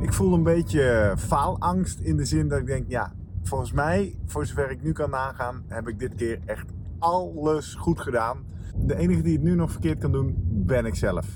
[0.00, 4.46] Ik voel een beetje faalangst in de zin dat ik denk, ja, volgens mij, voor
[4.46, 6.66] zover ik nu kan nagaan, heb ik dit keer echt
[6.98, 8.44] alles goed gedaan.
[8.76, 11.26] De enige die het nu nog verkeerd kan doen, ben ik zelf.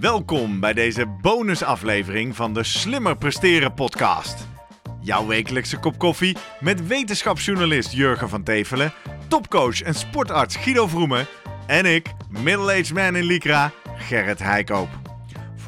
[0.00, 4.48] Welkom bij deze bonusaflevering van de Slimmer Presteren podcast.
[5.00, 8.92] Jouw wekelijkse kop koffie met wetenschapsjournalist Jurgen van Tevelen,
[9.28, 11.26] topcoach en sportarts Guido Vroemen
[11.66, 15.09] en ik, middle-aged man in Lycra, Gerrit Heikoop.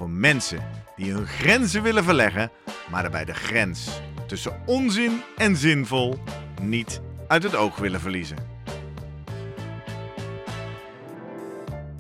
[0.03, 0.62] Voor mensen
[0.96, 2.50] die hun grenzen willen verleggen,
[2.90, 3.89] maar daarbij de grens
[4.26, 6.18] tussen onzin en zinvol
[6.63, 8.36] niet uit het oog willen verliezen.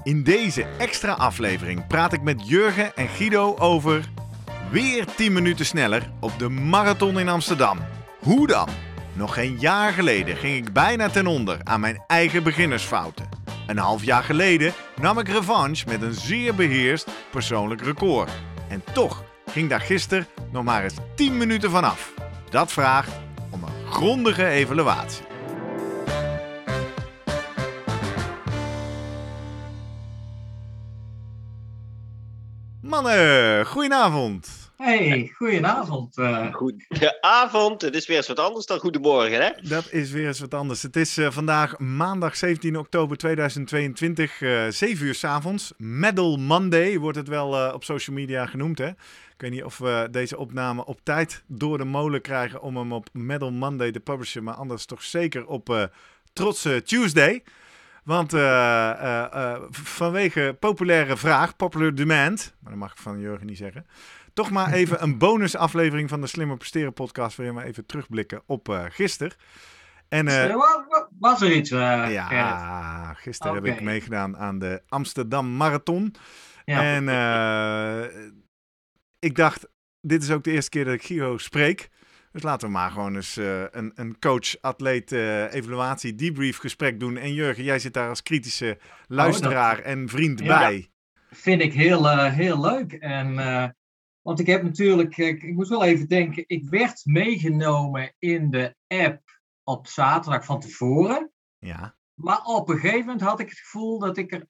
[0.02, 4.08] In deze extra aflevering praat ik met Jurgen en Guido over
[4.70, 7.78] weer 10 minuten sneller op de marathon in Amsterdam.
[8.18, 8.68] Hoe dan?
[9.12, 13.41] Nog geen jaar geleden ging ik bijna ten onder aan mijn eigen beginnersfouten.
[13.72, 18.30] Een half jaar geleden nam ik revanche met een zeer beheerst persoonlijk record.
[18.68, 22.12] En toch ging daar gisteren nog maar eens 10 minuten vanaf.
[22.50, 23.12] Dat vraagt
[23.50, 25.24] om een grondige evaluatie.
[32.80, 34.61] Mannen, goedenavond.
[34.76, 36.18] Hey, goedenavond.
[36.18, 36.54] Uh...
[36.54, 39.50] Goedenavond, het is weer eens wat anders dan goedemorgen, hè?
[39.68, 40.82] Dat is weer eens wat anders.
[40.82, 45.72] Het is uh, vandaag maandag 17 oktober 2022, uh, 7 uur s avonds.
[45.76, 48.88] Medal Monday wordt het wel uh, op social media genoemd, hè?
[48.88, 52.92] Ik weet niet of we deze opname op tijd door de molen krijgen om hem
[52.92, 55.90] op Medal Monday te publishen, maar anders toch zeker op
[56.32, 57.42] Trotse Tuesday.
[58.02, 63.46] Want uh, uh, uh, vanwege populaire vraag, popular demand, maar dat mag ik van Jurgen
[63.46, 63.86] niet zeggen,
[64.32, 68.88] toch maar even een bonusaflevering van de Slimmer Presteren podcast, waarin we even terugblikken op
[68.88, 69.36] gisteren.
[70.08, 70.26] En,
[71.18, 71.70] was er iets?
[71.70, 73.68] ja, gisteren okay.
[73.68, 76.14] heb ik meegedaan aan de Amsterdam Marathon.
[76.64, 76.82] Ja.
[76.82, 77.08] En
[79.18, 79.68] ik dacht,
[80.00, 81.90] dit is ook de eerste keer dat ik Giro spreek.
[82.32, 87.16] Dus laten we maar gewoon eens uh, een, een coach-atleet uh, evaluatie debrief gesprek doen.
[87.16, 89.86] En Jurgen, jij zit daar als kritische luisteraar oh, dat...
[89.86, 90.88] en vriend ja, bij.
[91.30, 92.92] Vind ik heel, uh, heel leuk.
[92.92, 93.34] En,
[94.22, 98.74] want ik heb natuurlijk, ik, ik moest wel even denken, ik werd meegenomen in de
[98.86, 101.32] app op zaterdag van tevoren.
[101.58, 101.96] Ja.
[102.14, 104.46] Maar op een gegeven moment had ik het gevoel dat ik er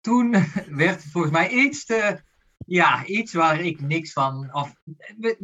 [0.00, 0.36] toen
[0.84, 2.24] werd volgens mij iets te
[2.66, 4.48] ja, iets waar ik niks van.
[4.52, 4.74] Of,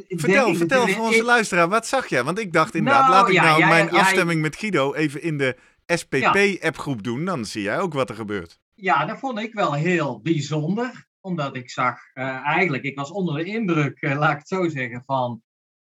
[0.09, 2.25] vertel, vertel voor onze luisteraar, wat zag je?
[2.25, 4.95] Want ik dacht inderdaad, nou, laat ik ja, nou ja, mijn ja, afstemming met Guido
[4.95, 5.57] even in de
[5.87, 7.25] SPP-appgroep doen.
[7.25, 8.61] Dan zie jij ook wat er gebeurt.
[8.75, 11.07] Ja, dat vond ik wel heel bijzonder.
[11.23, 14.69] Omdat ik zag, uh, eigenlijk, ik was onder de indruk, uh, laat ik het zo
[14.69, 15.43] zeggen, van.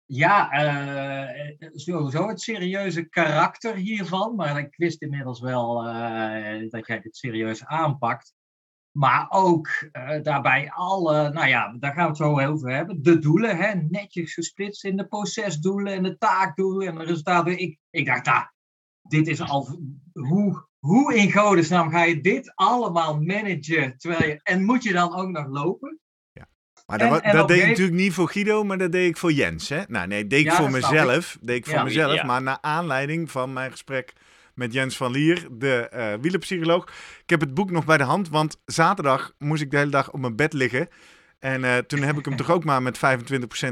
[0.07, 4.34] Ja, uh, sowieso het serieuze karakter hiervan.
[4.34, 5.83] Maar ik wist inmiddels wel
[6.69, 8.34] dat jij het serieus aanpakt.
[8.91, 9.69] Maar ook
[10.23, 13.03] daarbij alle, nou ja, daar gaan we het zo over hebben.
[13.03, 17.59] De doelen, hè, netjes gesplitst in de procesdoelen en de taakdoelen en de resultaten.
[17.59, 18.47] Ik, ik dacht, nou,
[19.03, 19.79] dit is al.
[20.13, 23.99] Hoe, hoe in godesnaam ga je dit allemaal managen?
[23.99, 25.99] Terwijl je, en moet je dan ook nog lopen?
[26.33, 26.49] Ja.
[26.87, 29.33] Maar dat, en, dat deed ik natuurlijk niet voor Guido, maar dat deed ik voor
[29.33, 29.69] Jens.
[29.69, 29.83] Hè?
[29.89, 31.39] Nou, nee, deed ik ja, voor mezelf.
[31.41, 31.84] Deed ik voor ja.
[31.84, 34.12] mezelf, maar naar aanleiding van mijn gesprek
[34.55, 36.84] met Jens van Lier, de uh, wielerpsycholoog.
[37.22, 40.11] Ik heb het boek nog bij de hand, want zaterdag moest ik de hele dag
[40.11, 40.89] op mijn bed liggen.
[41.39, 43.01] En uh, toen heb ik hem toch ook maar met 25%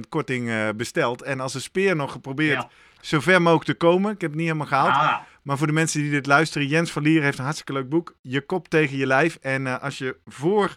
[0.09, 1.23] korting uh, besteld.
[1.23, 2.71] En als een speer nog geprobeerd ja.
[3.01, 4.13] zo ver mogelijk te komen.
[4.13, 4.95] Ik heb het niet helemaal gehaald.
[4.95, 5.21] Ah.
[5.43, 8.17] Maar voor de mensen die dit luisteren, Jens van Lier heeft een hartstikke leuk boek.
[8.21, 9.35] Je kop tegen je lijf.
[9.41, 10.77] En als je voor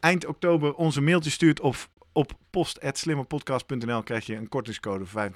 [0.00, 5.34] eind oktober onze mailtje stuurt of op post.slimmerpodcast.nl krijg je een kortingscode van 25%.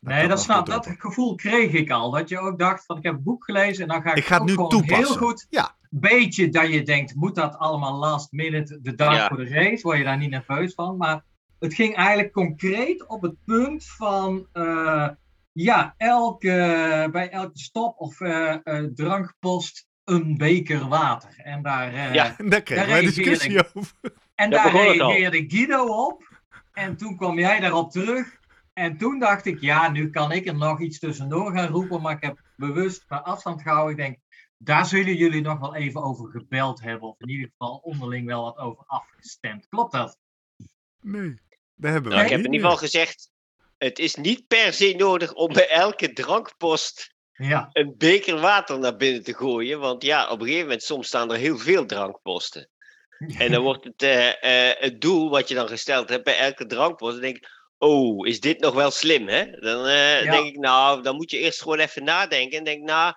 [0.00, 2.10] nee, dat, snap, dat gevoel kreeg ik al.
[2.10, 4.24] Dat je ook dacht van ik heb een boek gelezen en dan ga ik, ik
[4.24, 4.96] ga het nu toepassen.
[4.96, 5.46] heel goed.
[5.50, 5.74] Ja.
[5.90, 9.28] Beetje dat je denkt, moet dat allemaal last minute de dag ja.
[9.28, 9.82] voor de race?
[9.82, 10.96] Word je daar niet nerveus van?
[10.96, 11.24] Maar
[11.58, 14.46] het ging eigenlijk concreet op het punt van...
[14.52, 15.08] Uh,
[15.52, 21.34] ja, elke, bij elke stop of uh, uh, drankpost een beker water.
[21.36, 23.92] En daar, uh, ja, daar kregen wij discussie over.
[24.34, 26.40] En daar reageerde Guido op.
[26.72, 28.40] En toen kwam jij daarop terug.
[28.72, 32.02] En toen dacht ik, ja, nu kan ik er nog iets tussendoor gaan roepen.
[32.02, 33.90] Maar ik heb bewust mijn afstand gehouden.
[33.90, 34.18] Ik denk,
[34.56, 37.08] daar zullen jullie nog wel even over gebeld hebben.
[37.08, 39.68] Of in ieder geval onderling wel wat over afgestemd.
[39.68, 40.18] Klopt dat?
[41.00, 41.34] Nee,
[41.74, 43.31] daar hebben we nou, Ik heb in ieder geval gezegd,
[43.82, 47.68] het is niet per se nodig om bij elke drankpost ja.
[47.72, 49.80] een beker water naar binnen te gooien.
[49.80, 52.68] Want ja, op een gegeven moment, soms staan er heel veel drankposten.
[53.38, 54.32] En dan wordt het, uh, uh,
[54.78, 57.48] het doel wat je dan gesteld hebt bij elke drankpost, dan denk ik,
[57.78, 59.50] oh, is dit nog wel slim, hè?
[59.50, 60.30] Dan uh, ja.
[60.30, 63.14] denk ik, nou, dan moet je eerst gewoon even nadenken en denk, nou,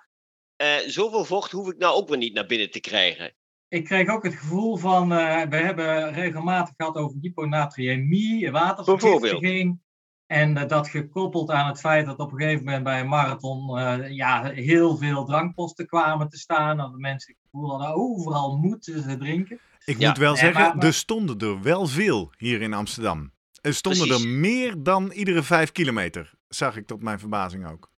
[0.86, 3.34] zoveel vocht hoef ik nou ook weer niet naar binnen te krijgen.
[3.68, 5.08] ik kreeg ook het gevoel van,
[5.48, 9.84] we hebben regelmatig gehad over hyponatriëmie, watervergiftiging.
[10.26, 13.78] En uh, dat gekoppeld aan het feit dat op een gegeven moment bij een marathon
[13.78, 16.76] uh, ja, heel veel drankposten kwamen te staan.
[16.76, 19.60] Dat de mensen het gevoel hadden, overal moeten ze drinken.
[19.84, 23.32] Ik moet wel zeggen, er stonden er wel veel hier in Amsterdam.
[23.60, 27.90] Er stonden er meer dan iedere vijf kilometer, zag ik tot mijn verbazing ook.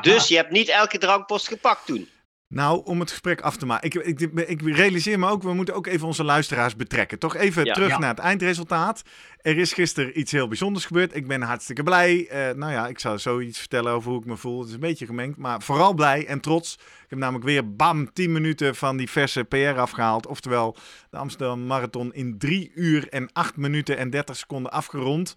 [0.00, 2.08] Dus je hebt niet elke drankpost gepakt toen?
[2.48, 4.06] Nou, om het gesprek af te maken.
[4.06, 7.18] Ik, ik, ik, realiseer me ook, we moeten ook even onze luisteraars betrekken.
[7.18, 9.02] Toch even terug naar het eindresultaat.
[9.40, 11.16] Er is gisteren iets heel bijzonders gebeurd.
[11.16, 12.18] Ik ben hartstikke blij.
[12.18, 14.58] Uh, nou ja, ik zal zoiets vertellen over hoe ik me voel.
[14.58, 16.74] Het is een beetje gemengd, maar vooral blij en trots.
[16.74, 20.26] Ik heb namelijk weer, bam, 10 minuten van die verse PR afgehaald.
[20.26, 20.76] Oftewel,
[21.10, 25.34] de Amsterdam Marathon in 3 uur en 8 minuten en 30 seconden afgerond.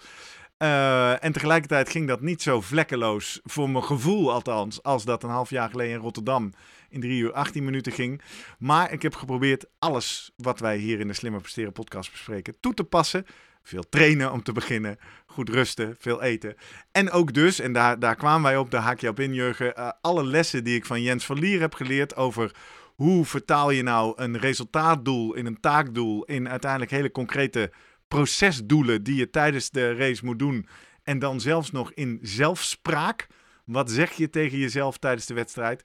[0.64, 5.30] Uh, en tegelijkertijd ging dat niet zo vlekkeloos, voor mijn gevoel althans, als dat een
[5.30, 6.54] half jaar geleden in Rotterdam
[6.90, 8.22] in 3 uur 18 minuten ging.
[8.58, 12.74] Maar ik heb geprobeerd alles wat wij hier in de Slimmer Presteren podcast bespreken toe
[12.74, 13.26] te passen.
[13.64, 16.56] Veel trainen om te beginnen, goed rusten, veel eten.
[16.92, 19.74] En ook dus, en daar, daar kwamen wij op, daar haak je op in Jurgen,
[19.78, 22.56] uh, alle lessen die ik van Jens van Lier heb geleerd over
[22.96, 27.72] hoe vertaal je nou een resultaatdoel in een taakdoel in uiteindelijk hele concrete
[28.10, 30.68] procesdoelen die je tijdens de race moet doen.
[31.04, 33.28] En dan zelfs nog in zelfspraak.
[33.66, 35.84] Wat zeg je tegen jezelf tijdens de wedstrijd?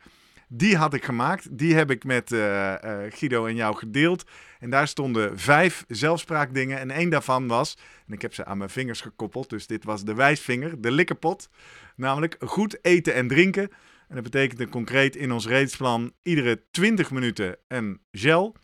[0.49, 1.59] Die had ik gemaakt.
[1.59, 4.25] Die heb ik met uh, uh, Guido en jou gedeeld.
[4.59, 6.79] En daar stonden vijf zelfspraakdingen.
[6.79, 7.77] En één daarvan was,
[8.07, 9.51] en ik heb ze aan mijn vingers gekoppeld.
[9.51, 11.49] Dus dit was de wijsvinger, de likkerpot.
[11.97, 13.71] Namelijk goed eten en drinken.
[14.09, 18.57] En dat betekent concreet in ons reedsplan iedere 20 minuten een gel.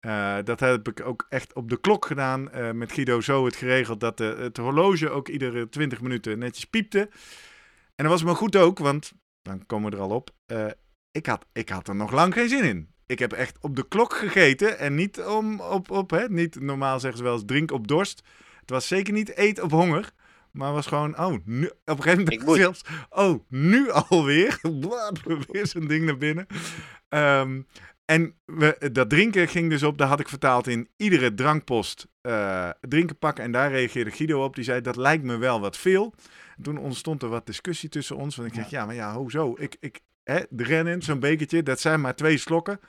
[0.00, 2.48] Uh, dat heb ik ook echt op de klok gedaan.
[2.54, 6.64] Uh, met Guido zo het geregeld dat de, het horloge ook iedere 20 minuten netjes
[6.64, 6.98] piepte.
[7.94, 9.12] En dat was me goed ook, want
[9.42, 10.30] dan komen we er al op.
[10.46, 10.66] Uh,
[11.10, 12.92] ik, had, ik had er nog lang geen zin in.
[13.06, 17.00] Ik heb echt op de klok gegeten en niet om op, op hè, niet normaal
[17.00, 18.22] zeggen ze wel eens drink op dorst.
[18.60, 20.12] Het was zeker niet eet op honger.
[20.52, 24.58] Maar was gewoon, oh, nu, op een gegeven moment ik zelfs, oh, nu alweer.
[25.52, 26.46] weer zo'n ding naar binnen.
[27.08, 27.66] Um,
[28.10, 32.70] en we, dat drinken ging dus op, daar had ik vertaald in iedere drankpost uh,
[32.80, 33.44] drinken pakken.
[33.44, 36.14] En daar reageerde Guido op, die zei dat lijkt me wel wat veel.
[36.56, 38.36] En toen ontstond er wat discussie tussen ons.
[38.36, 39.54] Want ik zeg, ja, maar ja, hoezo?
[39.58, 42.80] Ik, ik, hè, de rennen, zo'n bekertje, dat zijn maar twee slokken.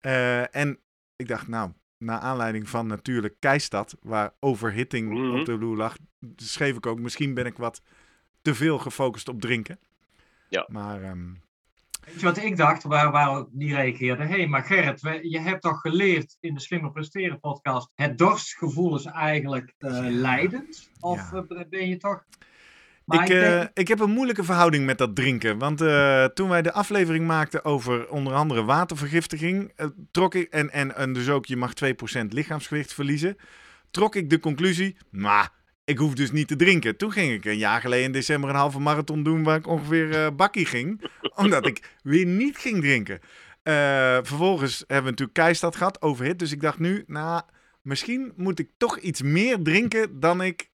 [0.00, 0.78] Uh, en
[1.16, 5.96] ik dacht, nou, naar aanleiding van natuurlijk Keistad, waar overhitting mm op de loer lag,
[6.36, 7.82] schreef ik ook, misschien ben ik wat
[8.42, 9.78] te veel gefocust op drinken.
[10.48, 10.66] Ja.
[10.68, 11.10] Maar...
[11.10, 11.46] Um,
[12.08, 14.24] Weet je wat ik dacht, waar, waar die reageerde?
[14.24, 18.96] Hé, hey, maar Gerrit, je hebt toch geleerd in de Slimmer Presteren podcast, het dorstgevoel
[18.96, 20.90] is eigenlijk uh, leidend?
[21.00, 21.44] Of ja.
[21.48, 22.24] Eh, ben je toch...
[23.06, 25.58] ik, uh, ik heb een moeilijke verhouding met dat drinken.
[25.58, 30.70] Want uh, toen wij de aflevering maakten over onder andere watervergiftiging, uh, trok ik, en,
[30.70, 33.36] en, en dus ook je mag 2% lichaamsgewicht verliezen,
[33.90, 35.50] trok ik de conclusie, maar
[35.88, 36.96] ik hoef dus niet te drinken.
[36.96, 40.08] Toen ging ik een jaar geleden in december een halve marathon doen waar ik ongeveer
[40.08, 41.10] uh, bakkie ging.
[41.42, 43.20] omdat ik weer niet ging drinken.
[43.20, 43.74] Uh,
[44.22, 46.38] vervolgens hebben we natuurlijk Keistad gehad, overhit.
[46.38, 47.42] Dus ik dacht nu, nou,
[47.82, 50.70] misschien moet ik toch iets meer drinken dan ik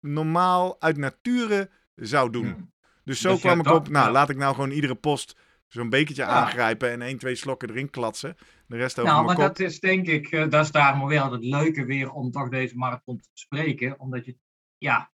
[0.00, 2.72] normaal uit nature zou doen.
[3.04, 5.36] Dus zo dus kwam ik op, nou, laat ik nou gewoon iedere post
[5.68, 8.36] zo'n bekertje aangrijpen en één, twee slokken erin klatsen.
[8.66, 11.44] De rest over Nou, maar dat is denk ik, uh, dat is daarom wel het
[11.44, 14.00] leuke weer om toch deze marathon te bespreken.
[14.00, 14.36] Omdat je
[14.82, 15.12] ja,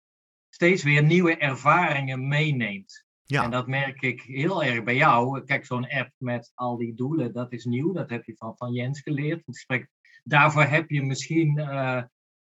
[0.48, 3.04] steeds weer nieuwe ervaringen meeneemt.
[3.24, 3.44] Ja.
[3.44, 5.44] En dat merk ik heel erg bij jou.
[5.44, 7.92] Kijk, zo'n app met al die doelen, dat is nieuw.
[7.92, 9.42] Dat heb je van, van Jens geleerd.
[10.24, 12.02] Daarvoor heb je misschien uh,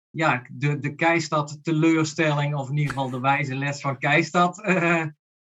[0.09, 5.05] ja, de, de Keistad teleurstelling, of in ieder geval de wijze les van Keistad, uh,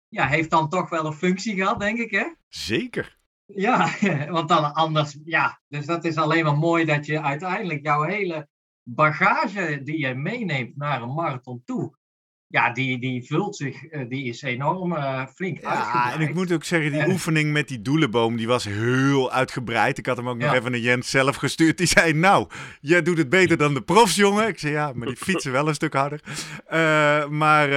[0.08, 2.24] ja, heeft dan toch wel een functie gehad, denk ik, hè?
[2.48, 3.18] Zeker.
[3.46, 3.88] Ja,
[4.36, 5.60] want dan anders, ja.
[5.68, 8.48] Dus dat is alleen maar mooi dat je uiteindelijk jouw hele
[8.84, 11.96] bagage die je meeneemt naar een marathon toe,
[12.54, 16.52] ja, die, die vult zich, eh, die is enorm uh, flink ja, en ik moet
[16.52, 19.98] ook zeggen, die oefening met die doelenboom, die was heel uitgebreid.
[19.98, 21.78] Ik had hem ook nog even naar Jens zelf gestuurd.
[21.78, 22.48] Die zei, nou,
[22.80, 24.48] jij doet het beter dan de profs, jongen.
[24.48, 26.20] Ik zei, ja, maar die fietsen wel een stuk harder.
[26.72, 27.68] Uh, maar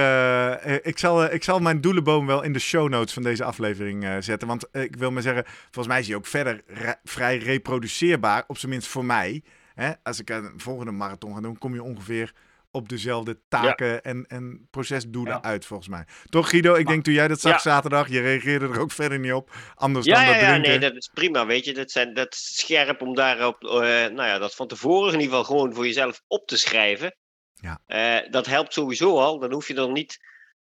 [0.82, 4.48] ik, zal, ik zal mijn doelenboom wel in de show notes van deze aflevering zetten.
[4.48, 6.62] Want ik wil maar zeggen, volgens mij is hij ook verder
[7.04, 9.42] vrij reproduceerbaar, op zijn minst voor mij.
[9.78, 12.32] Hè, als ik een volgende marathon ga doen, kom je ongeveer
[12.70, 16.04] op dezelfde taken en, en procesdoelen uit, volgens mij.
[16.28, 16.74] Toch, Guido?
[16.74, 19.50] Ik denk toen jij dat zag zaterdag, je reageerde er ook verder niet op.
[19.74, 20.48] Anders dan dat drinken.
[20.48, 21.74] Ja, nee, dat is prima, weet je.
[21.74, 25.36] Dat, zijn, dat is scherp om daarop, uh, nou ja, dat van tevoren in ieder
[25.36, 27.16] geval gewoon voor jezelf op te schrijven.
[27.54, 27.80] Ja.
[27.86, 29.38] Uh, dat helpt sowieso al.
[29.38, 30.18] Dan hoef je dan niet,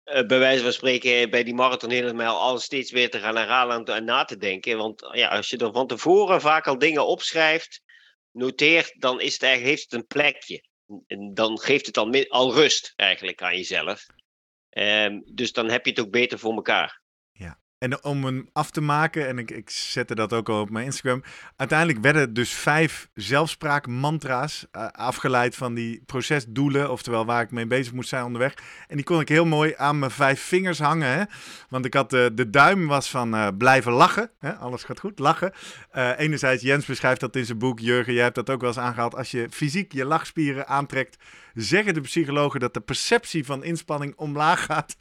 [0.05, 3.85] uh, bij wijze van spreken, bij die marathon helemaal alles steeds weer te gaan herhalen
[3.85, 4.77] en na te denken.
[4.77, 7.87] Want ja, als je er van tevoren vaak al dingen opschrijft
[8.33, 10.65] noteert, dan is het eigenlijk, heeft het een plekje.
[11.07, 14.07] En dan geeft het al, al rust eigenlijk aan jezelf.
[14.71, 16.98] Um, dus dan heb je het ook beter voor elkaar.
[17.79, 20.85] En om hem af te maken, en ik, ik zette dat ook al op mijn
[20.85, 21.23] Instagram.
[21.57, 26.91] Uiteindelijk werden dus vijf zelfspraakmantra's uh, afgeleid van die procesdoelen.
[26.91, 28.55] Oftewel waar ik mee bezig moest zijn onderweg.
[28.89, 31.29] En die kon ik heel mooi aan mijn vijf vingers hangen.
[31.69, 34.31] Want ik had uh, de duim was van uh, blijven lachen.
[34.39, 34.55] Hè?
[34.55, 35.53] Alles gaat goed, lachen.
[36.17, 37.79] enerzijds, Jens beschrijft dat in zijn boek.
[37.79, 39.15] Jurgen, jij hebt dat ook wel eens aangehaald.
[39.15, 41.17] Als je fysiek je lachspieren aantrekt
[41.61, 44.97] zeggen de psychologen dat de perceptie van inspanning omlaag gaat.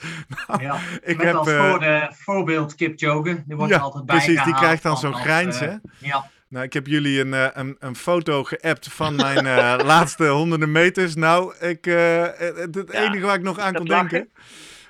[0.47, 4.43] Nou, ja, ik heb als uh, voor de voorbeeld Kipchoge, die wordt ja, altijd Precies,
[4.43, 5.73] die krijgt dan zo'n grijns, hè?
[5.97, 6.29] Ja.
[6.49, 11.15] Nou, ik heb jullie een, een, een foto geappt van mijn uh, laatste honderden meters.
[11.15, 14.29] Nou, ik, het, het enige waar ik nog aan kon denken...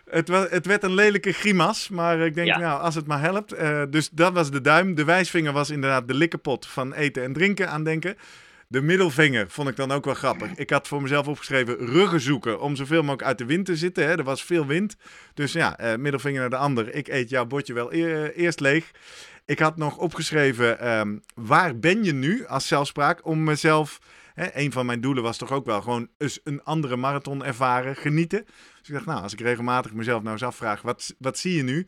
[0.10, 3.56] Het, was, het werd een lelijke grimas, maar ik denk, nou, als het maar helpt.
[3.92, 4.96] dus dat was de duim.
[4.96, 8.18] De wijsvinger was inderdaad de likkenpot van eten en drinken aan denken.
[8.70, 10.56] De middelvinger vond ik dan ook wel grappig.
[10.56, 14.04] Ik had voor mezelf opgeschreven ruggen zoeken om zoveel mogelijk uit de wind te zitten.
[14.04, 14.18] Hè.
[14.18, 14.96] Er was veel wind.
[15.34, 16.96] Dus ja, uh, middelvinger naar de ander.
[16.96, 18.92] Ik eet jouw bordje wel eerst leeg.
[19.46, 24.00] Ik had nog opgeschreven, um, waar ben je nu als zelfspraak om mezelf...
[24.34, 27.96] Hè, een van mijn doelen was toch ook wel gewoon eens een andere marathon ervaren,
[27.96, 28.46] genieten.
[28.80, 31.64] Dus ik dacht, nou, als ik regelmatig mezelf nou eens afvraag, wat, wat zie je
[31.64, 31.88] nu?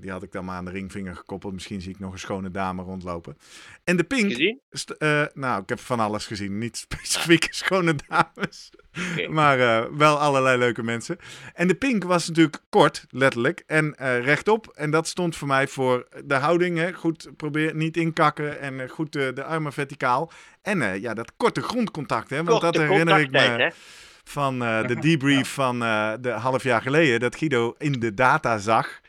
[0.00, 1.52] Die had ik dan maar aan de ringvinger gekoppeld.
[1.52, 3.36] Misschien zie ik nog een schone dame rondlopen.
[3.84, 4.38] En de pink.
[4.38, 6.58] Uh, nou, ik heb van alles gezien.
[6.58, 8.70] Niet specifiek schone dames.
[9.28, 11.18] Maar uh, wel allerlei leuke mensen.
[11.54, 13.62] En de pink was natuurlijk kort, letterlijk.
[13.66, 14.72] En uh, rechtop.
[14.74, 16.78] En dat stond voor mij voor de houding.
[16.78, 16.92] Hè.
[16.92, 18.60] Goed, probeer niet inkakken.
[18.60, 20.32] En goed de armen verticaal.
[20.62, 22.30] En ja, dat korte grondcontact.
[22.30, 23.38] Hè, want dat herinner ik me.
[23.38, 23.68] Hè?
[24.24, 25.78] Van de debrief van
[26.20, 27.20] de half jaar geleden.
[27.20, 29.00] Dat Guido in de data zag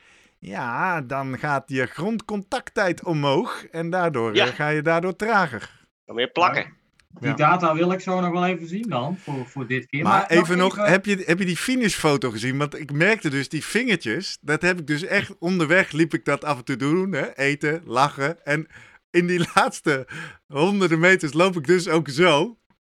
[0.45, 5.85] ja, dan gaat je grondcontacttijd omhoog en daardoor eh, ga je daardoor trager.
[6.05, 6.81] Dan weer plakken.
[7.19, 10.03] Die data wil ik zo nog wel even zien dan, voor, voor dit keer.
[10.03, 12.57] Maar, even nog, Heb, je, heb je die finishfoto gezien?
[12.57, 16.43] Want ik merkte dus die vingertjes, dat heb ik dus echt onderweg liep ik dat
[16.43, 17.11] af en toe doen.
[17.11, 17.37] Hè?
[17.37, 18.45] Eten, lachen.
[18.45, 18.67] En
[19.09, 20.07] in die laatste
[20.47, 22.57] honderden meters loop ik dus ook zo.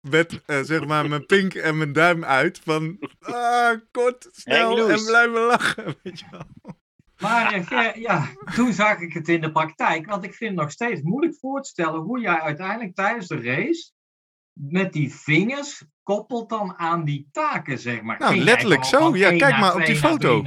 [0.10, 2.62] Met uh, zeg maar mijn pink en mijn duim uit.
[2.64, 5.86] Van ah, kort, snel en blijven lachen.
[6.04, 6.75] Weet je wel.
[7.20, 10.06] Maar eh, ja, toen zag ik het in de praktijk.
[10.06, 13.42] Want ik vind het nog steeds moeilijk voor te stellen hoe jij uiteindelijk tijdens de
[13.42, 13.92] race
[14.54, 18.20] met die vingers koppelt dan aan die taken, zeg maar.
[18.20, 19.16] Nou, letterlijk zo.
[19.16, 20.44] Ja, kijk maar op die foto.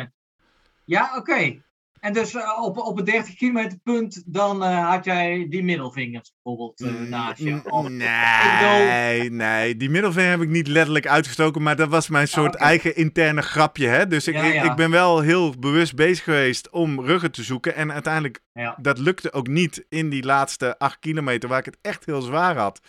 [0.85, 1.63] Ja, oké.
[2.00, 6.33] En dus uh, op, op het 30 kilometer punt, dan uh, had jij die middelvingers
[6.43, 7.61] bijvoorbeeld uh, naast je.
[7.64, 12.33] Of, nee, nee, die middelvinger heb ik niet letterlijk uitgestoken, maar dat was mijn ah,
[12.33, 13.87] soort eigen interne grapje.
[13.87, 14.07] Hè?
[14.07, 17.75] Dus ik, ik ben wel heel bewust bezig geweest om ruggen te zoeken.
[17.75, 18.78] En uiteindelijk, ja.
[18.81, 22.57] dat lukte ook niet in die laatste 8 kilometer, waar ik het echt heel zwaar
[22.57, 22.81] had.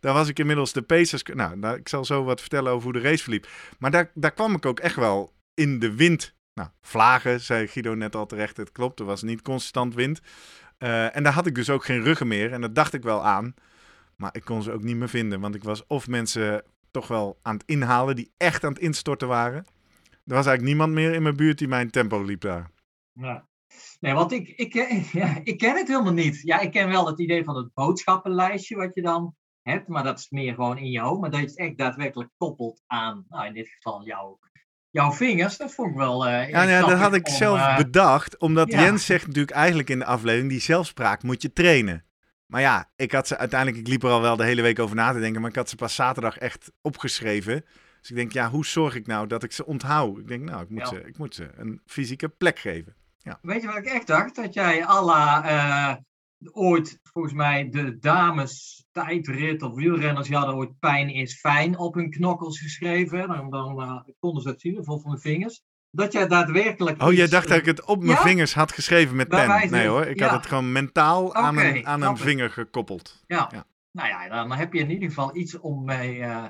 [0.00, 1.22] Daar was ik inmiddels de Pacers.
[1.22, 3.48] Nou, ik zal zo wat vertellen over hoe de race verliep.
[3.78, 7.94] Maar daar, daar kwam ik ook echt wel in de wind nou, vlagen, zei Guido
[7.94, 8.56] net al terecht.
[8.56, 10.20] Het klopt, er was niet constant wind.
[10.78, 12.52] Uh, en daar had ik dus ook geen ruggen meer.
[12.52, 13.54] En dat dacht ik wel aan.
[14.16, 15.40] Maar ik kon ze ook niet meer vinden.
[15.40, 19.28] Want ik was of mensen toch wel aan het inhalen die echt aan het instorten
[19.28, 19.64] waren.
[20.04, 22.70] Er was eigenlijk niemand meer in mijn buurt die mijn tempo liep daar.
[23.12, 23.48] Ja.
[24.00, 24.72] Nee, want ik, ik,
[25.20, 26.40] ja, ik ken het helemaal niet.
[26.42, 29.88] Ja, ik ken wel het idee van het boodschappenlijstje wat je dan hebt.
[29.88, 31.20] Maar dat is meer gewoon in je hoofd.
[31.20, 34.38] Maar dat je het echt daadwerkelijk koppelt aan, nou in dit geval jouw
[34.90, 36.26] jouw vingers, dat vond ik wel.
[36.26, 39.98] Uh, ja, ja, dat had ik zelf uh, bedacht, omdat Jens zegt natuurlijk eigenlijk in
[39.98, 42.04] de aflevering: die zelfspraak moet je trainen.
[42.46, 44.96] Maar ja, ik had ze uiteindelijk, ik liep er al wel de hele week over
[44.96, 47.64] na te denken, maar ik had ze pas zaterdag echt opgeschreven.
[48.00, 50.18] Dus ik denk, ja, hoe zorg ik nou dat ik ze onthoud?
[50.18, 52.94] Ik denk, nou, ik moet, ze, ik moet ze een fysieke plek geven.
[53.18, 53.38] Ja.
[53.42, 54.36] Weet je wat ik echt dacht?
[54.36, 55.96] Dat jij alla uh,
[56.52, 61.94] ooit, volgens mij, de dames tijdrit of wielrenners, die hadden ooit pijn is fijn op
[61.94, 63.28] hun knokkels geschreven.
[63.28, 65.62] Dan, dan uh, konden ze het zien, of van de vingers.
[65.90, 67.02] Dat jij daadwerkelijk.
[67.02, 69.70] Oh, jij dacht dat ik het op mijn vingers had geschreven met pen?
[69.70, 73.22] Nee hoor, ik had het gewoon mentaal aan, een, aan een vinger gekoppeld.
[73.26, 73.48] Ja.
[73.52, 73.66] ja.
[73.92, 76.46] Nou ja, dan heb je in ieder geval iets om mee, uh,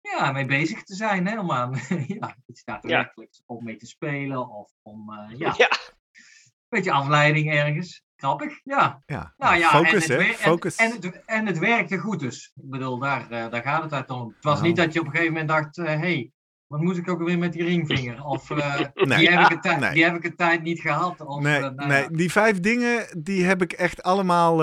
[0.00, 1.26] ja, mee bezig te zijn.
[1.26, 1.40] Hè?
[1.40, 1.80] Om aan
[2.20, 5.70] ja, iets daadwerkelijk om mee te spelen of om uh, ja, ja.
[5.70, 8.05] een beetje afleiding ergens.
[8.16, 9.02] Grappig, ja.
[9.06, 9.34] ja.
[9.36, 10.76] Nou ja, focus, en het, focus.
[10.76, 12.52] En, het, en het werkte goed dus.
[12.54, 14.28] Ik bedoel, daar, uh, daar gaat het uit om.
[14.34, 14.66] Het was nou.
[14.66, 16.30] niet dat je op een gegeven moment dacht, hé, uh, hey,
[16.66, 18.24] wat moet ik ook weer met die ringvinger?
[18.24, 19.18] Of uh, nee.
[19.18, 19.92] die, heb ik tijd, nee.
[19.92, 21.20] die heb ik een tijd niet gehad.
[21.20, 24.56] Of, nee, nou, nee, die vijf dingen, die heb ik echt allemaal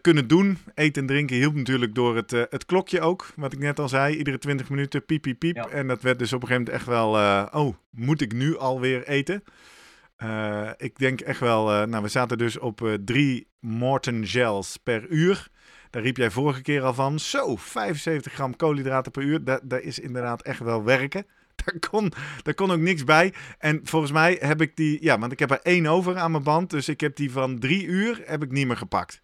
[0.00, 0.58] kunnen doen.
[0.74, 3.26] Eten en drinken hielp natuurlijk door het, het klokje ook.
[3.36, 5.56] Wat ik net al zei, iedere twintig minuten piep, piep, piep.
[5.56, 5.68] Ja.
[5.68, 7.12] En dat werd dus op een gegeven moment echt wel,
[7.62, 9.44] oh, moet ik nu alweer eten?
[10.22, 14.76] Uh, ik denk echt wel, uh, nou we zaten dus op uh, drie Morton gels
[14.76, 15.48] per uur.
[15.90, 17.18] Daar riep jij vorige keer al van.
[17.18, 19.44] Zo, 75 gram koolhydraten per uur.
[19.44, 21.26] Daar, daar is inderdaad echt wel werken.
[21.64, 22.12] Daar kon,
[22.42, 23.34] daar kon ook niks bij.
[23.58, 24.98] En volgens mij heb ik die...
[25.02, 26.70] Ja, want ik heb er één over aan mijn band.
[26.70, 29.20] Dus ik heb die van drie uur heb ik niet meer gepakt.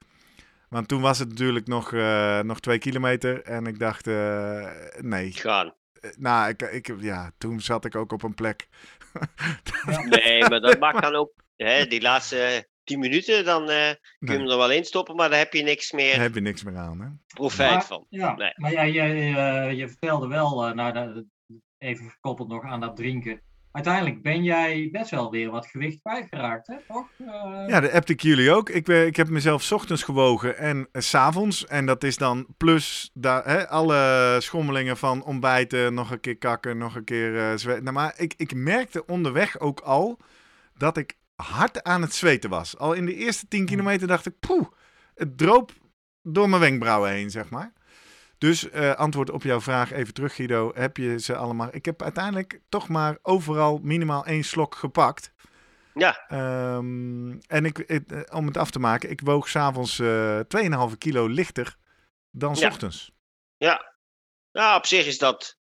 [0.69, 1.93] Want toen was het natuurlijk nog,
[2.43, 3.43] nog twee kilometer.
[3.43, 4.07] En ik dacht,
[5.01, 5.33] nee.
[5.33, 5.75] Gaan.
[6.19, 8.69] Nou, ik, ik, ja, toen zat ik ook op een plek.
[10.09, 11.33] Nee, maar dat maakt dan ook...
[11.57, 14.37] Hè, die laatste tien minuten, dan kun je nee.
[14.39, 15.17] hem er wel in stoppen.
[15.17, 16.13] Maar dan heb je niks meer...
[16.15, 17.09] Daar heb je niks meer aan, hè?
[17.35, 18.07] Profijt maar, van.
[18.09, 18.53] Ja, nee.
[18.57, 19.15] maar jij, jij,
[19.75, 21.27] je vertelde wel, nou,
[21.79, 23.41] even gekoppeld nog aan dat drinken
[23.77, 26.77] uiteindelijk ben jij best wel weer wat gewicht kwijtgeraakt, hè?
[26.89, 27.07] toch?
[27.19, 27.27] Uh...
[27.69, 28.71] Ja, dat appte ik jullie ook.
[28.71, 31.67] Ik, ik heb mezelf ochtends gewogen en s s'avonds.
[31.67, 36.95] En dat is dan plus hè, alle schommelingen van ontbijten, nog een keer kakken, nog
[36.95, 37.83] een keer uh, zweten.
[37.83, 40.19] Nou, maar ik, ik merkte onderweg ook al
[40.77, 42.79] dat ik hard aan het zweten was.
[42.79, 44.67] Al in de eerste 10 kilometer dacht ik, poeh,
[45.15, 45.73] het droop
[46.23, 47.73] door mijn wenkbrauwen heen, zeg maar.
[48.39, 50.71] Dus uh, antwoord op jouw vraag even terug, Guido.
[50.75, 51.69] Heb je ze allemaal?
[51.71, 55.33] Ik heb uiteindelijk toch maar overal minimaal één slok gepakt.
[55.95, 56.27] Ja.
[56.77, 60.41] Um, en ik, het, om het af te maken, ik woog s'avonds uh,
[60.91, 61.77] 2,5 kilo lichter
[62.31, 62.69] dan s Ja.
[62.69, 63.13] ochtends.
[63.57, 63.95] Ja.
[64.53, 65.59] Nou, op zich is dat.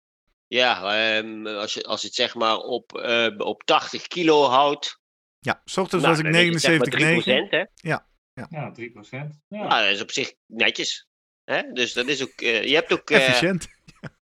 [0.47, 5.01] Ja, um, als, je, als je het zeg maar op, uh, op 80 kilo houdt.
[5.39, 7.25] Ja, s ochtends nou, was ik dan is het 79,9.
[7.25, 7.65] zeg maar 3%, hè?
[7.75, 8.07] Ja.
[8.51, 9.41] Ja, 3 procent.
[9.49, 9.67] Ja.
[9.67, 11.08] Nou, dat is op zich netjes.
[11.49, 11.63] Hè?
[11.73, 12.41] Dus dat is ook.
[12.41, 13.11] Uh, je hebt ook.
[13.11, 13.69] Uh, Efficiënt.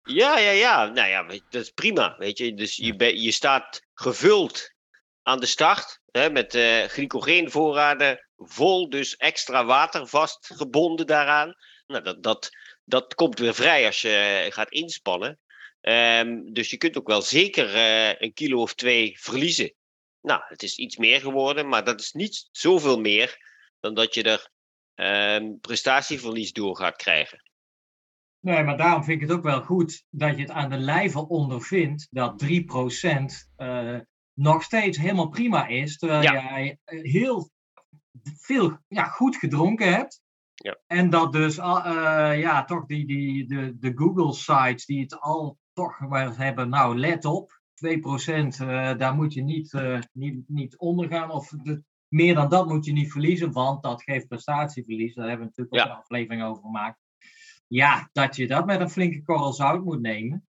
[0.02, 0.86] Ja, ja, ja.
[0.86, 2.14] Nou ja, dat is prima.
[2.18, 4.74] Weet je, dus je, je staat gevuld
[5.22, 11.54] aan de start hè, met uh, glycogeenvoorraden vol, dus extra water vastgebonden daaraan.
[11.86, 12.50] Nou, dat, dat,
[12.84, 15.38] dat komt weer vrij als je gaat inspannen.
[15.80, 19.74] Um, dus je kunt ook wel zeker uh, een kilo of twee verliezen.
[20.20, 23.36] Nou, het is iets meer geworden, maar dat is niet zoveel meer
[23.80, 24.50] dan dat je er
[24.96, 27.42] um, prestatieverlies door gaat krijgen.
[28.40, 31.28] Nee, maar daarom vind ik het ook wel goed dat je het aan de lijve
[31.28, 32.48] ondervindt dat 3%
[33.56, 33.98] uh,
[34.32, 36.32] nog steeds helemaal prima is, terwijl ja.
[36.32, 37.50] jij heel
[38.22, 40.20] veel ja, goed gedronken hebt.
[40.54, 40.78] Ja.
[40.86, 45.98] En dat dus uh, ja, toch die, die, de, de Google-sites die het al toch
[45.98, 51.30] wel hebben, nou let op, 2% uh, daar moet je niet, uh, niet, niet ondergaan.
[51.30, 55.14] Of de, meer dan dat moet je niet verliezen, want dat geeft prestatieverlies.
[55.14, 55.94] Daar hebben we natuurlijk ook Ja.
[55.94, 57.00] een aflevering over gemaakt.
[57.66, 60.46] Ja, dat je dat met een flinke korrel zout moet nemen.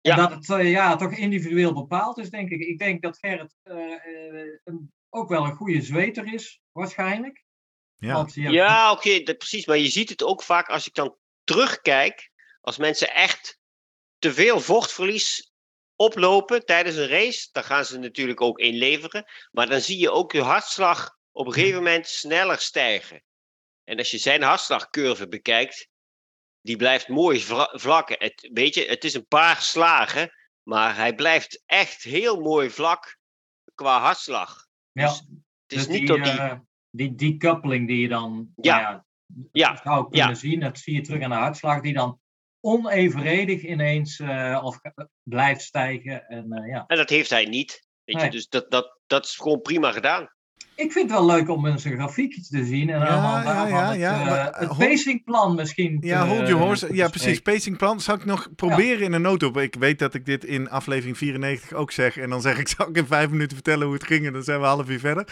[0.00, 0.10] Ja.
[0.12, 2.60] En dat het uh, ja, toch individueel bepaald is, denk ik.
[2.60, 7.44] Ik denk dat Gerrit uh, uh, een, ook wel een goede zweter is, waarschijnlijk.
[7.96, 9.66] Ja, hebt- Ja, oké, precies.
[9.66, 12.30] Maar je ziet het ook vaak als ik dan terugkijk.
[12.60, 13.58] Als mensen echt
[14.18, 15.51] te veel vochtverlies
[16.02, 17.48] oplopen tijdens een race.
[17.52, 19.24] Dan gaan ze natuurlijk ook inleveren.
[19.50, 23.22] Maar dan zie je ook je hartslag op een gegeven moment sneller stijgen.
[23.84, 25.88] En als je zijn hartslagcurve bekijkt.
[26.60, 28.08] Die blijft mooi vla- vlak.
[28.08, 30.32] Het, weet je, het is een paar slagen.
[30.62, 33.18] Maar hij blijft echt heel mooi vlak
[33.74, 34.66] qua hartslag.
[34.92, 35.28] ja, Dus het
[35.66, 36.32] is dus niet die, dat die...
[36.32, 36.58] eh,
[36.90, 38.80] die decoupeling die je dan Ja.
[38.80, 39.04] nou ja,
[39.52, 40.34] Ja, zou kunnen ja.
[40.34, 42.20] zien, dat zie je terug aan de hartslag, die dan
[42.62, 44.78] onevenredig ineens eh, of
[45.22, 46.26] blijft stijgen.
[46.28, 46.84] En, eh, ja.
[46.86, 47.86] En dat heeft hij niet.
[48.04, 48.30] Weet je?
[48.30, 50.28] Dus dat, dat, dat is gewoon prima gedaan.
[50.74, 52.90] Ik vind het wel leuk om eens een grafiekje te zien.
[52.90, 55.98] En Ja, ja, ja, het, ja, maar, het hold- pacingplan misschien.
[56.00, 56.94] Ja, te- hold your horse.
[56.94, 57.40] Ja, precies.
[57.40, 58.00] Pacingplan.
[58.00, 59.62] Zal ik nog proberen in een notendop?
[59.62, 62.16] Ik weet dat ik dit in aflevering 94 ook zeg.
[62.16, 64.26] En dan zeg ik, zal ik in vijf minuten vertellen hoe het ging?
[64.26, 65.28] En dan zijn we half uur verder.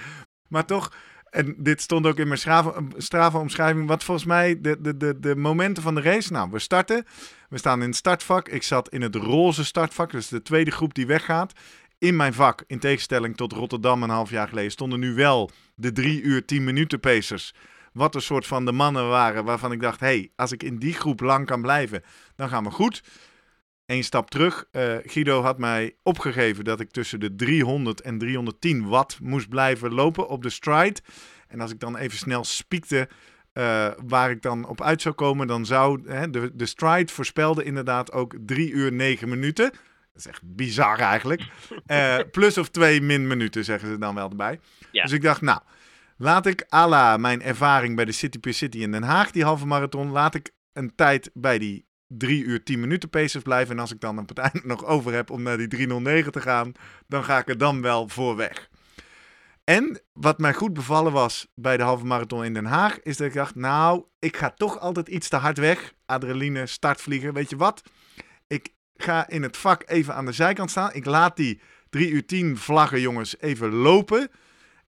[0.49, 0.93] Maar toch,
[1.31, 3.89] en dit stond ook in mijn Strava- Strava-omschrijving.
[3.89, 6.33] Wat volgens mij de, de, de, de momenten van de race.
[6.33, 7.07] Nou, we starten.
[7.49, 8.49] We staan in het startvak.
[8.49, 10.11] Ik zat in het roze startvak.
[10.11, 11.53] Dus de tweede groep die weggaat.
[11.99, 15.93] In mijn vak, in tegenstelling tot Rotterdam een half jaar geleden, stonden nu wel de
[15.93, 17.55] drie uur, tien minuten pacers.
[17.93, 20.95] Wat een soort van de mannen waren waarvan ik dacht: hey, als ik in die
[20.95, 22.03] groep lang kan blijven,
[22.37, 23.03] dan gaan we goed.
[23.91, 24.65] Eén stap terug.
[24.71, 29.95] Eh, Guido had mij opgegeven dat ik tussen de 300 en 310 watt moest blijven
[29.95, 31.01] lopen op de stride.
[31.49, 33.09] En als ik dan even snel spiekte
[33.53, 37.65] eh, waar ik dan op uit zou komen, dan zou hè, de, de stride voorspelde
[37.65, 39.71] inderdaad ook 3 uur 9 minuten.
[39.71, 39.81] Dat
[40.15, 41.43] is echt bizar eigenlijk.
[41.87, 44.61] Eh, plus of twee min minuten, zeggen ze dan wel erbij.
[44.93, 45.03] Ja.
[45.03, 45.61] Dus ik dacht, nou,
[46.17, 49.45] laat ik à la mijn ervaring bij de City per City in Den Haag, die
[49.45, 53.75] halve marathon, laat ik een tijd bij die 3 uur 10 minuten pacers blijven.
[53.75, 56.73] En als ik dan op het nog over heb om naar die 309 te gaan,
[57.07, 58.69] dan ga ik er dan wel voor weg.
[59.65, 63.27] En wat mij goed bevallen was bij de halve marathon in Den Haag, is dat
[63.27, 65.95] ik dacht, nou, ik ga toch altijd iets te hard weg.
[66.07, 67.83] Adrenaline, startvliegen, weet je wat?
[68.47, 70.93] Ik ga in het vak even aan de zijkant staan.
[70.93, 74.31] Ik laat die 3 uur 10 vlaggen jongens even lopen.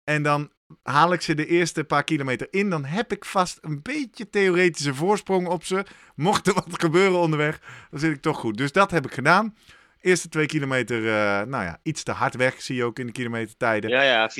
[0.05, 0.51] En dan
[0.83, 4.95] haal ik ze de eerste paar kilometer in, dan heb ik vast een beetje theoretische
[4.95, 5.85] voorsprong op ze.
[6.15, 8.57] Mocht er wat gebeuren onderweg, dan zit ik toch goed.
[8.57, 9.57] Dus dat heb ik gedaan.
[10.01, 11.13] Eerste twee kilometer, uh,
[11.47, 13.91] nou ja, iets te hard weg, zie je ook in de kilometertijden.
[13.91, 14.35] Ja, ja, 4,17,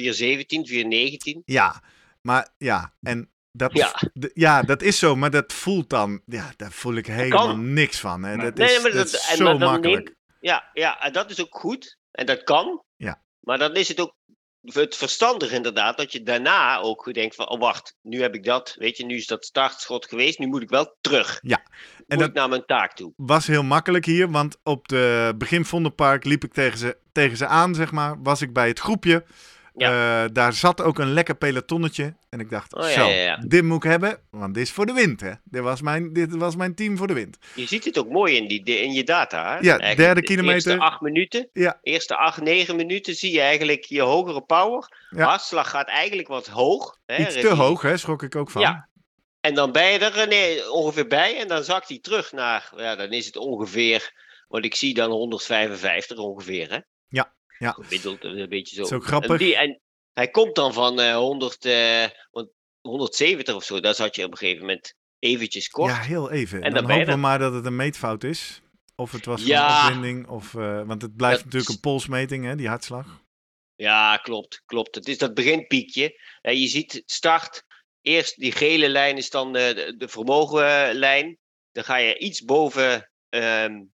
[1.37, 1.43] 4,19.
[1.45, 1.83] Ja,
[2.21, 4.01] maar ja, en dat, ja.
[4.35, 8.23] ja, dat is zo, maar dat voelt dan, ja, daar voel ik helemaal niks van.
[8.23, 8.37] Hè.
[8.37, 10.15] Dat is, dat, is zo makkelijk.
[10.41, 11.99] ja, ja, en dat is ook goed.
[12.11, 12.83] En dat kan.
[12.97, 13.23] Ja.
[13.41, 14.15] Maar dan is het ook
[14.63, 18.75] het verstandig inderdaad dat je daarna ook denkt van, oh wacht, nu heb ik dat,
[18.79, 21.39] weet je, nu is dat startschot geweest, nu moet ik wel terug.
[21.43, 21.63] Ja.
[22.07, 23.13] En dat naar mijn taak toe.
[23.17, 27.47] Was heel makkelijk hier, want op de begin Vondelpark liep ik tegen ze, tegen ze
[27.47, 29.25] aan, zeg maar, was ik bij het groepje.
[29.75, 30.25] Ja.
[30.25, 32.15] Eh, daar zat ook een lekker pelotonnetje.
[32.29, 33.09] En ik dacht, oh, zo,
[33.47, 35.21] dit moet ik hebben, want dit is voor de wind.
[35.21, 35.33] Hè?
[35.45, 37.39] Dit, was mijn, dit was mijn team voor de wind.
[37.55, 39.43] Je ziet het ook mooi in, die, in je data.
[39.43, 39.49] Hè?
[39.49, 40.63] Ja, eigenlijk derde kilometer.
[40.63, 41.79] De eerste acht minuten, ja.
[41.83, 44.89] eerste acht, negen minuten zie je eigenlijk je hogere power.
[45.11, 45.25] Ja.
[45.25, 46.99] Hartslag gaat eigenlijk wat hoog.
[47.07, 47.17] Hè?
[47.17, 48.63] Iets te hoog, hè, schrok ik ook van.
[48.63, 48.89] Ja.
[49.41, 52.97] En dan ben je er nee, ongeveer bij en dan zakt hij terug naar, ja,
[52.97, 54.13] dan is het ongeveer,
[54.49, 56.71] want ik zie dan 155 ongeveer.
[56.71, 56.79] Hè?
[57.09, 57.33] Ja.
[57.63, 57.71] Ja.
[57.71, 58.95] Gemiddeld, een beetje zo.
[58.95, 59.31] Ook grappig.
[59.31, 59.81] En, die, en
[60.13, 62.07] hij komt dan van uh, 100, uh,
[62.81, 63.81] 170 of zo.
[63.81, 65.91] Daar zat je op een gegeven moment eventjes kort.
[65.91, 66.63] Ja, heel even.
[66.63, 68.63] En dan, dan hopen we maar dat het een meetfout is.
[68.97, 69.87] Of het was ja.
[69.87, 70.29] een opwinding.
[70.29, 73.21] Of, uh, want het blijft natuurlijk een polsmeting, hè, die hartslag.
[73.75, 74.63] Ja, klopt.
[74.67, 74.95] klopt.
[74.95, 76.21] Het is dat beginpiekje.
[76.43, 77.65] Uh, je ziet start.
[78.01, 81.39] Eerst die gele lijn is dan de, de vermogenlijn.
[81.73, 83.93] Dan ga je iets boven um,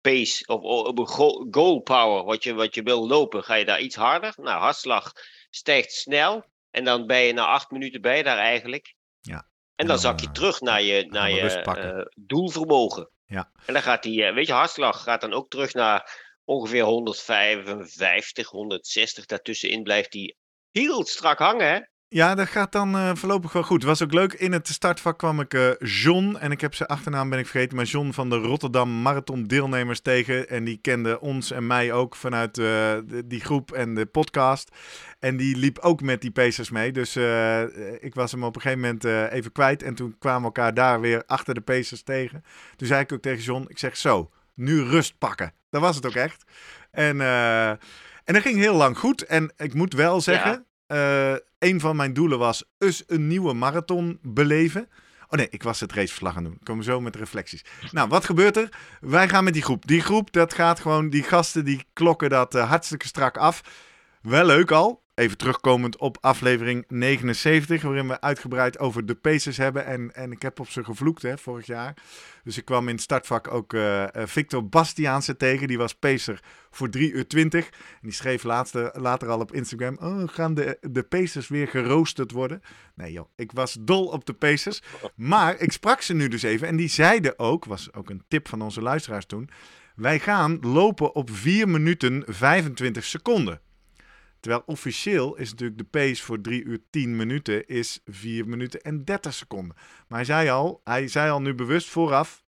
[0.00, 1.08] pace of op een
[1.50, 4.34] goal power, wat je, wat je wil lopen, ga je daar iets harder.
[4.36, 5.12] Nou, hartslag
[5.50, 6.44] stijgt snel.
[6.70, 8.94] En dan ben je na acht minuten bij daar eigenlijk.
[9.20, 9.48] Ja.
[9.74, 13.10] En dan, zak je eh, terug naar je, naar je uh, doelvermogen.
[13.26, 13.50] Ja.
[13.66, 18.48] En dan gaat die, eh, weet je, hartslag gaat dan ook terug naar ongeveer 155,
[18.48, 19.26] 160.
[19.26, 20.36] Daartussenin blijft die
[20.70, 21.80] heel strak hangen, hè?
[22.12, 23.82] Ja, dat gaat dan uh, voorlopig wel goed.
[23.82, 24.32] Was ook leuk.
[24.32, 27.76] In het startvak kwam ik uh, John, en ik heb zijn achternaam ben ik vergeten,
[27.76, 30.48] maar John van de Rotterdam Marathon deelnemers tegen.
[30.48, 32.92] En die kende ons en mij ook vanuit uh,
[33.24, 34.76] die groep en de podcast.
[35.18, 36.92] En die liep ook met die Pacers mee.
[36.92, 37.16] Dus
[38.00, 39.82] ik was hem op een gegeven moment even kwijt.
[39.82, 42.44] En toen kwamen we elkaar daar weer achter de Pacers tegen.
[42.76, 45.52] Toen zei ik ook tegen John, ik zeg zo, nu rust pakken.
[45.70, 46.44] Dat was het ook echt.
[46.90, 49.22] En, en dat ging heel lang goed.
[49.22, 50.64] En ik moet wel zeggen...
[50.92, 54.88] Uh, een van mijn doelen was eens een nieuwe marathon beleven.
[55.28, 56.58] Oh nee, ik was het raceverslag aan doen.
[56.62, 57.64] Komen zo met reflecties.
[57.90, 58.68] Nou, wat gebeurt er?
[59.00, 59.86] Wij gaan met die groep.
[59.86, 63.62] Die groep, dat gaat gewoon, die gasten die klokken dat uh, hartstikke strak af.
[64.22, 65.02] Wel leuk al.
[65.20, 69.86] Even terugkomend op aflevering 79, waarin we uitgebreid over de Pacers hebben.
[69.86, 71.94] En, en ik heb op ze gevloekt hè, vorig jaar.
[72.44, 75.68] Dus ik kwam in het startvak ook uh, Victor Bastiaanse tegen.
[75.68, 77.66] Die was Pacer voor 3 uur 20.
[77.66, 82.30] En die schreef later, later al op Instagram: Oh, gaan de, de Pacers weer geroosterd
[82.30, 82.62] worden?
[82.94, 84.82] Nee, joh, ik was dol op de Pacers.
[85.14, 86.68] Maar ik sprak ze nu dus even.
[86.68, 89.50] En die zeiden ook, was ook een tip van onze luisteraars toen.
[89.94, 93.60] Wij gaan lopen op 4 minuten 25 seconden.
[94.40, 99.04] Terwijl officieel is natuurlijk de pace voor 3 uur 10 minuten is 4 minuten en
[99.04, 99.76] 30 seconden.
[100.08, 102.42] Maar hij zei al, hij zei al nu bewust vooraf,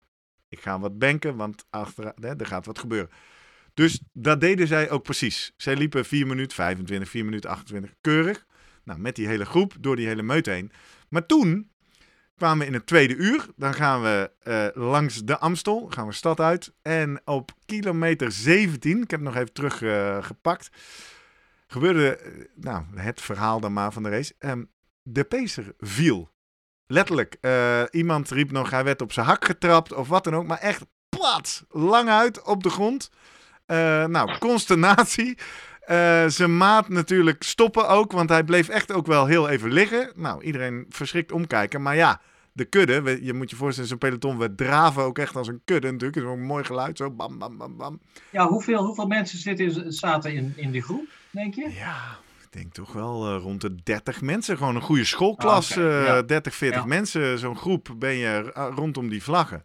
[0.48, 3.10] ik ga wat banken, want achter, hè, er gaat wat gebeuren.
[3.74, 5.52] Dus dat deden zij ook precies.
[5.56, 8.46] Zij liepen 4 minuten 25, 4 minuten 28, keurig.
[8.84, 10.72] Nou, met die hele groep, door die hele meute heen.
[11.08, 11.70] Maar toen
[12.36, 13.46] kwamen we in het tweede uur.
[13.56, 16.72] Dan gaan we uh, langs de Amstel, gaan we stad uit.
[16.82, 20.70] En op kilometer 17, ik heb nog even teruggepakt...
[21.72, 24.34] gebeurde, eh, nou, het verhaal dan maar van de race.
[24.38, 24.70] Um,
[25.02, 26.30] de pacer viel.
[26.86, 27.36] Letterlijk.
[27.40, 30.46] Uh, iemand riep nog, hij werd op zijn hak getrapt of wat dan ook.
[30.46, 33.10] Maar echt plat, lang uit op de grond.
[33.66, 35.38] Uh, nou, consternatie.
[35.90, 40.12] Uh, zijn maat natuurlijk stoppen ook, want hij bleef echt ook wel heel even liggen.
[40.14, 41.82] Nou, iedereen verschrikt omkijken.
[41.82, 42.20] Maar ja,
[42.52, 45.90] de kudde, je moet je voorstellen, zo'n peloton, we draven ook echt als een kudde
[45.90, 46.14] natuurlijk.
[46.14, 48.00] Het is ook een mooi geluid, zo bam, bam, bam, bam.
[48.30, 51.70] Ja, hoeveel, hoeveel mensen zitten, zaten in, in die groep, denk je?
[51.74, 54.56] Ja, ik denk toch wel uh, rond de 30 mensen.
[54.56, 56.04] Gewoon een goede schoolklas, okay.
[56.04, 56.22] ja.
[56.22, 56.86] 30, 40 ja.
[56.86, 57.38] mensen.
[57.38, 59.64] Zo'n groep ben je uh, rondom die vlaggen.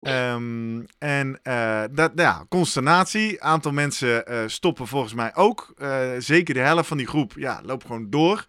[0.00, 3.42] Um, en uh, dat, ja, consternatie.
[3.42, 5.74] Aantal mensen uh, stoppen volgens mij ook.
[5.78, 8.44] Uh, zeker de helft van die groep ja, loopt gewoon door.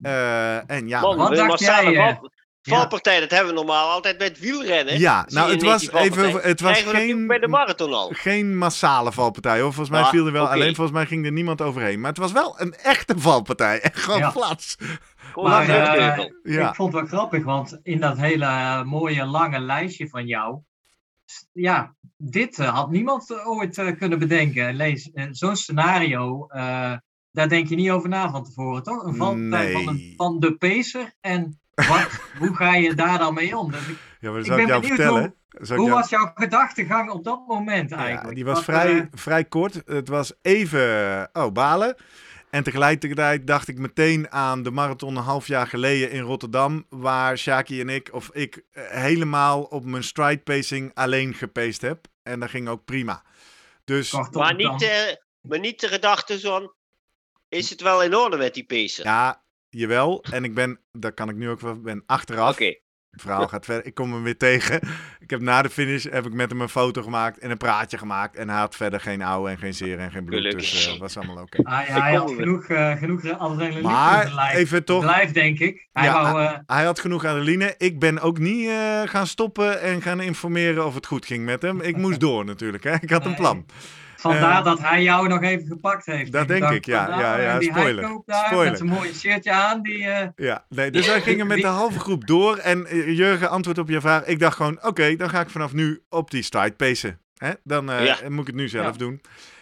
[0.00, 2.20] en ja, Man, wat dacht jij?
[2.62, 3.20] Valpartij, ja.
[3.20, 4.98] dat hebben we normaal altijd met wielrennen.
[4.98, 8.10] Ja, nou het was even, het was geen, bij de marathon al.
[8.12, 9.72] geen massale valpartij hoor.
[9.72, 10.54] Volgens mij ah, viel er wel, okay.
[10.54, 12.00] alleen volgens mij ging er niemand overheen.
[12.00, 13.80] Maar het was wel een echte valpartij.
[13.90, 14.30] Echt gewoon ja.
[14.30, 14.76] flats.
[15.34, 16.68] Maar, uh, ja.
[16.68, 20.60] Ik vond het wel grappig, want in dat hele mooie lange lijstje van jou,
[21.52, 24.74] ja, dit uh, had niemand ooit uh, kunnen bedenken.
[24.74, 26.46] Lees, zo'n scenario
[27.32, 29.04] daar denk je niet over na van tevoren, toch?
[29.04, 33.56] Een valpartij van, een, van de pacer en wat, hoe ga je daar dan mee
[33.56, 33.70] om?
[33.70, 35.34] Dus ik, ja, maar dat zou ik, jou vertellen.
[35.50, 38.28] Hoe, hoe was jouw gedachtegang op dat moment eigenlijk?
[38.28, 39.82] Ja, die was vrij, uh, vrij kort.
[39.84, 41.96] Het was even, oh, balen.
[42.50, 46.86] En tegelijkertijd dacht ik meteen aan de marathon een half jaar geleden in Rotterdam.
[46.88, 52.06] Waar Shaki en ik, of ik, eh, helemaal op mijn stride pacing alleen gepaced heb.
[52.22, 53.22] En dat ging ook prima.
[53.84, 54.90] Dus, maar, niet, uh,
[55.40, 56.74] maar niet de gedachte zo
[57.48, 59.04] is het wel in orde met die pacer?
[59.04, 60.24] Ja, jawel.
[60.30, 62.52] En ik ben, daar kan ik nu ook wel, ben achteraf.
[62.52, 62.74] Oké.
[63.10, 63.86] Het verhaal gaat verder.
[63.86, 64.80] Ik kom hem weer tegen.
[65.20, 67.98] Ik heb na de finish heb ik met hem een foto gemaakt en een praatje
[67.98, 68.36] gemaakt.
[68.36, 70.38] En hij had verder geen ouwe en geen zeer en geen bloed.
[70.38, 70.70] Gelukkig.
[70.70, 71.60] Dus uh, was allemaal oké.
[71.60, 71.80] Okay.
[71.80, 75.04] Ah, ja, hij had genoeg, uh, genoeg adrenaline maar, lijf, even toch.
[75.04, 75.88] Lijf, denk ik.
[75.92, 76.58] Hij, ja, wou, uh...
[76.66, 77.74] hij, had genoeg adrenaline.
[77.78, 78.70] Ik ben ook niet
[79.04, 81.80] gaan stoppen en gaan informeren of het goed ging met hem.
[81.80, 82.84] Ik moest door natuurlijk.
[82.84, 82.94] Hè.
[83.00, 83.66] Ik had een plan.
[84.20, 86.32] Vandaar uh, dat hij jou nog even gepakt heeft.
[86.32, 87.18] Dat denk ik, ja.
[87.18, 88.22] ja, ja die spoiler.
[88.26, 88.68] Daar, spoiler.
[88.68, 89.82] Met zijn mooie shirtje aan.
[89.82, 90.18] Die, uh...
[90.36, 92.56] Ja, nee, dus wij gingen met de halve groep door.
[92.56, 94.24] En uh, Jurgen, antwoord op je vraag.
[94.24, 97.20] Ik dacht gewoon, oké, okay, dan ga ik vanaf nu op die stride pacen.
[97.36, 97.50] Hè?
[97.64, 98.16] Dan ja.
[98.28, 98.98] moet ik het nu zelf ja.
[98.98, 99.20] doen.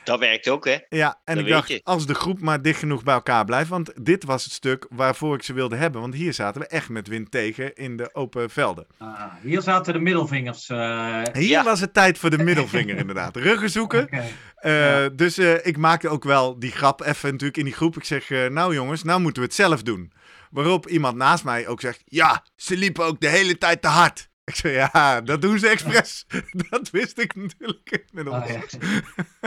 [0.08, 0.76] Dat werkt ook, hè?
[0.88, 3.68] Ja, en dat ik dacht, als de groep maar dicht genoeg bij elkaar blijft.
[3.68, 6.00] Want dit was het stuk waarvoor ik ze wilde hebben.
[6.00, 8.86] Want hier zaten we echt met wind tegen in de open velden.
[8.98, 10.68] Ah, hier zaten de middelvingers.
[10.68, 11.22] Uh...
[11.32, 11.64] Hier ja.
[11.64, 13.36] was het tijd voor de middelvinger, inderdaad.
[13.36, 14.02] Ruggen zoeken.
[14.02, 14.32] Okay.
[14.62, 15.08] Uh, ja.
[15.08, 17.96] Dus uh, ik maakte ook wel die grap even natuurlijk in die groep.
[17.96, 20.12] Ik zeg, nou jongens, nou moeten we het zelf doen.
[20.50, 24.27] Waarop iemand naast mij ook zegt, ja, ze liepen ook de hele tijd te hard.
[24.48, 26.26] Ik zei, ja, dat doen ze expres.
[26.70, 28.04] dat wist ik natuurlijk.
[28.14, 28.60] Oh, ja.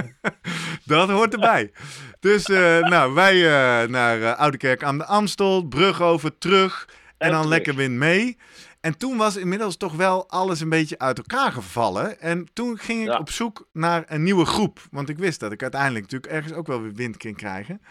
[0.86, 1.72] dat hoort erbij.
[2.20, 6.86] Dus uh, nou, wij uh, naar uh, Oudekerk aan de Amstel, brug over, terug.
[6.88, 7.50] En, en dan terug.
[7.50, 8.38] lekker wind mee.
[8.82, 12.20] En toen was inmiddels toch wel alles een beetje uit elkaar gevallen.
[12.20, 13.18] En toen ging ik ja.
[13.18, 14.80] op zoek naar een nieuwe groep.
[14.92, 17.82] Want ik wist dat ik uiteindelijk natuurlijk ergens ook wel weer wind kon krijgen.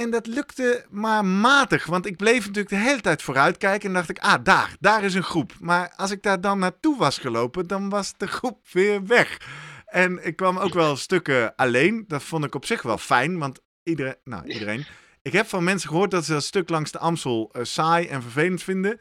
[0.00, 3.94] En dat lukte maar matig, want ik bleef natuurlijk de hele tijd vooruit kijken en
[3.94, 5.52] dacht ik, ah, daar, daar is een groep.
[5.60, 9.40] Maar als ik daar dan naartoe was gelopen, dan was de groep weer weg.
[9.86, 12.04] En ik kwam ook wel stukken alleen.
[12.08, 14.86] Dat vond ik op zich wel fijn, want iedereen, nou, iedereen.
[15.22, 18.22] Ik heb van mensen gehoord dat ze dat stuk langs de Amstel uh, saai en
[18.22, 19.00] vervelend vinden.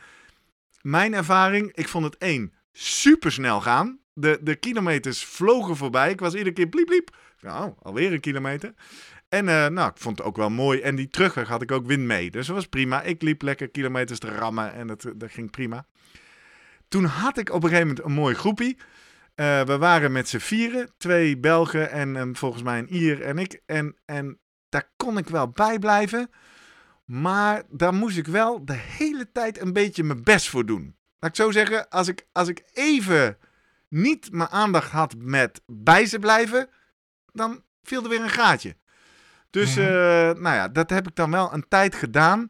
[0.82, 4.00] Mijn ervaring, ik vond het één, super snel gaan.
[4.14, 6.12] De, de kilometers vlogen voorbij.
[6.12, 7.16] Ik was iedere keer bliep bliep.
[7.42, 8.74] Nou, alweer een kilometer.
[9.30, 10.80] En uh, nou, ik vond het ook wel mooi.
[10.80, 12.32] En die terugweg had ik ook wind mee.
[12.32, 13.02] Dus dat was prima.
[13.02, 15.86] Ik liep lekker kilometers te rammen en dat, ging prima.
[16.88, 18.78] Toen had ik op een gegeven moment een mooi groepie.
[19.36, 20.92] Uh, we waren met z'n vieren.
[20.98, 23.62] Twee Belgen en um, volgens mij een Ier en ik.
[23.66, 26.30] En, en daar kon ik wel bij blijven.
[27.06, 30.96] Maar daar moest ik wel de hele tijd een beetje mijn best voor doen.
[31.20, 33.38] Laat ik zo zeggen, als ik, als ik even
[33.90, 36.70] niet mijn aandacht had met bij ze blijven,
[37.32, 38.76] dan viel er weer een gaatje.
[39.58, 39.86] Dus uh,
[40.44, 42.48] nou ja, dat heb ik dan wel een tijd gedaan.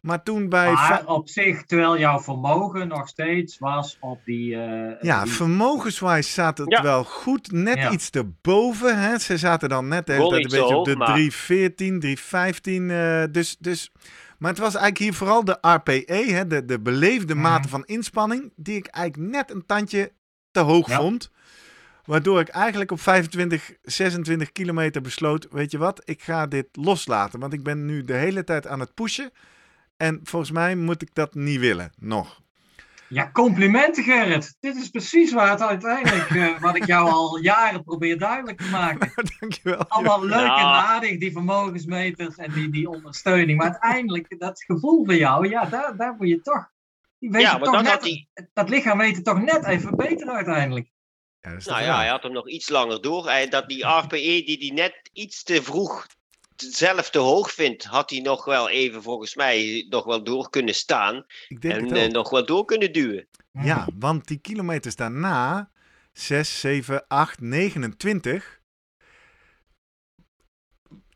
[0.00, 0.72] Maar toen bij.
[0.72, 4.54] Maar op zich, terwijl jouw vermogen nog steeds was op die.
[4.54, 5.32] Uh, ja, die...
[5.32, 6.82] vermogenswijs zat het ja.
[6.82, 7.52] wel goed.
[7.52, 7.90] Net ja.
[7.90, 8.98] iets erboven.
[8.98, 9.18] Hè.
[9.18, 11.06] Ze zaten dan net de hele tijd een beetje op de maar...
[11.06, 12.82] 314, 315.
[12.82, 13.92] Uh, dus, dus.
[14.38, 17.40] Maar het was eigenlijk hier vooral de RPE, hè, de, de beleefde mm.
[17.40, 20.12] mate van inspanning, die ik eigenlijk net een tandje
[20.50, 20.96] te hoog ja.
[20.96, 21.30] vond.
[22.08, 27.40] Waardoor ik eigenlijk op 25, 26 kilometer besloot: Weet je wat, ik ga dit loslaten.
[27.40, 29.30] Want ik ben nu de hele tijd aan het pushen.
[29.96, 32.40] En volgens mij moet ik dat niet willen, nog.
[33.08, 34.56] Ja, complimenten Gerrit.
[34.60, 38.70] Dit is precies waar het uiteindelijk, uh, wat ik jou al jaren probeer duidelijk te
[38.70, 39.12] maken.
[39.40, 39.88] Dankjewel.
[39.88, 40.58] Allemaal leuk ja.
[40.58, 43.58] en aardig, die vermogensmeters en die, die ondersteuning.
[43.58, 46.70] Maar uiteindelijk, dat gevoel van jou, ja, daar, daar moet je toch...
[47.18, 48.28] Weet ja, je toch net, die...
[48.52, 50.90] Dat lichaam weet het toch net even beter uiteindelijk.
[51.40, 53.26] Ja, nou ja, hij had hem nog iets langer door.
[53.26, 56.06] Hij, dat die RPE die hij net iets te vroeg
[56.62, 60.74] zelf te hoog vindt, had hij nog wel even volgens mij nog wel door kunnen
[60.74, 61.24] staan.
[61.60, 63.26] en uh, nog wel door kunnen duwen.
[63.52, 65.70] Ja, want die kilometers daarna,
[66.12, 68.60] 6, 7, 8, 29.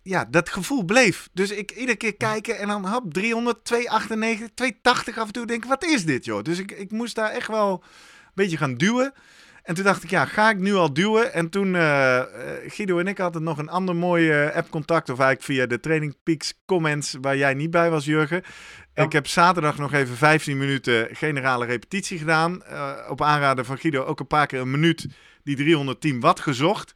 [0.03, 1.29] Ja, dat gevoel bleef.
[1.33, 5.69] Dus ik iedere keer kijken en dan hap 300, 298, 280 af en toe denken,
[5.69, 6.43] wat is dit joh?
[6.43, 9.15] Dus ik, ik moest daar echt wel een beetje gaan duwen.
[9.63, 11.33] En toen dacht ik, ja, ga ik nu al duwen?
[11.33, 12.23] En toen, uh,
[12.67, 15.11] Guido en ik hadden nog een ander mooi uh, app-contact.
[15.11, 18.43] Of eigenlijk via de Training Peaks comments, waar jij niet bij was, Jurgen.
[18.95, 19.03] Ja.
[19.03, 22.63] Ik heb zaterdag nog even 15 minuten generale repetitie gedaan.
[22.71, 25.07] Uh, op aanraden van Guido ook een paar keer een minuut
[25.43, 26.95] die 310 watt gezocht.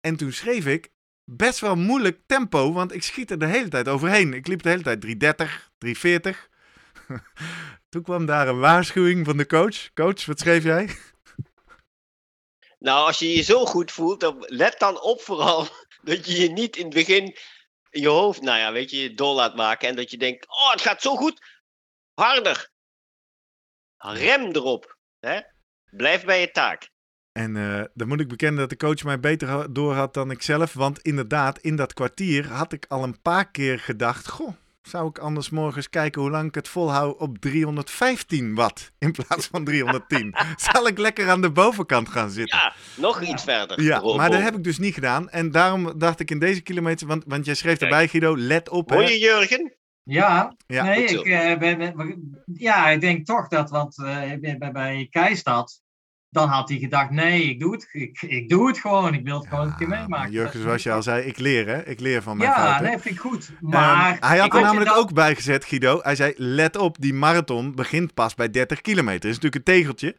[0.00, 0.90] En toen schreef ik,
[1.24, 4.34] best wel moeilijk tempo, want ik schiet er de hele tijd overheen.
[4.34, 6.48] Ik liep de hele tijd 330, 340.
[7.88, 9.92] Toen kwam daar een waarschuwing van de coach.
[9.92, 10.96] Coach, wat schreef jij?
[12.78, 15.68] Nou, als je je zo goed voelt, dan let dan op vooral
[16.02, 17.36] dat je je niet in het begin
[17.90, 19.88] je hoofd, nou ja, weet je, dol laat maken.
[19.88, 21.40] En dat je denkt, oh, het gaat zo goed.
[22.14, 22.70] Harder.
[23.96, 24.96] Rem erop.
[25.20, 25.40] Hè?
[25.90, 26.90] Blijf bij je taak.
[27.32, 30.42] En uh, dan moet ik bekennen dat de coach mij beter door had dan ik
[30.42, 30.72] zelf.
[30.72, 34.54] Want inderdaad, in dat kwartier had ik al een paar keer gedacht: Goh,
[34.88, 39.46] zou ik anders morgens kijken hoe lang ik het volhoud op 315 watt in plaats
[39.46, 40.34] van 310?
[40.72, 42.58] Zal ik lekker aan de bovenkant gaan zitten?
[42.58, 43.82] Ja, nog iets verder.
[43.82, 45.30] Ja, maar dat heb ik dus niet gedaan.
[45.30, 48.90] En daarom dacht ik in deze kilometer, want, want jij schreef erbij, Guido, let op.
[48.90, 49.76] Hoor je Jurgen?
[50.02, 50.84] Ja, ja.
[50.84, 55.82] Nee, ik, uh, ben, ja, ik denk toch dat, want uh, bij, bij Keistad
[56.30, 59.14] dan had hij gedacht, nee, ik doe het, ik, ik doe het gewoon.
[59.14, 60.30] Ik wil het gewoon een keer meemaken.
[60.30, 61.86] Jurgen, zoals je al zei, ik leer hè.
[61.86, 62.84] Ik leer van mijn ja, fouten.
[62.84, 63.50] Ja, nee, vind ik goed.
[63.60, 66.00] Maar hij had er namelijk ook bij gezet, Guido.
[66.02, 69.20] Hij zei, let op, die marathon begint pas bij 30 kilometer.
[69.20, 70.16] Dat is natuurlijk een tegeltje.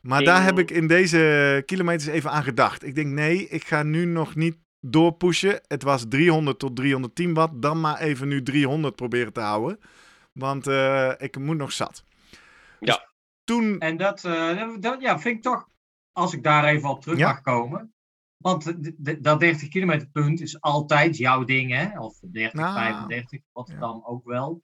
[0.00, 2.84] Maar daar heb ik in deze kilometers even aan gedacht.
[2.84, 5.60] Ik denk, nee, ik ga nu nog niet doorpushen.
[5.66, 7.62] Het was 300 tot 310 watt.
[7.62, 9.78] Dan maar even nu 300 proberen te houden.
[10.32, 12.04] Want uh, ik moet nog zat.
[12.80, 13.09] Ja.
[13.50, 13.78] Toen...
[13.78, 15.66] En dat, uh, dat ja, vind ik toch,
[16.12, 17.94] als ik daar even op terug mag komen.
[18.36, 18.74] Want
[19.22, 22.00] dat 30 kilometer punt is altijd jouw ding, hè?
[22.00, 23.78] Of 30, nou, 35, wat ja.
[23.78, 24.62] dan ook wel.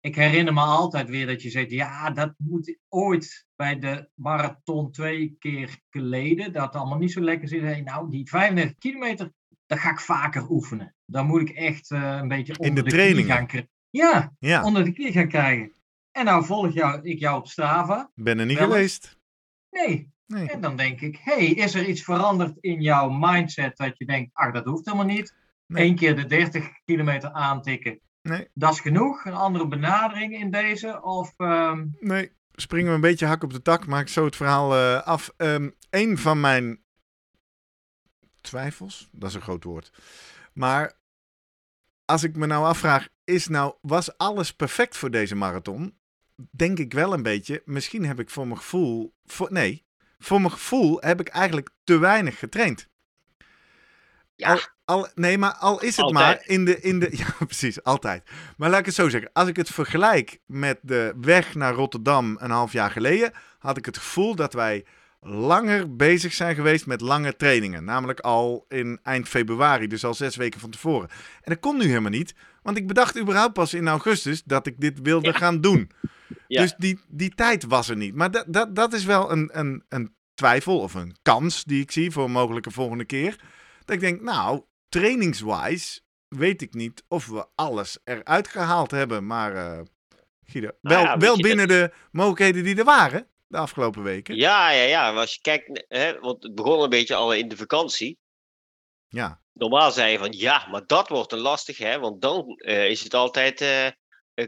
[0.00, 4.90] Ik herinner me altijd weer dat je zegt, ja, dat moet ooit bij de marathon
[4.90, 7.62] twee keer geleden, dat allemaal niet zo lekker zit.
[7.62, 9.32] Hey, nou, die 35 kilometer,
[9.66, 10.94] dat ga ik vaker oefenen.
[11.04, 13.70] Dan moet ik echt uh, een beetje onder In de, de training gaan krijgen.
[13.90, 15.72] Ja, ja, onder de knie gaan krijgen.
[16.12, 18.10] En nou volg jou, ik jou op Strava.
[18.14, 19.18] Ben er niet geweest.
[19.70, 20.12] Nee.
[20.26, 20.50] nee.
[20.50, 24.30] En dan denk ik, hey, is er iets veranderd in jouw mindset dat je denkt,
[24.32, 25.34] ach, dat hoeft helemaal niet.
[25.66, 25.88] Nee.
[25.88, 28.00] Eén keer de 30 kilometer aantikken.
[28.22, 28.48] Nee.
[28.54, 29.24] Dat is genoeg.
[29.24, 31.02] Een andere benadering in deze?
[31.02, 31.96] Of, um...
[32.00, 33.86] Nee, springen we een beetje hak op de tak.
[33.86, 35.34] Maak zo het verhaal uh, af.
[35.36, 36.82] Um, een van mijn
[38.40, 39.92] twijfels, dat is een groot woord.
[40.52, 40.98] Maar
[42.04, 46.00] als ik me nou afvraag, is nou, was alles perfect voor deze marathon?
[46.50, 49.84] Denk ik wel een beetje, misschien heb ik voor mijn gevoel, voor, nee,
[50.18, 52.88] voor mijn gevoel heb ik eigenlijk te weinig getraind.
[54.36, 54.52] Ja.
[54.52, 57.08] Al, al, nee, maar al is het maar in de, in de.
[57.16, 58.30] Ja, precies, altijd.
[58.56, 59.30] Maar laat ik het zo zeggen.
[59.32, 63.84] Als ik het vergelijk met de weg naar Rotterdam een half jaar geleden, had ik
[63.84, 64.84] het gevoel dat wij
[65.20, 67.84] langer bezig zijn geweest met lange trainingen.
[67.84, 71.08] Namelijk al in eind februari, dus al zes weken van tevoren.
[71.10, 74.80] En dat kon nu helemaal niet, want ik bedacht überhaupt pas in augustus dat ik
[74.80, 75.90] dit wilde gaan doen.
[76.48, 78.14] Dus die, die tijd was er niet.
[78.14, 81.90] Maar dat, dat, dat is wel een, een, een twijfel of een kans die ik
[81.90, 83.36] zie voor een mogelijke volgende keer.
[83.84, 89.26] Dat ik denk, nou, trainingswise weet ik niet of we alles eruit gehaald hebben.
[89.26, 89.80] Maar uh,
[90.44, 94.36] Guido, wel, wel binnen de mogelijkheden die er waren de afgelopen weken.
[94.36, 95.12] Ja, ja, ja.
[95.12, 98.18] Als je kijkt, hè, want het begon een beetje al in de vakantie.
[99.12, 99.40] Ja.
[99.52, 103.02] Normaal zei je van ja, maar dat wordt een lastig, hè, want dan uh, is
[103.02, 103.60] het altijd.
[103.60, 103.86] Uh,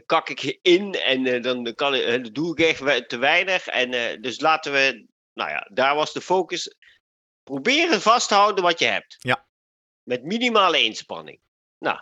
[0.05, 3.67] kak ik in en uh, dan kan, doe ik echt te weinig.
[3.67, 6.75] En, dus laten we, nou ja, daar was de focus.
[7.43, 9.15] Proberen vasthouden wat je hebt.
[9.19, 9.47] Ja.
[10.03, 11.39] Met minimale inspanning.
[11.77, 11.99] Nou,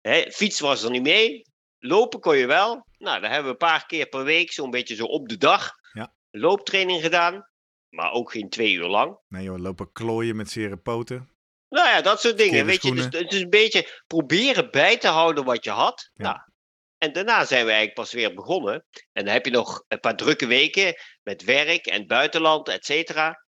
[0.00, 1.46] hè, fiets was er niet mee.
[1.78, 2.86] Lopen kon je wel.
[2.98, 5.70] Nou, dan hebben we een paar keer per week, zo'n beetje zo op de dag,
[5.92, 6.14] ja.
[6.30, 7.48] looptraining gedaan.
[7.88, 9.18] Maar ook geen twee uur lang.
[9.28, 11.33] Nee joh, lopen klooien met zere poten.
[11.74, 12.66] Nou ja, dat soort dingen.
[12.66, 16.10] Weet je, dus het is een beetje proberen bij te houden wat je had.
[16.12, 16.24] Ja.
[16.24, 16.38] Nou,
[16.98, 18.84] en daarna zijn we eigenlijk pas weer begonnen.
[19.12, 23.44] En dan heb je nog een paar drukke weken met werk en buitenland, et cetera.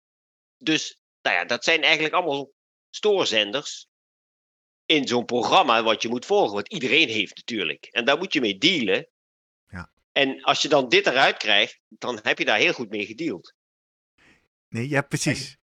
[0.58, 2.52] Dus nou ja, dat zijn eigenlijk allemaal
[2.90, 3.88] stoorzenders
[4.86, 6.56] in zo'n programma wat je moet volgen.
[6.56, 7.86] Wat iedereen heeft natuurlijk.
[7.86, 9.08] En daar moet je mee dealen.
[9.68, 9.92] Ja.
[10.12, 13.54] En als je dan dit eruit krijgt, dan heb je daar heel goed mee gedeeld.
[14.70, 15.58] Nee, ja, precies.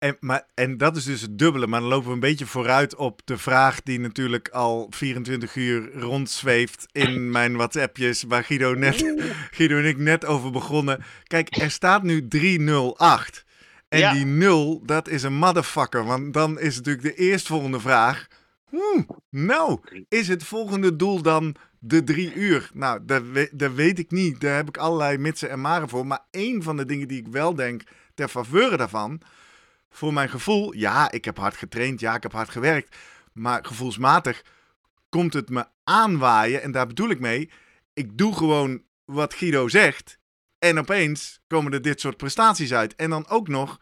[0.00, 1.66] En, maar, en dat is dus het dubbele.
[1.66, 5.92] Maar dan lopen we een beetje vooruit op de vraag die natuurlijk al 24 uur
[5.92, 9.14] rondzweeft in mijn WhatsAppjes, waar Guido, net,
[9.56, 11.02] Guido en ik net over begonnen.
[11.24, 13.44] Kijk, er staat nu 308.
[13.88, 14.12] En Ja.
[14.12, 16.04] die 0, dat is een motherfucker.
[16.04, 18.26] Want dan is natuurlijk de eerstvolgende vraag.
[18.68, 22.70] Hmm, nou, is het volgende doel dan de drie uur?
[22.74, 24.40] Nou, dat, we- dat weet ik niet.
[24.40, 26.06] Daar heb ik allerlei mitsen en maren voor.
[26.06, 27.82] Maar één van de dingen die ik wel denk
[28.14, 29.20] ter faveur daarvan
[29.90, 32.96] voor mijn gevoel, ja, ik heb hard getraind, ja, ik heb hard gewerkt.
[33.32, 34.42] Maar gevoelsmatig
[35.08, 36.62] komt het me aanwaaien.
[36.62, 37.50] En daar bedoel ik mee,
[37.94, 40.18] ik doe gewoon wat Guido zegt.
[40.58, 42.94] En opeens komen er dit soort prestaties uit.
[42.94, 43.80] En dan ook nog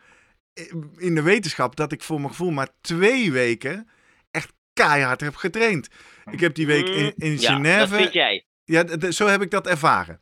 [0.96, 3.88] in de wetenschap dat ik voor mijn gevoel maar twee weken
[4.30, 5.88] echt keihard heb getraind.
[6.30, 7.78] Ik heb die week in, in Mm, ja, Genève...
[7.78, 8.44] dat vind jij.
[8.64, 10.20] Ja, zo heb ik dat ervaren.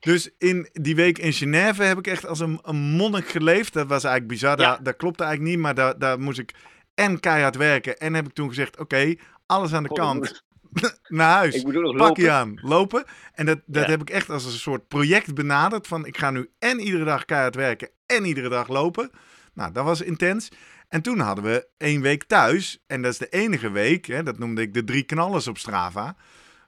[0.00, 3.72] Dus in die week in Genève heb ik echt als een, een monnik geleefd.
[3.72, 4.56] Dat was eigenlijk bizar.
[4.56, 6.54] Dat, dat klopte eigenlijk niet, maar daar, daar moest ik
[6.94, 7.98] en keihard werken.
[7.98, 9.14] En heb ik toen gezegd, oké,
[9.46, 10.46] alles aan de kant.
[11.08, 11.62] naar huis.
[11.96, 13.04] Pak je aan, lopen.
[13.32, 15.86] En dat, dat heb ik echt als een soort project benaderd.
[15.86, 19.10] Van ik ga nu en iedere dag keihard werken en iedere dag lopen.
[19.54, 20.48] Nou, dat was intens.
[20.88, 22.82] En toen hadden we één week thuis.
[22.86, 26.16] En dat is de enige week, hè, dat noemde ik de drie knallers op Strava.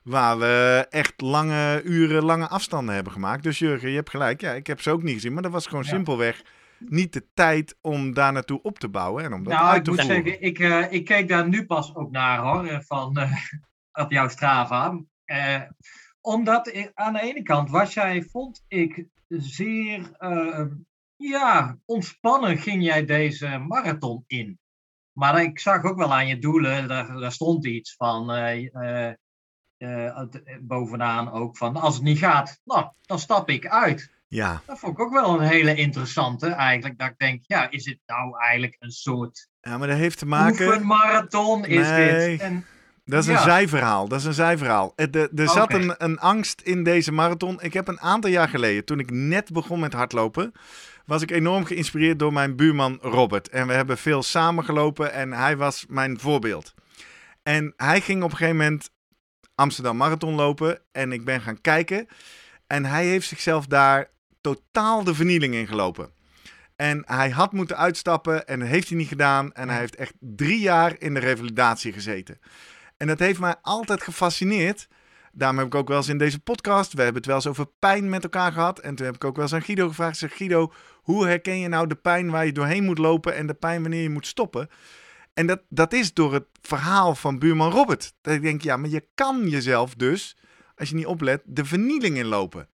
[0.03, 3.43] Waar we echt lange uren, lange afstanden hebben gemaakt.
[3.43, 4.41] Dus Jurgen, je hebt gelijk.
[4.41, 5.33] Ja, ik heb ze ook niet gezien.
[5.33, 6.41] Maar dat was gewoon simpelweg
[6.77, 9.23] niet de tijd om daar naartoe op te bouwen.
[9.23, 10.23] En om dat nou, uit ik te moet voeren.
[10.23, 12.65] zeggen, ik, uh, ik keek daar nu pas ook naar hoor.
[12.65, 13.33] eh, Van, uh,
[14.03, 15.01] op jouw Strava.
[15.25, 15.61] Uh,
[16.21, 20.11] omdat aan de ene kant was jij, vond ik, zeer
[21.15, 24.59] ja, ontspannen ging jij deze marathon in.
[25.11, 29.11] Maar ik zag ook wel aan je doelen, daar, daar stond iets van uh,
[30.61, 34.11] bovenaan ook van als het niet gaat, nou, dan stap ik uit.
[34.27, 34.61] Ja.
[34.65, 36.99] Dat vond ik ook wel een hele interessante eigenlijk.
[36.99, 40.25] Dat ik denk, ja, is het nou eigenlijk een soort ja, maar dat heeft te
[40.25, 40.85] maken...
[40.85, 42.29] marathon is nee.
[42.29, 42.39] dit?
[42.41, 42.65] En,
[43.05, 44.07] dat is een zijverhaal.
[44.07, 44.93] Dat is een zijverhaal.
[44.95, 47.61] Er, er- er zat een, een angst in deze marathon.
[47.61, 50.51] Ik heb een aantal jaar geleden, toen ik net begon met hardlopen,
[51.05, 53.49] was ik enorm geïnspireerd door mijn buurman Robert.
[53.49, 56.73] En we hebben veel samengelopen en hij was mijn voorbeeld.
[57.43, 58.89] En hij ging op een gegeven moment
[59.61, 62.07] Amsterdam Marathon lopen en ik ben gaan kijken.
[62.67, 64.09] En hij heeft zichzelf daar
[64.41, 66.09] totaal de vernieling in gelopen.
[66.75, 69.53] En hij had moeten uitstappen en dat heeft hij niet gedaan.
[69.53, 72.39] En hij heeft echt drie jaar in de revalidatie gezeten.
[72.97, 74.87] En dat heeft mij altijd gefascineerd.
[75.31, 77.67] Daarom heb ik ook wel eens in deze podcast, we hebben het wel eens over
[77.79, 78.79] pijn met elkaar gehad.
[78.79, 81.67] En toen heb ik ook wel eens aan Guido gevraagd, zeg Guido, hoe herken je
[81.67, 84.69] nou de pijn waar je doorheen moet lopen en de pijn wanneer je moet stoppen?
[85.33, 88.13] En dat, dat is door het verhaal van buurman Robert.
[88.21, 90.37] Dat ik denk, ja, maar je kan jezelf dus,
[90.75, 92.69] als je niet oplet, de vernieling inlopen.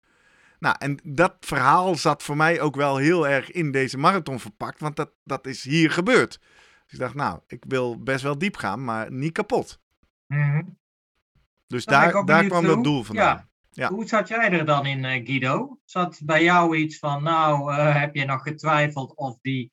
[0.59, 4.81] Nou, en dat verhaal zat voor mij ook wel heel erg in deze marathon verpakt,
[4.81, 6.41] want dat, dat is hier gebeurd.
[6.85, 9.81] Dus ik dacht, nou, ik wil best wel diep gaan, maar niet kapot.
[10.27, 10.63] Mhm.
[11.67, 13.51] Dus Dan daar, daar kwam dat doel vandaan.
[13.71, 13.89] Ja.
[13.89, 15.81] Hoe zat jij er dan in, eh, Guido?
[15.85, 19.73] Zat bij jou iets van, nou, eh, heb je nog getwijfeld of die...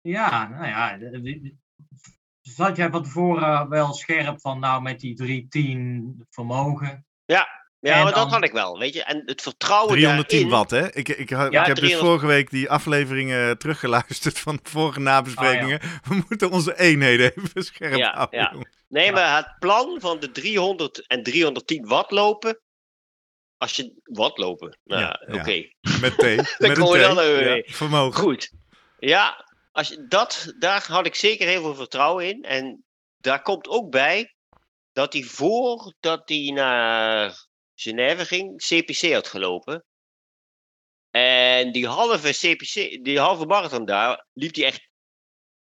[0.00, 0.98] Ja, nou ja,
[2.40, 7.06] zat jij van tevoren wel scherp van, nou, met die 310 vermogen?
[7.24, 7.48] Ja,
[7.80, 9.04] En maar dat had ik wel, weet je.
[9.04, 10.56] En het vertrouwen 310 daarin...
[10.58, 10.94] watt, hè?
[10.94, 15.00] Ik, ik, Ja, ik heb dus 300 vorige week die afleveringen teruggeluisterd van de vorige
[15.00, 15.80] nabesprekingen.
[15.82, 18.38] Oh, We moeten onze eenheden even scherp Ja, houden.
[18.40, 18.54] ja.
[18.88, 19.12] Nee, Ja.
[19.12, 22.60] maar het plan van de 300 en 310 watt lopen...
[23.58, 24.00] Als je...
[24.02, 24.78] Watt lopen?
[24.84, 25.34] Nou, Ja, ja.
[25.40, 25.68] oké.
[26.00, 26.36] Met thee.
[26.58, 27.62] met een Ja, mee.
[27.66, 28.20] vermogen.
[28.20, 28.52] Goed.
[28.98, 32.42] Ja, als dat, daar had ik zeker heel veel vertrouwen in.
[32.42, 32.84] En
[33.16, 34.34] daar komt ook bij
[34.92, 39.84] dat hij voordat hij naar Genève ging, CPC had gelopen.
[41.10, 44.88] En die halve CPC, die halve marathon daar, liep hij echt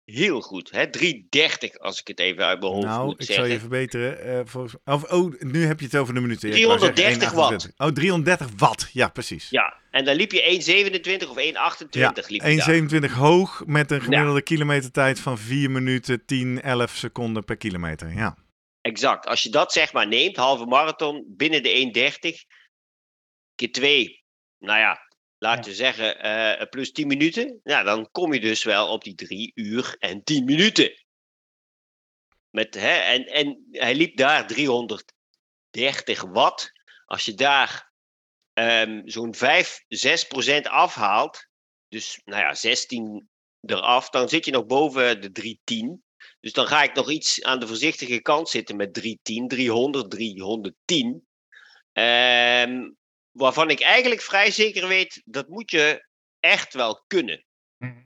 [0.05, 0.71] heel goed.
[0.71, 0.85] Hè?
[0.85, 3.45] 3.30 als ik het even uit mijn hoofd Nou, moet ik zeggen.
[3.45, 4.47] zal je verbeteren.
[4.47, 6.49] volgens, of, oh, nu heb je het over de minuten.
[6.49, 7.73] Ja, ik wou 330 zeggen 1,28.
[7.77, 8.89] Oh, 330 watt.
[8.93, 9.49] Ja, precies.
[9.49, 13.09] Ja, en dan liep je 1.27 of 1.28 liep je daar.
[13.09, 18.13] 1,27 hoog met een gemiddelde kilometertijd van 4 minuten 10, 11 seconden per kilometer.
[18.13, 18.37] Ja.
[18.81, 19.25] Exact.
[19.25, 21.91] Als je dat zeg maar neemt, halve marathon, binnen de
[22.29, 22.55] 1.30,
[23.55, 24.23] keer 2,
[24.59, 24.99] nou ja,
[25.45, 27.59] laten we zeggen, eh, plus 10 minuten.
[27.63, 31.03] Ja, dan kom je dus wel op die 3 uur en 10 minuten.
[32.49, 36.71] Met, hè, en, en hij liep daar 330 watt.
[37.05, 37.91] Als je daar
[38.53, 41.47] ehm, zo'n 5, 6 procent afhaalt,
[41.87, 43.29] dus nou ja, 16
[43.61, 46.03] eraf, dan zit je nog boven de 310.
[46.39, 51.27] Dus dan ga ik nog iets aan de voorzichtige kant zitten met 310, 300, 310.
[51.91, 52.89] Ehm,
[53.35, 56.07] waarvan ik eigenlijk vrij zeker weet, dat moet je
[56.39, 57.45] echt wel kunnen.
[57.77, 58.03] Mhm.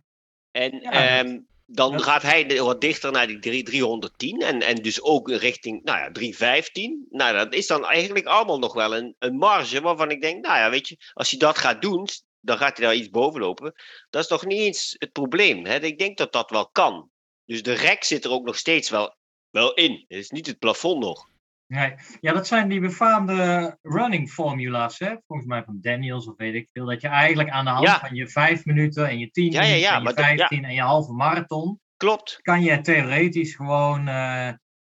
[0.52, 5.02] En Ja, ehm, dan gaat hij wat dichter naar die 3, 310 en, en dus
[5.02, 7.06] ook richting nou ja, 315.
[7.10, 10.58] Nou, dat is dan eigenlijk allemaal nog wel een, een marge waarvan ik denk, nou
[10.58, 12.08] ja, weet je, als hij dat gaat doen,
[12.40, 13.74] dan gaat hij daar iets boven lopen.
[14.10, 15.66] Dat is nog niet eens het probleem.
[15.66, 15.80] Hè?
[15.80, 17.10] Ik denk dat dat wel kan.
[17.46, 19.16] Dus de rek zit er ook nog steeds wel,
[19.50, 20.06] wel in.
[20.08, 21.30] Het is niet het plafond nog.
[21.70, 21.94] Nee.
[22.20, 25.16] Ja, dat zijn die befaamde running formula's, hè?
[25.28, 26.86] volgens mij van Daniels of weet ik veel.
[26.86, 28.00] Dat je eigenlijk aan de hand Ja.
[28.00, 30.48] van je 5 minuten en je 10 Ja, ja, minuten ja, en je ja.
[30.48, 32.40] 15 en je halve marathon, Klopt.
[32.42, 34.14] kan je theoretisch gewoon eh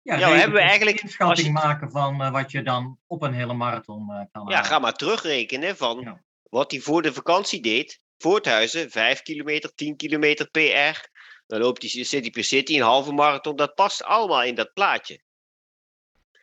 [0.01, 3.21] ja, redelijk hebben we een eigenlijk- inschatting je- maken van eh, wat je dan op
[3.21, 4.65] een hele marathon eh, kan Ja, halen.
[4.65, 6.21] ga maar terugrekenen van Ja.
[6.49, 7.99] wat hij voor de vakantie deed.
[8.17, 11.07] Voorthuizen, 5 kilometer, 10 kilometer PR.
[11.47, 13.55] Dan loopt hij city per city, een halve marathon.
[13.55, 15.23] Dat past allemaal in dat plaatje.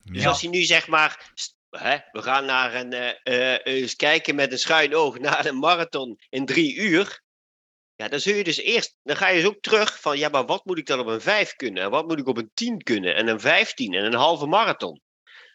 [0.04, 1.32] Dus als hij nu zeg maar,
[1.70, 6.18] hè, we gaan naar een, uh, eens kijken met een schuin oog naar een marathon
[6.28, 7.22] in drie uur.
[7.96, 10.46] Ja, dan zul je dus eerst, dan ga je dus ook terug van, ja, maar
[10.46, 11.82] wat moet ik dan op een 5 kunnen?
[11.82, 13.14] En wat moet ik op een 10 kunnen?
[13.14, 15.00] En een 15 en een halve marathon.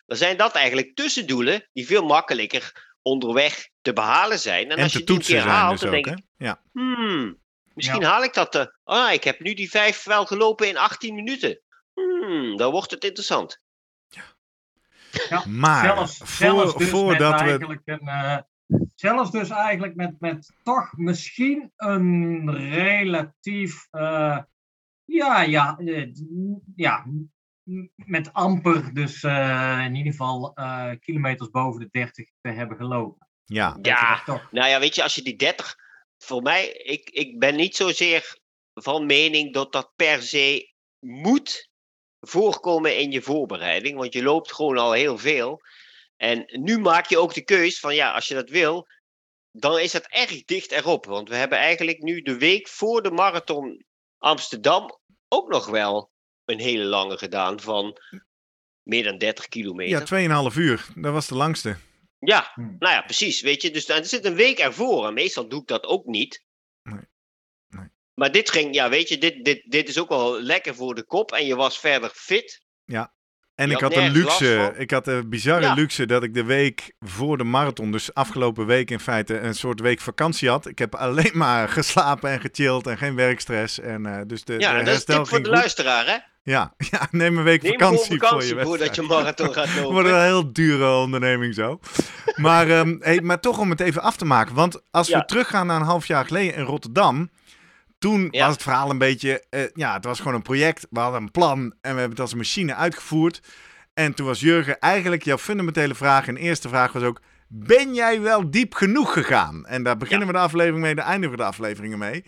[0.06, 4.70] Dan zijn dat eigenlijk tussendoelen die veel makkelijker onderweg te behalen zijn.
[4.70, 6.62] En, als je die keer haalt, dus dan denk ik, ja.
[6.72, 7.40] hmm,
[7.74, 8.56] misschien haal ik dat.
[8.56, 11.62] Uh, ah, ik heb nu die 5 wel gelopen in 18 minuten.
[11.94, 13.60] Hmm, dan wordt het interessant.
[15.30, 15.44] Ja.
[15.48, 17.80] maar zelfs, voor, zelfs dus voordat we.
[17.86, 18.38] Een, uh,
[18.96, 23.88] zelfs dus eigenlijk met, met toch misschien een relatief.
[23.92, 24.38] Uh,
[25.06, 25.80] ja, ja,
[26.76, 27.06] ja,
[27.96, 33.28] met amper dus uh, in ieder geval uh, kilometers boven de 30 te hebben gelopen.
[33.46, 34.24] Ja, ja.
[34.26, 35.76] nou ja, weet je, als je die 30,
[36.18, 38.38] voor mij, ik, ik ben niet zozeer
[38.74, 41.70] van mening dat dat per se moet
[42.20, 45.62] voorkomen in je voorbereiding, want je loopt gewoon al heel veel.
[46.16, 48.88] En nu maak je ook de keus van ja, als je dat wil,
[49.52, 51.06] dan is dat erg dicht erop.
[51.06, 53.86] Want we hebben eigenlijk nu de week voor de marathon
[54.18, 56.12] Amsterdam ook nog wel
[56.46, 57.98] een hele lange gedaan van
[58.84, 60.20] meer dan 30 kilometer.
[60.20, 60.88] Ja, 2,5 uur.
[60.96, 61.78] Dat was de langste.
[62.20, 62.62] Ja, hm.
[62.62, 63.42] nou ja, precies.
[63.42, 65.08] Weet je, dus er zit een week ervoor.
[65.08, 66.46] En meestal doe ik dat ook niet.
[68.20, 71.04] Maar dit ging, ja, weet je, dit, dit, dit is ook wel lekker voor de
[71.04, 71.32] kop.
[71.32, 72.62] En je was verder fit.
[72.86, 73.14] Ja.
[73.56, 77.38] En ik had, een luxe, ik had een bizarre luxe dat ik de week voor
[77.38, 80.68] de marathon, dus afgelopen week in feite, een soort week vakantie had.
[80.68, 83.80] Ik heb alleen maar geslapen en gechilled en geen werkstress.
[83.80, 86.18] En, uh, dus de, ja, de dat is tip voor de luisteraar, hè?
[86.52, 89.92] Ja, ja, neem een week vakantie, voor je voordat je marathon gaat lopen.
[89.92, 91.80] Wordt een heel dure onderneming zo.
[92.36, 94.56] maar, um, hey, maar toch om het even af te maken.
[94.56, 97.30] Want als we teruggaan naar een half jaar geleden in Rotterdam.
[97.98, 100.88] Toen was het verhaal een beetje, uh, ja, het was gewoon een project.
[100.90, 103.42] We hadden een plan en we hebben het als een machine uitgevoerd.
[103.94, 106.28] En toen was Jurgen eigenlijk jouw fundamentele vraag.
[106.28, 109.66] En de eerste vraag was ook, ben jij wel diep genoeg gegaan?
[109.66, 112.24] En daar beginnen we de aflevering mee, daar eindigen we de afleveringen mee.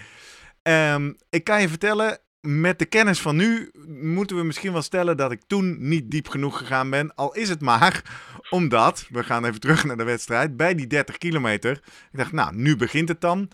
[0.63, 5.17] Um, ik kan je vertellen, met de kennis van nu moeten we misschien wel stellen
[5.17, 7.15] dat ik toen niet diep genoeg gegaan ben.
[7.15, 8.03] Al is het maar
[8.49, 11.71] omdat, we gaan even terug naar de wedstrijd, bij die 30 kilometer.
[12.11, 13.49] Ik dacht, nou, nu begint het dan.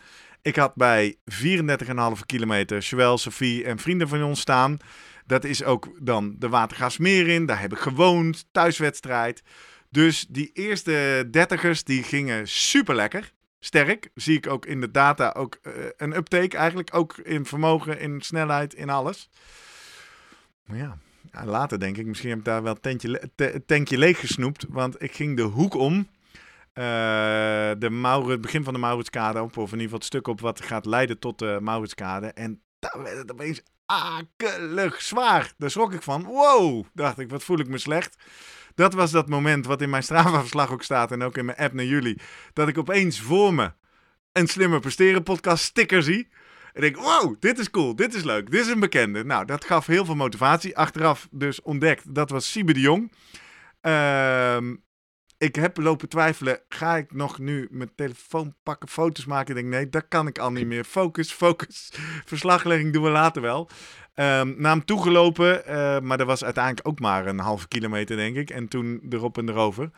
[0.46, 4.78] Ik had bij 34,5 kilometer Joël, Sophie en vrienden van ons staan.
[5.26, 7.46] Dat is ook dan de Watergaasmeer in.
[7.46, 9.43] Daar heb ik gewoond, thuiswedstrijd.
[9.89, 14.10] Dus die eerste dertigers die gingen super lekker sterk.
[14.16, 16.96] Zie ik ook in de data ook uh, een uptake eigenlijk.
[16.96, 19.30] Ook in vermogen, in snelheid, in alles.
[20.66, 20.98] Maar ja,
[21.46, 23.32] later denk ik, misschien heb ik daar wel tentje,
[23.66, 24.66] tankje leeg gesnoept.
[24.70, 26.08] Want ik ging de hoek om.
[26.78, 26.84] Uh,
[27.78, 29.58] de Maurits, het begin van de Mauritskade op.
[29.58, 32.28] Of in ieder geval het stuk op wat gaat leiden tot de Mauritskade.
[32.28, 35.54] En daar werd het opeens akelig zwaar.
[35.58, 36.24] Daar schrok ik van.
[36.24, 38.18] Wow, dacht ik, wat voel ik me slecht
[38.76, 41.74] dat was dat moment wat in mijn Strava-verslag ook staat en ook in mijn app
[41.74, 42.20] naar jullie.
[42.54, 43.72] Dat ik opeens voor me
[44.32, 46.30] een Slimmer Presteren podcast sticker zie.
[46.74, 49.24] En denk, wow, dit is cool, dit is leuk, dit is een bekende.
[49.24, 50.78] Nou, dat gaf heel veel motivatie.
[50.78, 53.12] Achteraf dus ontdekt, dat was Siebe de Jong.
[53.82, 54.76] Ehm,
[55.46, 59.56] ik heb lopen twijfelen, ga ik nog nu mijn telefoon pakken, foto's maken?
[59.56, 60.84] Ik denk, nee, dat kan ik al niet meer.
[60.84, 61.91] Focus, focus.
[62.26, 63.70] Verslaglegging doen we later wel.
[64.16, 68.36] Um, naar hem toegelopen, uh, maar dat was uiteindelijk ook maar een halve kilometer, denk
[68.36, 68.50] ik.
[68.50, 69.91] En toen erop en erover.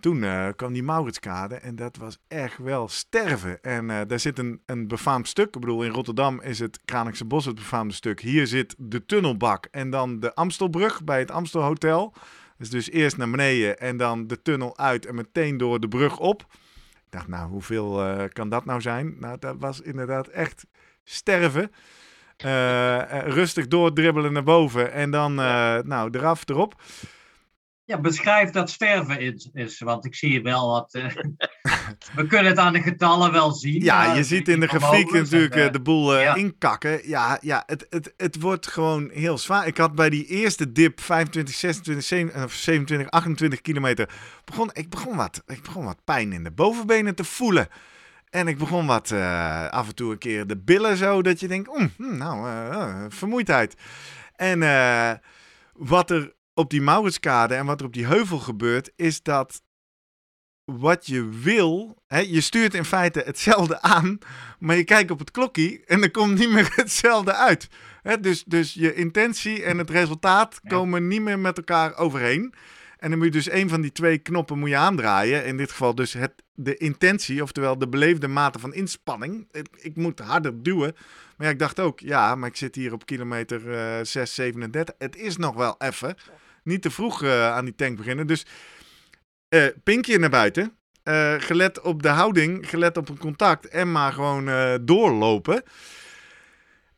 [0.00, 3.62] Toen uh, kwam die Mauritskade en dat was echt wel sterven.
[3.62, 5.54] En uh, daar zit een, een befaamd stuk.
[5.54, 8.20] Ik bedoel, in Rotterdam is het Kralingse Bos het befaamde stuk.
[8.20, 12.14] Hier zit de tunnelbak en dan de Amstelbrug bij het Amstelhotel.
[12.60, 16.18] Dus, dus eerst naar beneden en dan de tunnel uit en meteen door de brug
[16.18, 16.46] op.
[16.94, 18.02] Ik dacht, nou, hoeveel
[18.32, 19.16] kan dat nou zijn?
[19.18, 20.66] Nou, dat was inderdaad echt
[21.04, 21.72] sterven.
[22.44, 26.82] Uh, rustig doordribbelen naar boven en dan nou, eraf, erop.
[27.90, 30.94] Ja, beschrijf dat sterven is, is want ik zie wel wat.
[30.94, 31.04] Uh,
[32.16, 33.82] we kunnen het aan de getallen wel zien.
[33.82, 36.34] Ja, je ziet in de grafiek natuurlijk de boel ja.
[36.34, 37.08] inkakken.
[37.08, 39.66] Ja, ja het, het, het wordt gewoon heel zwaar.
[39.66, 42.04] Ik had bij die eerste dip 25, 26,
[42.52, 44.08] 27, 28 kilometer.
[44.44, 47.68] Begon, ik, begon wat, ik begon wat pijn in de bovenbenen te voelen.
[48.28, 49.12] En ik begon wat
[49.70, 53.74] af en toe een keer de billen zo, dat je denkt, mm, nou, uh, vermoeidheid.
[54.36, 54.60] En
[55.74, 59.62] wat er op die Mauritskade en wat er op die heuvel gebeurt, is dat
[60.64, 64.18] wat je wil, hè, je stuurt in feite hetzelfde aan,
[64.58, 67.68] maar je kijkt op het klokje en er komt niet meer hetzelfde uit.
[68.02, 72.54] Hè, dus, dus je intentie en het resultaat komen niet meer met elkaar overeen.
[73.00, 75.44] En dan moet je dus een van die twee knoppen moet je aandraaien.
[75.44, 79.48] In dit geval dus het, de intentie, oftewel de beleefde mate van inspanning.
[79.76, 80.92] Ik, moet harder duwen.
[81.36, 84.94] Maar ja, ik dacht ook, ja, maar ik zit hier op kilometer uh, 6, 37.
[84.98, 86.16] Het is nog wel even.
[86.62, 88.26] Niet te vroeg uh, aan die tank beginnen.
[88.26, 88.46] Dus
[89.48, 90.76] uh, pinkje naar buiten.
[91.04, 95.62] Uh, gelet op de houding, gelet op een contact en maar gewoon doorlopen.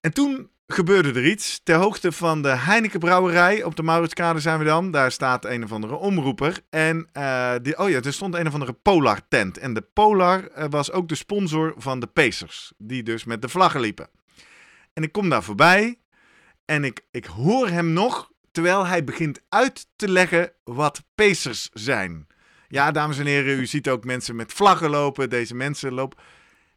[0.00, 1.60] En toen gebeurde er iets.
[1.62, 4.90] Ter hoogte van de Heineken Brouwerij op de Mauritskade zijn we dan.
[4.90, 6.58] Daar staat een of andere omroeper.
[6.70, 9.58] En uh, die, oh ja, er stond een of andere Polar tent.
[9.58, 12.72] En de Polar was ook de sponsor van de Pacers.
[12.78, 14.08] Die dus met de vlaggen liepen.
[14.92, 15.98] En ik kom daar voorbij.
[16.64, 22.26] En ik, ik hoor hem nog terwijl hij begint uit te leggen wat Pacers zijn.
[22.68, 25.30] Ja, dames en heren, u ziet ook mensen met vlaggen lopen.
[25.30, 26.18] Deze mensen lopen.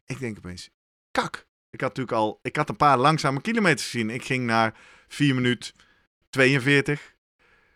[0.06, 0.70] Ik denk opeens,
[1.10, 1.46] kak.
[1.70, 4.10] Ik had natuurlijk al, ik had een paar langzame kilometers gezien.
[4.10, 4.74] Ik ging naar
[5.08, 5.72] 4 minuten
[6.30, 7.14] 42.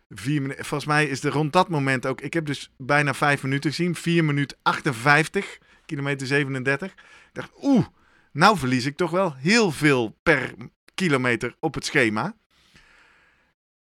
[0.08, 2.20] 4 minuten, volgens mij is er rond dat moment ook.
[2.20, 3.94] Ik heb dus bijna 5 minuten gezien.
[3.94, 6.92] 4 minuten 58, kilometer 37.
[6.92, 6.98] Ik
[7.32, 7.86] dacht, oeh,
[8.32, 10.54] nou verlies ik toch wel heel veel per
[10.94, 12.36] kilometer op het schema.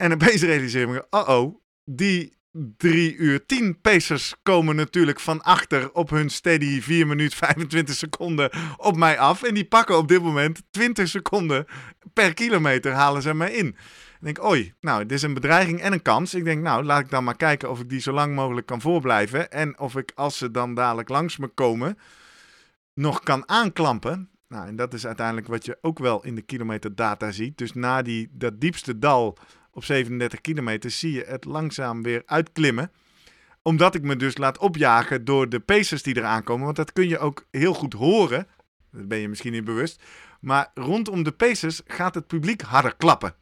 [0.02, 2.38] En opeens realiseer me, oh oh, die
[2.78, 8.50] 3 uur 10 pacers komen natuurlijk van achter op hun steady 4 minuten 25 seconden
[8.78, 9.44] op mij af.
[9.44, 11.66] En die pakken op dit moment 20 seconden
[12.14, 13.68] per kilometer halen ze mij in.
[13.68, 13.76] Ik
[14.20, 16.34] denk, oei, nou, dit is een bedreiging en een kans.
[16.34, 18.82] Ik denk, nou, laat ik dan maar kijken of ik die zo lang mogelijk kan
[18.82, 19.52] voorblijven.
[19.52, 21.98] En of ik, als ze dan dadelijk langs me komen,
[22.94, 24.30] nog kan aanklampen.
[24.48, 27.58] Nou, en dat is uiteindelijk wat je ook wel in de kilometerdata ziet.
[27.58, 29.38] Dus na die, dat diepste dal
[29.74, 32.92] op 37 kilometer zie je het langzaam weer uitklimmen.
[33.62, 36.66] Omdat ik me dus laat opjagen door de pacers die eraan komen.
[36.66, 38.48] Want dat kun je ook heel goed horen.
[38.92, 40.04] Dat ben je misschien niet bewust.
[40.40, 43.36] Maar rondom de pacers gaat het publiek harder klappen.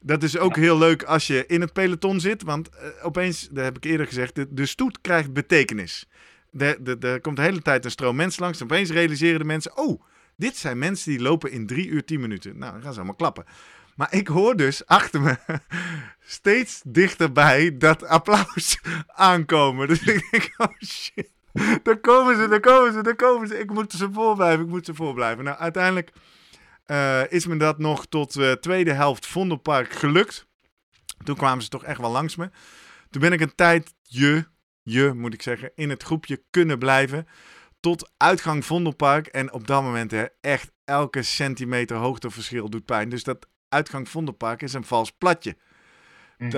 [0.00, 2.42] Dat is ook heel leuk als je in het peloton zit.
[2.42, 6.08] Want uh, opeens, dat heb ik eerder gezegd, de, de stoet krijgt betekenis.
[6.58, 8.58] Er komt de hele tijd een stroom mensen langs.
[8.58, 10.02] En opeens realiseren de mensen: oh,
[10.36, 12.58] dit zijn mensen die lopen in 3 uur 10 minuten.
[12.58, 13.44] Nou, dan gaan ze allemaal klappen.
[14.00, 15.36] Maar ik hoor dus achter me
[16.38, 19.88] steeds dichterbij dat applaus aankomen.
[19.88, 21.30] Dus ik denk, oh shit.
[21.82, 23.58] Daar komen ze, daar komen ze, daar komen ze.
[23.58, 25.44] Ik moet ze voorblijven, ik moet ze voorblijven.
[25.44, 26.12] Nou, uiteindelijk
[26.86, 30.46] uh, is me dat nog tot uh, tweede helft Vondelpark gelukt.
[31.24, 32.50] Toen kwamen ze toch echt wel langs me.
[33.10, 34.48] Toen ben ik een tijdje,
[34.82, 37.26] je moet ik zeggen, in het groepje kunnen blijven.
[37.80, 39.26] Tot uitgang Vondelpark.
[39.26, 43.08] En op dat moment hè, echt elke centimeter hoogteverschil doet pijn.
[43.08, 45.56] Dus dat uitgang Vondelpark is een vals platje.
[46.38, 46.50] Mm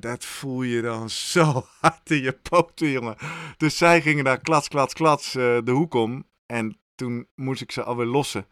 [0.00, 3.16] dat voel je dan zo hard in je poten, jongen.
[3.56, 6.24] Dus zij gingen daar klats, klats, klats uh, de hoek om.
[6.46, 8.46] En toen moest ik ze alweer lossen.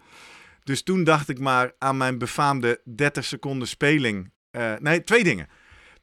[0.62, 4.32] Dus toen dacht ik maar aan mijn befaamde 30 seconden speling.
[4.52, 5.48] Uh, nee, twee dingen.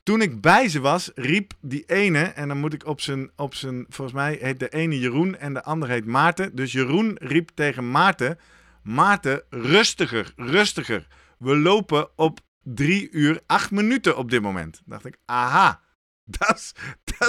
[0.04, 3.56] Toen ik bij ze was, riep die ene, en dan moet ik op zijn, op
[3.56, 6.56] zijn, volgens mij heet de ene Jeroen en de andere heet Maarten.
[6.56, 8.40] Dus Jeroen riep tegen Maarten,
[8.84, 11.08] Maarten, rustiger, rustiger.
[11.42, 14.82] We lopen op 3 uur 8 minuten op dit moment.
[14.86, 15.82] dacht ik, aha,
[16.38, 16.74] dat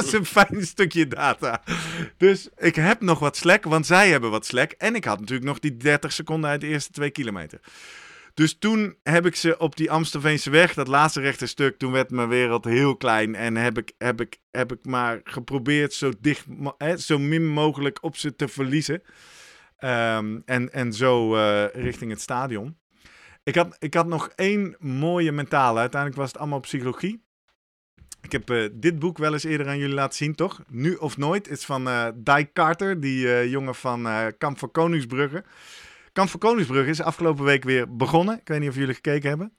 [0.05, 1.63] is, een fijn stukje data.
[2.17, 4.73] Dus ik heb nog wat slack, want zij hebben wat slack.
[4.73, 7.61] En ik had natuurlijk nog die 30 seconden uit de eerste 2 kilometer.
[8.35, 12.11] Dus toen heb ik ze op die Amstelveense weg, dat laatste rechte stuk, toen werd
[12.11, 13.35] mijn wereld heel klein.
[13.35, 16.47] En heb ik, heb ik, heb ik maar geprobeerd zo, dicht,
[16.79, 19.03] hè, zo min mogelijk op ze te verliezen.
[19.81, 22.81] Um, en, en zo uh, richting het stadion.
[23.43, 25.79] Ik had, ik had nog één mooie mentale.
[25.79, 27.25] Uiteindelijk was het allemaal psychologie.
[28.21, 30.63] Ik heb uh, dit boek wel eens eerder aan jullie laten zien, toch?
[30.69, 31.47] Nu of Nooit.
[31.47, 35.45] Het is van uh, Dike Carter, die uh, jongen van Kamp van Koningsbrugge.
[36.13, 38.39] Kamp van Koningsbrugge is afgelopen week weer begonnen.
[38.39, 39.53] Ik weet niet of jullie gekeken hebben.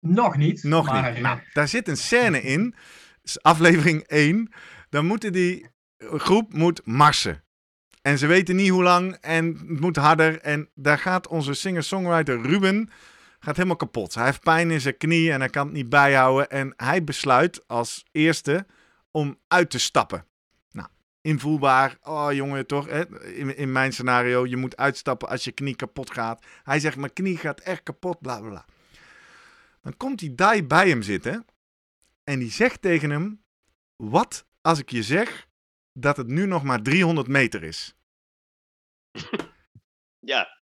[0.00, 0.62] Nog niet.
[0.62, 1.12] Nog maar...
[1.12, 1.22] niet.
[1.22, 2.74] Nou, daar zit een scène in.
[3.42, 4.52] aflevering 1.
[4.88, 5.66] Dan moeten die
[5.98, 7.44] groep moet marsen.
[8.02, 10.40] En ze weten niet hoe lang en het moet harder.
[10.40, 12.90] En daar gaat onze singer-songwriter Ruben
[13.40, 14.14] gaat helemaal kapot.
[14.14, 16.50] Hij heeft pijn in zijn knie en hij kan het niet bijhouden.
[16.50, 18.66] En hij besluit als eerste
[19.10, 20.26] om uit te stappen.
[20.70, 20.88] Nou,
[21.20, 21.98] invoelbaar.
[22.02, 22.88] Oh jongen, toch?
[22.88, 26.44] In, in mijn scenario, je moet uitstappen als je knie kapot gaat.
[26.62, 28.64] Hij zegt, mijn knie gaat echt kapot, bla bla bla.
[29.82, 31.46] Dan komt die Dai bij hem zitten.
[32.24, 33.42] En die zegt tegen hem,
[33.96, 35.48] wat als ik je zeg
[35.92, 37.94] dat het nu nog maar 300 meter is.
[40.32, 40.58] ja.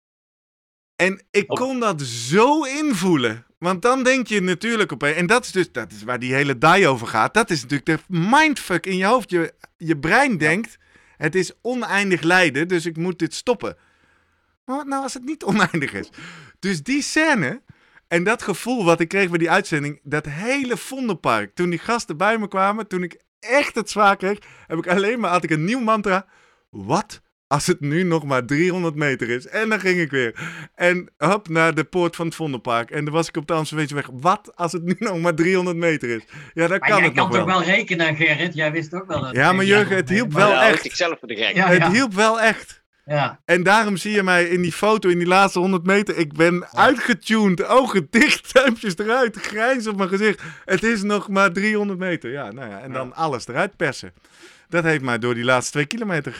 [0.95, 3.45] En ik kon dat zo invoelen.
[3.57, 5.03] Want dan denk je natuurlijk op.
[5.03, 7.33] En dat is dus dat is waar die hele die over gaat.
[7.33, 9.29] Dat is natuurlijk de mindfuck in je hoofd.
[9.29, 10.77] Je, je brein denkt:
[11.17, 13.77] het is oneindig lijden, dus ik moet dit stoppen.
[14.65, 16.09] Maar wat nou als het niet oneindig is?
[16.59, 17.61] Dus die scène
[18.07, 22.17] en dat gevoel wat ik kreeg bij die uitzending, dat hele Vondelpark, toen die gasten
[22.17, 24.37] bij me kwamen, toen ik echt het zwaar kreeg,
[24.67, 26.25] heb ik alleen maar had ik een nieuw mantra.
[26.69, 29.47] Wat als het nu nog maar 300 meter is.
[29.47, 30.35] En dan ging ik weer.
[30.75, 32.91] En hop, naar de poort van het Vondelpark.
[32.91, 36.09] En dan was ik op de Amsterdamse Wat als het nu nog maar 300 meter
[36.09, 36.23] is?
[36.53, 37.37] Ja, dan kan het nog wel.
[37.37, 38.53] toch wel rekenen, Gerrit?
[38.53, 39.35] Jij wist ook wel dat...
[39.35, 40.85] Ja, maar Jurgen, het hielp wel echt.
[40.85, 41.55] Ik zelf voor de gek.
[41.55, 42.83] Ja, het hielp wel echt.
[43.05, 43.39] Ja.
[43.45, 46.17] En daarom zie je mij in die foto, in die laatste 100 meter.
[46.17, 50.41] Ik ben uitgetuned, ogen dicht, duimpjes eruit, grijns op mijn gezicht.
[50.65, 52.31] Het is nog maar 300 meter.
[52.31, 54.13] Ja, nou ja, en dan alles eruit persen.
[54.69, 56.33] Dat heeft mij door die laatste twee kilometer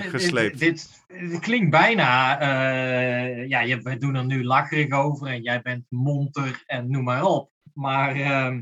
[0.00, 0.58] gesleept.
[0.58, 2.42] Dit, dit, klinkt bijna.
[2.42, 7.04] Uh, ja, je, we doen er nu lacherig over en jij bent monter en noem
[7.04, 7.50] maar op.
[7.72, 8.58] Maar uh,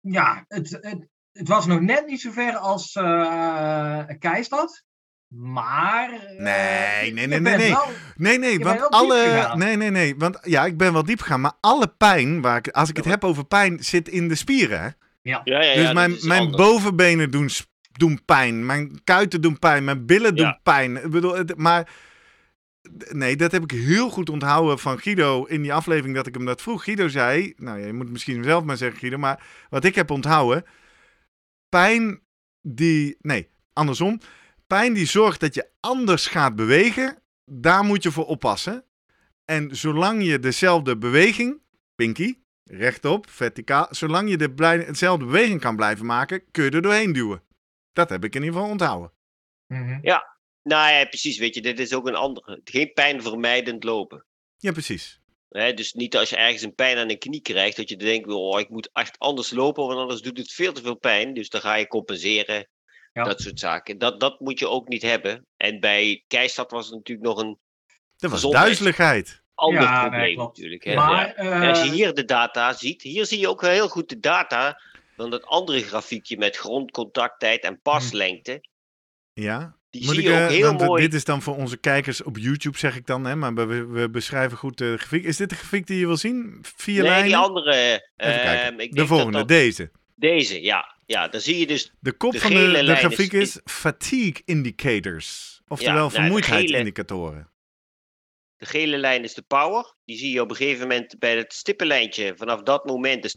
[0.00, 4.84] ja, het, het, het, was nog net niet zo ver als uh, Keistad.
[5.28, 6.10] Maar.
[6.38, 7.56] Nee, nee, nee, nee.
[7.58, 7.76] Nee,
[8.16, 9.52] nee, nee, want alle.
[9.54, 10.16] Nee, nee, nee.
[10.16, 11.40] Want ja, ik ben wel diep gegaan.
[11.40, 14.80] Maar alle pijn, waar ik, als ik het heb over pijn, zit in de spieren.
[14.80, 14.88] Hè?
[15.22, 15.40] Ja.
[15.44, 17.48] Ja, ja, dus mijn, mijn bovenbenen doen,
[17.92, 18.66] doen pijn.
[18.66, 19.84] Mijn kuiten doen pijn.
[19.84, 21.04] Mijn billen doen pijn.
[21.04, 21.88] Ik bedoel, maar.
[23.08, 26.44] Nee, dat heb ik heel goed onthouden van Guido in die aflevering dat ik hem
[26.44, 26.84] dat vroeg.
[26.84, 30.64] Guido zei, nou je moet misschien zelf maar zeggen Guido, maar wat ik heb onthouden,
[31.68, 32.20] pijn
[32.62, 34.20] die, nee, andersom,
[34.66, 38.84] pijn die zorgt dat je anders gaat bewegen, daar moet je voor oppassen.
[39.44, 41.60] En zolang je dezelfde beweging,
[41.94, 47.12] pinky, rechtop, verticaal, zolang je de dezelfde beweging kan blijven maken, kun je er doorheen
[47.12, 47.42] duwen.
[47.92, 49.12] Dat heb ik in ieder geval onthouden.
[49.66, 49.98] Mhm.
[50.02, 51.38] Ja, nou ja, precies.
[51.38, 52.60] Weet je, dit is ook een andere.
[52.64, 54.24] Geen pijnvermijdend lopen.
[54.56, 55.20] Ja, precies.
[55.48, 58.60] dus niet als je ergens een pijn aan de knie krijgt, dat je denkt, oh,
[58.60, 61.34] ik moet echt anders lopen, want anders doet het veel te veel pijn.
[61.34, 62.68] Dus dan ga je compenseren.
[63.24, 63.98] Dat soort zaken.
[63.98, 65.46] Dat, dat moet je ook niet hebben.
[65.56, 67.58] En bij Keistad was het natuurlijk nog een.
[68.16, 69.42] Dat was duizeligheid.
[69.54, 70.84] Ander ja, probleem natuurlijk.
[70.84, 70.94] Hè?
[70.94, 71.68] Maar, uh...
[71.68, 74.80] Als je hier de data ziet, hier zie je ook heel goed de data
[75.16, 78.60] van dat andere grafiekje met grondcontacttijd en paslengte.
[79.32, 79.76] Ja.
[79.90, 81.02] Die Moet zie ik, je ook heel mooi.
[81.02, 83.36] Dit is dan voor onze kijkers op YouTube, zeg ik dan, hè?
[83.36, 85.24] maar we, we beschrijven goed de grafiek.
[85.24, 86.58] Is dit de grafiek die je wil zien?
[86.62, 87.26] Vier nee, lijnen?
[87.26, 88.08] die andere.
[88.16, 89.90] Uh, de volgende, deze.
[90.14, 90.95] Deze, ja.
[91.06, 91.92] Ja, dan zie je dus.
[92.00, 95.60] De kop van de, de grafiek is, fatigue indicators.
[95.68, 97.50] Oftewel ja, nou, vermoeidheidsindicatoren.
[98.56, 99.94] De gele lijn is de power.
[100.04, 102.36] Die zie je op een gegeven moment bij het stippenlijntje.
[102.36, 103.36] Vanaf dat moment, dus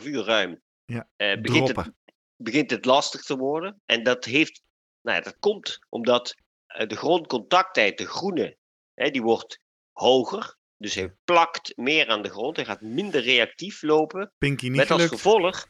[0.00, 1.90] 2,5 uur ruim, ja, uh, begint, het,
[2.36, 3.80] begint het lastig te worden.
[3.84, 4.62] En dat, heeft,
[5.00, 6.34] nou ja, dat komt omdat
[6.80, 8.56] uh, de grondcontacttijd, de groene,
[8.94, 9.60] hè, die wordt
[9.92, 10.58] hoger.
[10.76, 12.56] Dus hij plakt meer aan de grond.
[12.56, 14.32] Hij gaat minder reactief lopen.
[14.38, 15.68] Pinky niet met als gevolg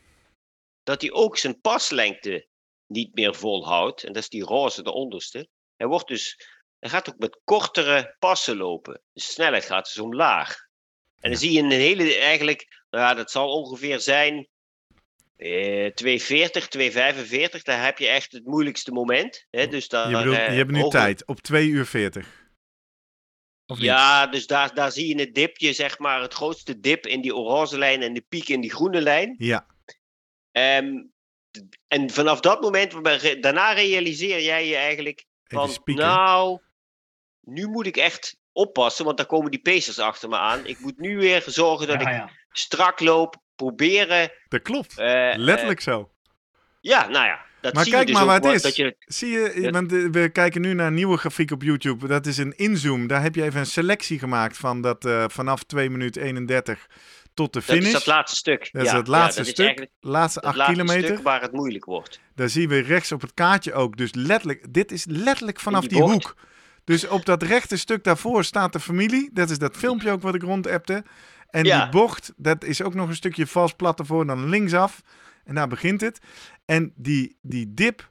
[0.91, 2.47] dat hij ook zijn paslengte
[2.87, 4.05] niet meer volhoudt.
[4.05, 5.49] En dat is die roze, de onderste.
[5.77, 6.47] Hij, wordt dus,
[6.79, 9.03] hij gaat ook met kortere passen lopen.
[9.13, 10.57] De snelheid gaat dus omlaag.
[11.21, 14.49] En dan zie je een hele, eigenlijk, nou ja, dat zal ongeveer zijn
[15.37, 17.63] eh, 240, 245.
[17.63, 19.47] Daar heb je echt het moeilijkste moment.
[19.51, 19.67] Hè?
[19.67, 22.39] Dus daar, je, bedoelt, je eh, hebt nu tijd, op 2 uur 40.
[23.65, 27.37] Ja, dus daar, daar zie je het dipje, zeg maar, het grootste dip in die
[27.37, 29.35] orange lijn en de piek in die groene lijn.
[29.39, 29.67] Ja.
[30.61, 31.13] Um,
[31.89, 33.05] en vanaf dat moment,
[33.43, 36.61] daarna realiseer jij je eigenlijk van, nou,
[37.41, 40.67] nu moet ik echt oppassen, want dan komen die pacers achter me aan.
[40.67, 44.33] Ik moet nu weer zorgen dat ik strak loop, proberen.
[44.49, 46.11] Dat klopt, uh, letterlijk zo.
[46.81, 47.49] Ja, nou ja.
[47.61, 48.77] Dat maar zie kijk je dus maar wat het is.
[48.77, 48.97] Je...
[48.99, 52.07] Zie je, want eh, we kijken nu naar een nieuwe grafiek op YouTube.
[52.07, 53.07] Dat is een inzoom.
[53.07, 56.87] Daar heb je even een selectie gemaakt van dat uh, vanaf 2 minuten 31
[57.41, 57.93] tot de finish.
[57.93, 58.69] Dat is dat laatste stuk.
[58.73, 59.87] Dat is het laatste stuk.
[60.01, 61.05] laatste acht kilometer.
[61.05, 62.21] stuk waar het moeilijk wordt.
[62.35, 63.97] Daar zien we rechts op het kaartje ook.
[63.97, 66.35] Dus letterlijk, dit is letterlijk vanaf die, hoek.
[66.85, 69.31] Dus op dat rechte stuk daarvoor staat de familie.
[69.33, 71.05] Dat is dat filmpje ook wat ik rondappte.
[71.51, 75.01] En die bocht, dat is ook nog een stukje vals plat ervoor, dan linksaf.
[75.45, 76.19] En daar begint het.
[76.65, 78.11] En die, die dip,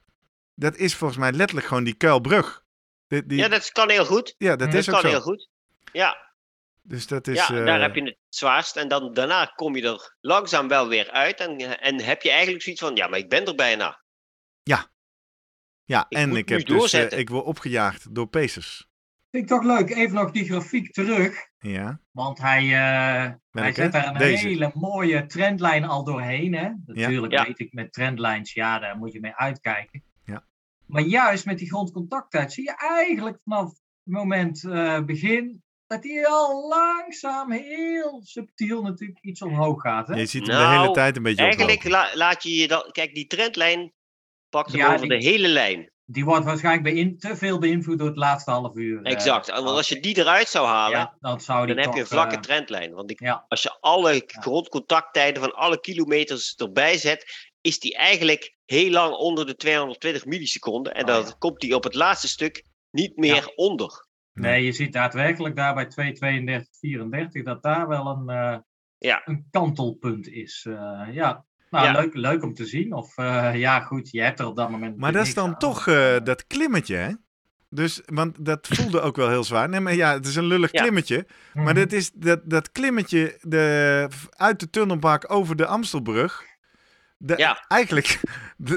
[0.54, 2.62] dat is volgens mij letterlijk gewoon die kuilbrug.
[3.08, 3.38] Die, die...
[3.38, 4.34] Ja, dat kan heel goed.
[4.38, 5.08] Ja, dat, is ook kan zo.
[5.08, 5.48] heel goed.
[5.92, 6.29] Ja,
[6.82, 8.76] dus dat is, ja, daar heb je het zwaarst.
[8.76, 11.40] En dan daarna kom je er langzaam wel weer uit.
[11.40, 14.02] En, en heb je eigenlijk zoiets van, ja, maar ik ben er bijna.
[14.62, 14.90] Ja.
[15.84, 18.88] Ja, en ik heb dus, uh, ik word opgejaagd door Pacers.
[19.30, 19.90] Vind ik toch leuk.
[19.90, 21.48] Even nog die grafiek terug.
[21.58, 22.00] Ja.
[22.10, 26.54] Want hij, uh, hij zet daar een hele mooie trendlijn al doorheen.
[26.54, 26.70] Hè?
[26.86, 27.44] Natuurlijk ja.
[27.44, 30.02] weet ik met trendlijns, ja, daar moet je mee uitkijken.
[30.24, 30.46] Ja.
[30.86, 36.26] Maar juist met die grondcontacttijd zie je eigenlijk vanaf het moment uh, begin dat hij
[36.26, 40.08] al langzaam, heel subtiel natuurlijk iets omhoog gaat.
[40.08, 40.14] Hè?
[40.14, 41.84] Je ziet hem de hele nou, tijd een beetje Eigenlijk
[42.14, 42.88] laat je je dan...
[42.92, 43.92] Kijk, die trendlijn
[44.48, 45.92] pakt ja, over de hele lijn.
[46.04, 49.02] Die wordt waarschijnlijk beïn, te veel beïnvloed door het laatste half uur.
[49.02, 49.50] Eh, exact.
[49.50, 52.34] want als je die eruit zou halen, ja, dan, zou dan heb je een vlakke
[52.34, 52.92] uh, trendlijn.
[52.92, 58.90] Want ik, als je alle grondcontacttijden van alle kilometers erbij zet, is die eigenlijk heel
[58.90, 60.94] lang onder de 220 milliseconden.
[60.94, 64.08] En oh, dan komt die op het laatste stuk niet meer onder.
[64.40, 65.86] Nee, je ziet daadwerkelijk daar bij
[67.36, 68.56] 2.32.34 dat daar wel een, uh,
[68.98, 69.22] ja.
[69.24, 70.66] een kantelpunt is.
[70.68, 72.92] Uh, ja, nou, Leuk, leuk om te zien.
[72.92, 74.96] Of uh, ja, goed, je hebt er op dat moment.
[74.96, 75.84] Maar dat is dan toch
[76.22, 77.12] dat klimmetje, hè?
[77.72, 79.68] Dus, want dat voelde ook wel heel zwaar.
[79.68, 81.26] Nee, maar ja, het is een lullig klimmetje.
[81.54, 81.74] Maar mhm.
[81.74, 86.44] dat, is, dat, dat klimmetje de, uit de tunnelbak over de Amstelbrug.
[87.26, 87.64] Ja.
[87.68, 88.20] Eigenlijk,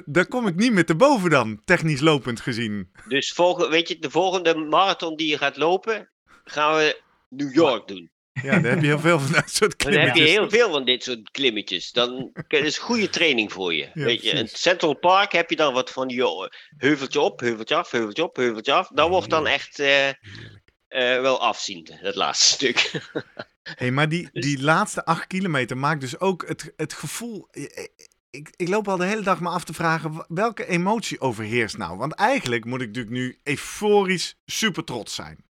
[0.06, 2.92] daar kom ik niet meer te boven dan, technisch lopend gezien.
[3.08, 6.12] Dus volgende, weet je, de volgende marathon die je gaat lopen,
[6.44, 8.12] gaan we New York doen.
[8.42, 10.14] Ja, daar heb je heel veel van dat soort klimmetjes.
[10.14, 11.92] Dan heb je heel veel van dit soort klimmetjes.
[11.92, 13.90] Dan dat is goede training voor je.
[13.94, 16.24] weet je, in Central Park heb je dan wat van die
[16.78, 18.88] heuveltje op, heuveltje af, heuveltje op, heuveltje af.
[18.88, 20.14] Dat wordt dan echt uh, uh,
[21.22, 23.02] wel afzien, het laatste stuk.
[23.64, 27.48] hey, maar die, dus- die laatste acht kilometer maakt dus ook het, het gevoel.
[28.36, 31.98] Ik, ik loop al de hele dag me af te vragen welke emotie overheerst nou.
[31.98, 35.46] Want eigenlijk moet ik natuurlijk nu euforisch super trots zijn.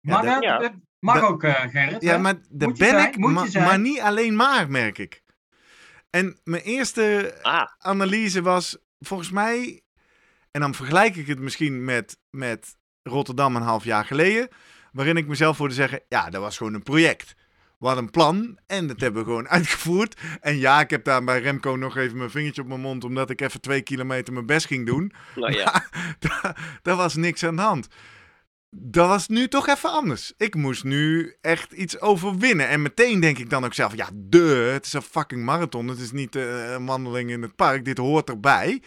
[0.00, 2.02] Maar ja, Mag ook, uh, Gerrit.
[2.02, 3.16] Ja, maar daar ben ik,
[3.54, 5.22] maar niet alleen maar, merk ik.
[6.10, 7.66] En mijn eerste ah.
[7.78, 9.82] analyse was, volgens mij,
[10.50, 14.48] en dan vergelijk ik het misschien met, met Rotterdam een half jaar geleden,
[14.92, 17.34] waarin ik mezelf hoorde zeggen, ja, dat was gewoon een project.
[17.82, 20.20] We hadden een plan en dat hebben we gewoon uitgevoerd.
[20.40, 23.30] En ja, ik heb daar bij Remco nog even mijn vingertje op mijn mond, omdat
[23.30, 25.12] ik even twee kilometer mijn best ging doen.
[25.34, 25.84] Nou ja.
[26.82, 27.88] daar was niks aan de hand
[28.76, 30.32] dat was nu toch even anders.
[30.36, 32.68] Ik moest nu echt iets overwinnen.
[32.68, 35.88] En meteen denk ik dan ook zelf: ja, de, het is een fucking marathon.
[35.88, 37.84] Het is niet uh, een wandeling in het park.
[37.84, 38.82] Dit hoort erbij.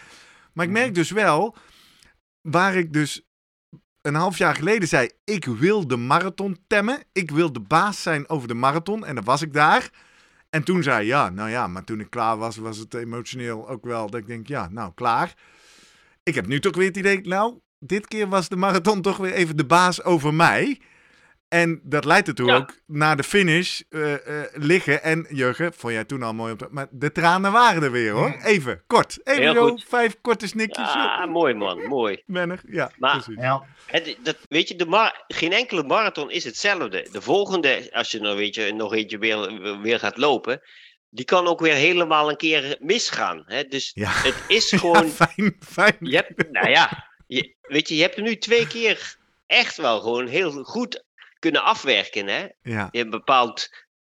[0.54, 1.56] Maar ik merk dus wel,
[2.42, 3.28] waar ik dus
[4.06, 7.04] een half jaar geleden zei: ik wil de marathon temmen.
[7.12, 9.06] Ik wil de baas zijn over de marathon.
[9.06, 9.90] En dan was ik daar.
[10.50, 13.86] En toen zei ja, nou ja, maar toen ik klaar was, was het emotioneel ook
[13.86, 15.34] wel dat ik denk: ja, nou klaar.
[16.24, 19.34] Ik heb nu toch weer het idee, nou, dit keer was de marathon toch weer
[19.34, 20.82] even de baas over mij.
[21.56, 24.18] En dat leidt ertoe ook naar de finish uh, uh,
[24.54, 25.04] liggen.
[25.04, 28.36] En Jurgen, vond jij toen al mooi op Maar de tranen waren er weer hoor.
[28.44, 29.18] Even, kort.
[29.24, 30.94] Even zo, vijf korte snikjes.
[30.94, 32.24] Ja, mooi man, mooi.
[32.26, 33.44] Mennig, ja, maar, precies.
[33.44, 33.66] Ja.
[33.86, 37.08] Het, dat, weet je, de mar geen enkele marathon is hetzelfde.
[37.12, 40.62] De volgende, als je nou, weet je, nog eentje weer, weer gaat lopen...
[41.10, 43.44] Die kan ook weer helemaal een keer misgaan.
[43.46, 43.64] Hè?
[43.64, 44.10] Dus ja.
[44.12, 45.10] het is gewoon.
[45.10, 45.98] fijn, fijn.
[46.00, 50.00] Je hebt, nou ja, je, weet je, je hebt er nu twee keer echt wel
[50.00, 51.04] gewoon heel goed
[51.46, 52.28] kunnen afwerken.
[52.28, 52.40] Hè?
[52.40, 52.50] Ja.
[52.62, 53.70] Je hebt een bepaald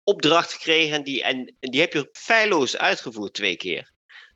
[0.04, 3.92] opdracht gekregen en die, en, die heb je feilloos uitgevoerd twee keer.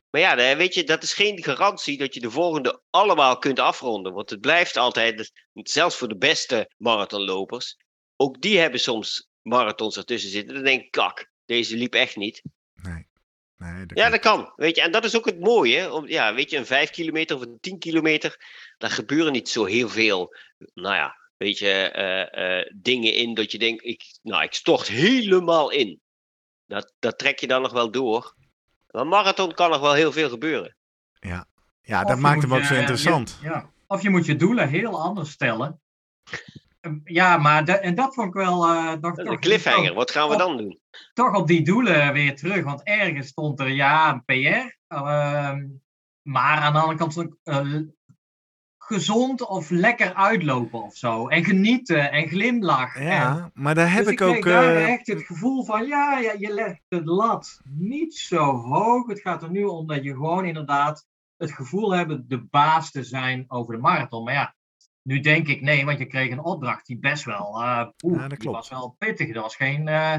[0.09, 4.13] Maar ja, weet je, dat is geen garantie dat je de volgende allemaal kunt afronden.
[4.13, 7.77] Want het blijft altijd, zelfs voor de beste marathonlopers,
[8.15, 10.55] ook die hebben soms marathons ertussen zitten.
[10.55, 12.41] Dan denk ik, kak, deze liep echt niet.
[12.73, 13.09] Nee.
[13.57, 14.53] Nee, dat ja, dat kan.
[14.55, 15.93] Weet je, en dat is ook het mooie.
[15.93, 18.45] Om, ja, weet je, een 5 kilometer of een 10 kilometer,
[18.77, 20.35] daar gebeuren niet zo heel veel,
[20.73, 21.93] nou ja, weet je,
[22.33, 26.01] uh, uh, dingen in dat je denkt, ik, nou, ik stort helemaal in.
[26.65, 28.35] Dat, dat trek je dan nog wel door.
[28.91, 30.75] Maar marathon kan nog wel heel veel gebeuren.
[31.19, 31.47] Ja,
[31.81, 33.39] ja dat maakt hem ook zo interessant.
[33.41, 33.69] ja.
[33.87, 35.81] Of je moet je doelen heel anders stellen.
[36.79, 38.69] Ehm, ja, maar en dat vond ik wel.
[38.69, 40.79] Uh, nog, een cliffhanger, wat gaan we dan doen?
[41.13, 44.77] Toch op die doelen weer terug, want ergens stond er ja, een PR.
[44.87, 45.67] Ehm,
[46.21, 47.81] maar aan de andere kant uh,
[48.91, 51.27] gezond of lekker uitlopen of zo.
[51.27, 53.05] En genieten en glimlachen.
[53.05, 54.43] Ja, maar daar heb dus ik, ook.
[54.43, 54.89] Daar uh...
[54.89, 59.07] echt het gevoel van ja, ja, je legt de lat niet zo hoog.
[59.07, 63.03] Het gaat er nu om dat je gewoon inderdaad het gevoel hebt de baas te
[63.03, 64.23] zijn over de marathon.
[64.23, 64.55] Maar ja,
[65.01, 67.61] nu denk ik nee, want je kreeg een opdracht die best wel.
[67.61, 69.33] Uh, ja, was wel pittig.
[69.33, 69.87] Dat was geen.
[69.87, 70.15] Uh,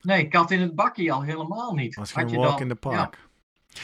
[0.00, 1.94] nee, kat in het bakje al helemaal niet.
[1.94, 3.28] Was geen walk dan, in the park.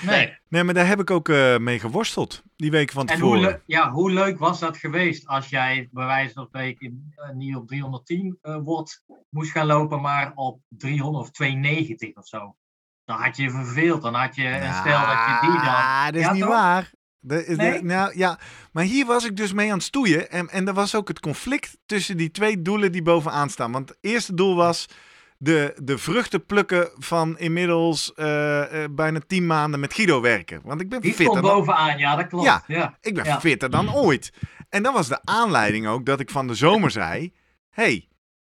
[0.05, 0.39] Nee.
[0.49, 3.43] nee, maar daar heb ik ook uh, mee geworsteld, die weken van tevoren.
[3.43, 7.67] Hoe ja, hoe leuk was dat geweest als jij bij wijze van spreken niet op
[7.67, 12.57] 310 wordt, moest gaan lopen, maar op 300 of 290 of zo.
[13.05, 16.05] Dan had je je verveeld, dan had je, ja, stel dat je die dan...
[16.05, 16.91] dat is ja, niet waar.
[17.19, 18.39] De, nou ja,
[18.73, 20.31] maar hier was ik dus mee aan het stoeien.
[20.31, 23.73] En, en er was ook het conflict tussen die twee doelen die bovenaan staan.
[23.73, 24.89] Want het eerste doel was
[25.39, 30.61] de, de vruchten plukken van inmiddels uh, uh, bijna tien maanden met Guido werken.
[30.65, 31.37] Want ik ben die fitter.
[31.37, 32.45] stond bovenaan, ja, dat klopt.
[32.45, 32.99] Ja, ja.
[33.01, 34.33] ik ben fitter dan ooit.
[34.69, 37.33] En dat was de aanleiding ook dat ik van de zomer zei:
[37.71, 38.09] hey,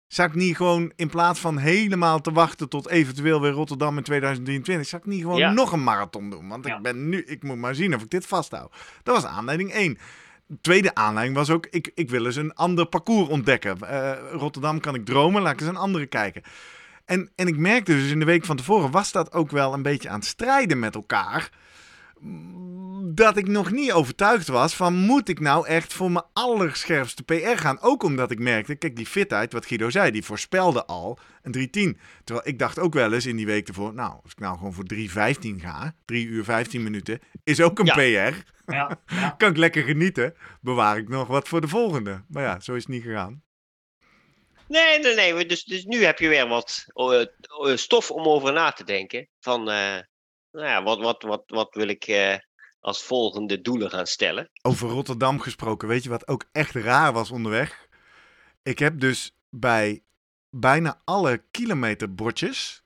[0.07, 4.03] zou ik niet gewoon in plaats van helemaal te wachten tot eventueel weer Rotterdam in
[4.03, 6.47] 2023, zou ik niet gewoon nog een marathon doen?
[6.47, 8.75] Want ik ben nu, ik moet maar zien of ik dit vasthoud.
[9.03, 9.97] Dat was aanleiding 1.
[10.61, 13.77] Tweede aanleiding was ook, ik, ik wil eens een ander parcours ontdekken.
[13.83, 16.41] Uh, Rotterdam kan ik dromen, laat ik eens een andere kijken.
[17.05, 19.81] En, en ik merkte dus in de week van tevoren, was dat ook wel een
[19.81, 21.49] beetje aan het strijden met elkaar.
[23.03, 27.55] dat ik nog niet overtuigd was van moet ik nou echt voor mijn allerscherpste PR
[27.55, 27.81] gaan.
[27.81, 31.99] Ook omdat ik merkte, kijk die fitheid, wat Guido zei, die voorspelde al een 3-10.
[32.23, 34.73] Terwijl ik dacht ook wel eens in die week ervoor, nou als ik nou gewoon
[34.73, 38.49] voor 3-15 ga, 3 uur 15 minuten, is ook een PR.
[38.71, 39.29] Ja, ja.
[39.37, 42.23] kan ik lekker genieten, bewaar ik nog wat voor de volgende.
[42.27, 43.43] Maar ja, zo is het niet gegaan.
[44.67, 45.45] Nee, nee, nee.
[45.45, 49.27] Dus, dus nu heb je weer wat uh, stof om over na te denken.
[49.39, 49.99] Van, uh,
[50.51, 52.35] nou ja, wat, wat, wat, wat wil ik uh,
[52.79, 54.49] als volgende doelen gaan stellen?
[54.61, 57.87] Over Rotterdam gesproken, weet je wat ook echt raar was onderweg?
[58.63, 60.03] Ik heb dus bij
[60.49, 62.81] bijna alle kilometerbordjes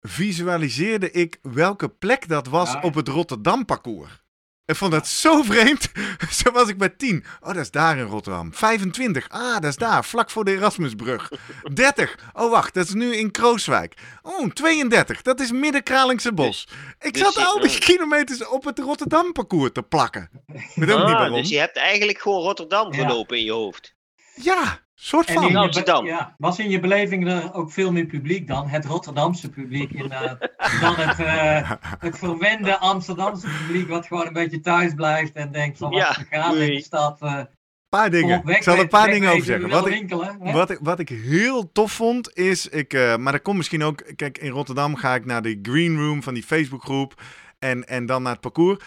[0.00, 4.23] visualiseerde ik welke plek dat was op het Rotterdam parcours.
[4.66, 5.88] Ik vond dat zo vreemd.
[6.42, 7.24] Zo was ik bij 10.
[7.40, 8.54] Oh, dat is daar in Rotterdam.
[8.54, 9.28] 25.
[9.28, 11.30] Ah, dat is daar, vlak voor de Erasmusbrug.
[11.74, 12.18] 30.
[12.32, 13.94] Oh, wacht, dat is nu in Krooswijk.
[14.22, 15.22] Oh, 32.
[15.22, 16.68] Dat is midden Kralingse Bos.
[17.00, 20.30] Ik dus zat al die kilometers op het Rotterdam-parcours te plakken.
[20.46, 21.36] Ik weet ook niet ah, waarom.
[21.36, 23.94] Dus je hebt eigenlijk gewoon Rotterdam gelopen in je hoofd.
[24.34, 25.48] Ja, soort van.
[25.48, 26.06] In Amsterdam.
[26.06, 28.68] Ja, was in je beleving er ook veel meer publiek dan?
[28.68, 30.38] Het Rotterdamse publiek inderdaad.
[30.80, 35.78] dan het, uh, het verwende Amsterdamse publiek wat gewoon een beetje thuis blijft en denkt
[35.78, 37.22] van wat ja, gaat in de stad.
[37.22, 37.40] Uh,
[37.88, 38.42] paar dingen.
[38.46, 39.68] ik zal er een paar dingen over zeggen.
[39.68, 43.56] Wat ik, wat, ik, wat ik heel tof vond is, ik, uh, maar dat komt
[43.56, 47.22] misschien ook, kijk in Rotterdam ga ik naar de green room van die Facebookgroep
[47.58, 48.78] en, en dan naar het parcours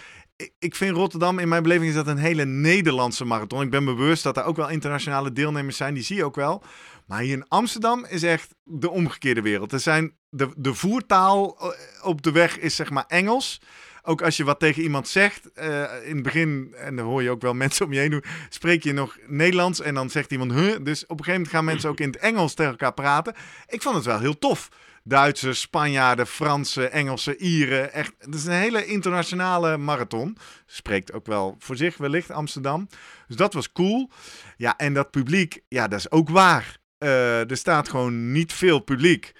[0.59, 3.61] ik vind Rotterdam, in mijn beleving is dat een hele Nederlandse marathon.
[3.61, 6.63] Ik ben bewust dat er ook wel internationale deelnemers zijn, die zie je ook wel.
[7.05, 9.71] Maar hier in Amsterdam is echt de omgekeerde wereld.
[9.71, 13.61] Er zijn de, de voertaal eh, op de weg is zeg maar Engels.
[14.03, 17.29] Ook als je wat tegen iemand zegt, uh, in het begin, en dan hoor je
[17.29, 20.51] ook wel mensen om je heen doen, spreek je nog Nederlands en dan zegt iemand,
[20.51, 20.75] huh?
[20.81, 23.33] Dus op een gegeven moment gaan mensen ook in het Engels tegen elkaar praten.
[23.67, 24.69] Ik vond het wel heel tof.
[25.07, 27.93] Duitsers, Spanjaarden, Fransen, Engelsen, Ieren.
[27.93, 30.37] Echt, het is een hele internationale marathon.
[30.65, 32.87] Spreekt ook wel voor zich wellicht Amsterdam.
[33.27, 34.09] Dus dat was cool.
[34.57, 36.77] Ja, en dat publiek, ja, dat is ook waar.
[36.99, 39.31] Uh, er staat gewoon niet veel publiek.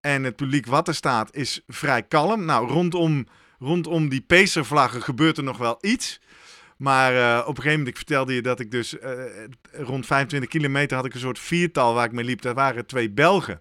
[0.00, 2.44] En het publiek wat er staat is vrij kalm.
[2.44, 3.26] Nou, rondom,
[3.58, 6.20] rondom die Pacervlaggen gebeurt er nog wel iets.
[6.76, 9.10] Maar uh, op een gegeven moment, ik vertelde je dat ik dus uh,
[9.72, 12.42] rond 25 kilometer had ik een soort viertal waar ik mee liep.
[12.42, 13.60] Dat waren twee Belgen.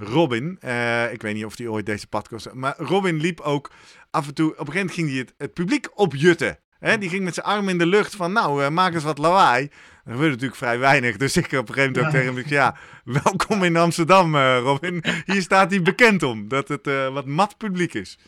[0.00, 2.52] Robin, uh, ik weet niet of hij ooit deze podcast...
[2.52, 3.70] Maar Robin liep ook
[4.10, 4.50] af en toe...
[4.50, 6.58] Op een gegeven moment ging hij het, het publiek opjutten.
[6.78, 6.98] Hè?
[6.98, 8.32] Die ging met zijn arm in de lucht van...
[8.32, 9.64] Nou, uh, maak eens wat lawaai.
[9.64, 11.16] Er gebeurde natuurlijk vrij weinig.
[11.16, 12.44] Dus ik op een gegeven moment ook tegen hem...
[12.48, 12.76] Ja,
[13.22, 15.04] welkom in Amsterdam, uh, Robin.
[15.24, 16.48] Hier staat hij bekend om.
[16.48, 18.18] Dat het wat mat publiek is.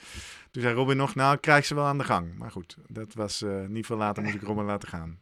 [0.50, 1.14] Toen zei Robin nog...
[1.14, 2.38] Nou, ik krijg ze wel aan de gang.
[2.38, 5.18] Maar goed, dat was niet veel later moest ik Robin laten gaan.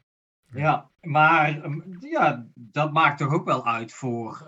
[0.51, 1.61] Ja, maar
[2.01, 4.46] ja, dat maakt toch ook wel uit voor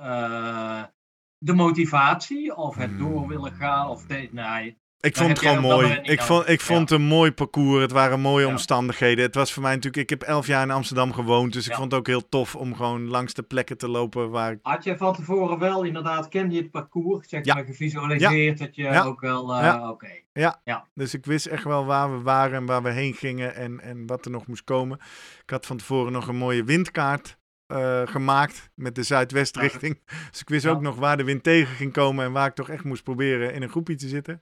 [1.42, 3.28] de motivatie of het door hmm.
[3.28, 3.88] willen gaan.
[3.88, 5.98] Of de, nee, ik vond het gewoon mooi.
[6.02, 7.82] Ik vond, ik vond het een mooi parcours.
[7.82, 9.24] Het waren mooie omstandigheden.
[9.24, 10.02] Het was voor mij natuurlijk...
[10.02, 11.52] Ik heb elf jaar in Amsterdam gewoond.
[11.52, 14.58] Dus ik vond het ook heel tof om gewoon langs de plekken te lopen waar...
[14.62, 16.28] Had je van tevoren wel inderdaad...
[16.28, 17.28] Kende je het parcours?
[17.28, 19.62] Zeg maar gevisualiseerd dat je ook wel...
[19.62, 20.10] Uh, Oké.
[20.32, 20.60] Ja.
[20.64, 23.80] ja, dus ik wist echt wel waar we waren en waar we heen gingen en,
[23.80, 24.98] en wat er nog moest komen.
[25.42, 27.38] Ik had van tevoren nog een mooie windkaart
[27.70, 30.00] uh, gemaakt met de zuidwestrichting.
[30.30, 32.68] Dus ik wist ook nog waar de wind tegen ging komen en waar ik toch
[32.68, 34.40] echt moest proberen in een groepje te zitten.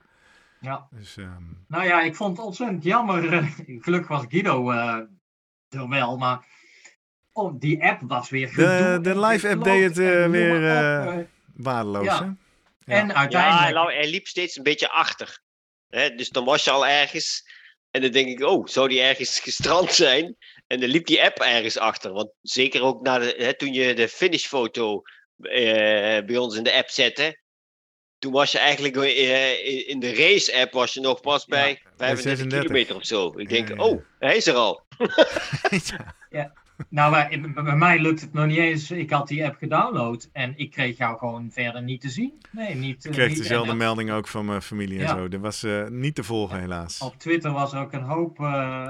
[0.59, 0.87] Ja.
[0.91, 1.65] Dus, um...
[1.67, 3.27] Nou ja, ik vond het ontzettend jammer.
[3.33, 3.45] Eh,
[3.79, 4.99] gelukkig was Guido uh,
[5.69, 6.45] er wel, maar
[7.31, 9.97] oh, die app was weer De, de live app deed het
[10.31, 11.17] weer uh,
[11.53, 12.05] waardeloos.
[12.05, 12.35] Ja.
[12.85, 12.95] Hè?
[12.95, 13.75] En uiteindelijk...
[13.75, 15.41] Ja, hij liep steeds een beetje achter.
[15.89, 16.15] Hè?
[16.15, 17.57] Dus dan was je al ergens.
[17.91, 20.37] En dan denk ik, oh, zou die ergens gestrand zijn?
[20.69, 22.11] En dan liep die app ergens achter.
[22.11, 25.01] Want zeker ook na de, hè, toen je de finishfoto
[25.37, 25.51] uh,
[26.25, 27.41] bij ons in de app zette.
[28.17, 32.47] Toen was je eigenlijk uh, in de race-app was je nog pas bij ja, 35
[32.47, 33.33] kilometer of zo.
[33.39, 34.81] Ik denk, oh, hij is er al.
[36.29, 36.53] ja.
[36.89, 38.91] Nou, bij, bij, mij lukt het nog niet eens.
[38.91, 42.33] Ik had die app gedownload en ik kreeg jou gewoon verder niet te zien.
[42.51, 43.05] Nee, niet.
[43.05, 45.27] Ik kreeg dezelfde melding ook van mijn familie en zo.
[45.27, 47.01] Dat was uh, niet te volgen, helaas.
[47.01, 48.89] Op Twitter was ook een hoop uh,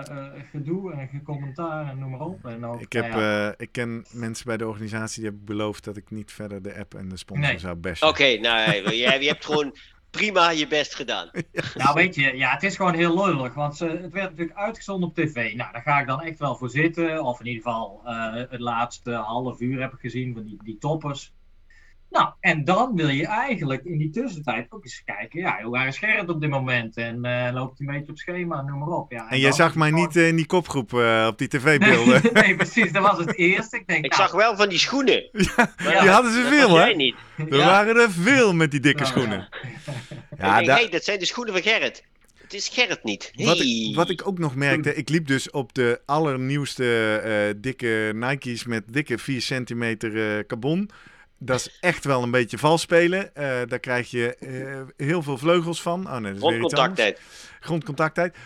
[0.52, 2.46] gedoe en commentaar en noem maar op.
[2.46, 5.98] En ook, ik, heb, nou ik ken mensen bij de organisatie die hebben beloofd dat
[5.98, 8.08] ik niet verder de app en de sponsor zou bashen.
[8.08, 9.76] Oké, nou, jij, je hebt gewoon
[10.10, 11.30] prima je best gedaan.
[11.76, 13.54] Nou, weet je, ja, het is gewoon heel lullig.
[13.54, 15.54] Want het werd natuurlijk uitgezonden op tv.
[15.56, 17.24] Nou, daar ga ik dan echt wel voor zitten.
[17.24, 20.78] Of in ieder geval uh, het laatste half uur heb ik gezien van die, die
[20.78, 21.34] toppers.
[22.10, 25.98] Nou, en dan wil je eigenlijk in die tussentijd ook eens kijken, ja, hoe is
[25.98, 26.98] Gerrit op dit moment?
[26.98, 29.12] En uh, loopt hij een beetje op schema, noem maar op.
[29.12, 32.22] Ja, en, en jij zag mij niet uh, in die kopgroep uh, op die tv-beelden.
[32.24, 33.78] Nee, nee, precies, dat was het eerste.
[33.78, 35.30] Ik, denk, ik nou, zag wel van die schoenen.
[35.78, 36.94] Ja, die hadden ze veel, hè?
[36.94, 37.16] Niet.
[37.50, 39.48] Er waren er veel met die dikke nou, schoenen.
[40.38, 42.04] Ja, hey, dat zijn de schoenen van Gerrit.
[42.42, 43.32] het is Gerrit niet.
[43.36, 48.12] Wat, ik, wat ik ook nog merkte, ik liep dus op de allernieuwste uh, dikke
[48.16, 50.90] Nike's met dikke 4 centimeter uh, carbon.
[51.40, 53.20] Dat is echt wel een beetje vals spelen.
[53.20, 56.08] Uh, daar krijg je heel veel vleugels van.
[56.08, 57.22] Oh nee, dat is Grondcontacttijd.
[57.60, 58.38] Grondcontacttijd.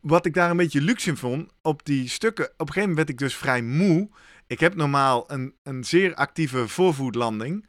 [0.00, 2.96] Wat ik daar een beetje luxe in vond, op die stukken, op een gegeven moment
[2.96, 4.08] werd ik dus vrij moe.
[4.46, 7.66] Ik heb normaal een, een zeer actieve voorvoetlanding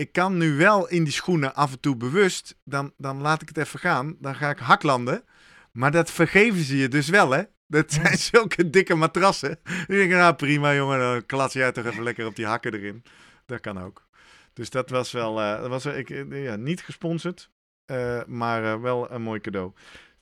[0.00, 3.48] ik kan nu wel in die schoenen af en toe bewust, dan, dan laat ik
[3.48, 4.16] het even gaan.
[4.20, 5.24] Dan ga ik haklanden.
[5.72, 7.42] Maar dat vergeven ze je dus wel, hè?
[7.66, 9.58] Dat zijn zulke dikke matrassen.
[9.62, 12.74] Dan denk ik, nou prima jongen, dan klats jij toch even lekker op die hakken
[12.74, 13.02] erin.
[13.50, 14.08] Dat kan ook.
[14.52, 17.50] Dus dat was wel, uh, dat was, ik, eh, ja, niet gesponsord,
[17.86, 19.72] uh, maar wel een mooi cadeau.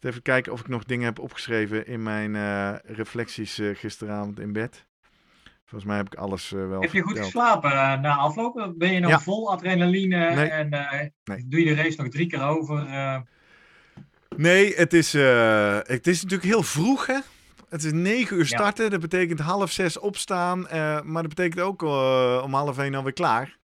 [0.01, 2.35] Even kijken of ik nog dingen heb opgeschreven in mijn
[2.85, 4.87] reflecties gisteravond in bed.
[5.64, 6.81] Volgens mij heb ik alles uh, wel.
[6.81, 8.72] Heb je goed geslapen uh, na afloop?
[8.76, 12.87] Ben je nog vol adrenaline en uh, doe je de race nog drie keer over?
[14.37, 17.18] Nee, het is, het is natuurlijk heel vroeg, hè?
[17.69, 20.61] Het is negen uur starten, dat betekent half zes opstaan,
[21.05, 21.83] maar dat betekent ook
[22.43, 23.59] om half één alweer klaar.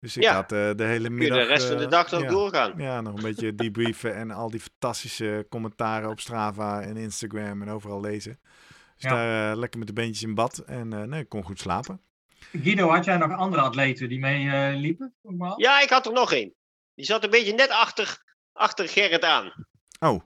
[0.00, 1.38] Dus ik had de hele middag...
[1.38, 2.74] Kun je de rest van de dag nog doorgaan?
[2.76, 7.68] Ja, nog een beetje debriefen en al die fantastische commentaren op Strava en Instagram en
[7.68, 8.40] overal lezen.
[8.96, 11.60] Dus daar uh, lekker met de beentjes in bad en uh, nee, ik kon goed
[11.60, 12.00] slapen.
[12.52, 15.14] Guido, had jij nog andere atleten die mee uh, liepen?
[15.56, 16.54] Ja, ik had er nog één.
[16.94, 18.22] Die zat een beetje net achter,
[18.52, 19.52] achter Gerrit aan.
[20.00, 20.22] Oh.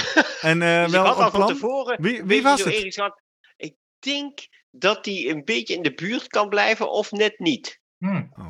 [0.40, 2.02] En dus wel ik had al van tevoren.
[2.02, 2.96] Wie, wie was het?
[2.96, 3.22] Had,
[3.56, 4.38] ik denk
[4.70, 7.80] dat hij een beetje in de buurt kan blijven of net niet.
[7.98, 8.32] Hmm.
[8.38, 8.48] Oh.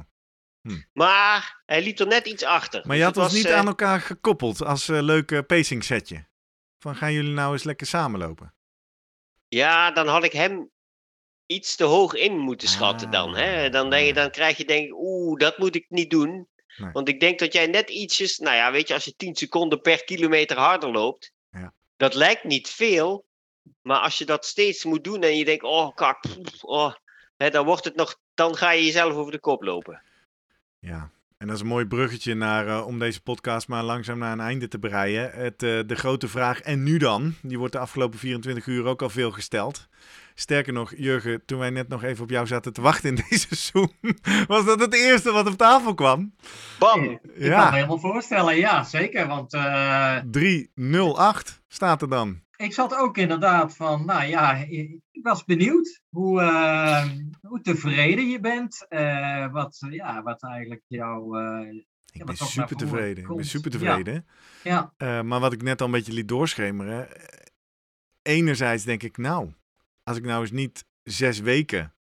[0.60, 0.80] Hm.
[0.92, 2.82] Maar hij liep er net iets achter.
[2.86, 6.26] Maar je dus had ons niet aan elkaar gekoppeld als uh, leuk pacing setje.
[6.78, 8.54] Van gaan jullie nou eens lekker samenlopen?
[9.48, 10.70] Ja, dan had ik hem
[11.46, 13.36] iets te hoog in moeten schatten dan.
[13.36, 13.66] Hè?
[13.66, 16.48] Ah, dan, denk je, dan krijg je denk ik, oeh, dat moet ik niet doen.
[16.92, 19.80] Want ik denk dat jij net ietsjes, nou ja, weet je, als je 10 seconden
[19.80, 21.32] per kilometer harder loopt.
[21.98, 23.26] Dat lijkt niet veel.
[23.82, 26.24] Maar als je dat steeds moet doen en je denkt, oh kak,
[26.60, 26.94] oh,
[27.36, 30.02] hè, dan wordt het nog, dan ga je jezelf over de kop lopen.
[30.78, 34.32] Ja, en dat is een mooi bruggetje naar, uh, om deze podcast maar langzaam naar
[34.32, 35.30] een einde te breien.
[35.30, 37.34] Het, uh, de grote vraag, en nu dan?
[37.42, 39.88] Die wordt de afgelopen 24 uur ook al veel gesteld.
[40.40, 43.54] Sterker nog, Jurgen, toen wij net nog even op jou zaten te wachten in deze
[43.54, 43.92] Zoom,
[44.46, 46.34] was dat het eerste wat op tafel kwam.
[46.78, 47.02] Bam!
[47.02, 47.60] Ik ja.
[47.60, 49.26] kan me helemaal voorstellen, ja, zeker.
[49.26, 50.16] Want, uh...
[50.16, 52.40] Eh, 308 staat er dan.
[52.56, 57.04] Ik zat ook inderdaad van, nou ja, ik was benieuwd hoe, uh,
[57.40, 58.86] hoe tevreden je bent.
[58.88, 61.40] Uh, wat, ja, wat eigenlijk jouw.
[61.40, 61.82] Uh,
[62.12, 63.24] ik ben super tevreden.
[63.24, 64.26] Ik ben super tevreden.
[64.62, 64.92] Ja.
[64.98, 65.22] ja.
[65.22, 67.08] maar wat ik net al een beetje liet doorschemeren.
[68.22, 69.52] Enerzijds denk ik, nou,
[70.08, 71.94] als ik nou eens niet zes weken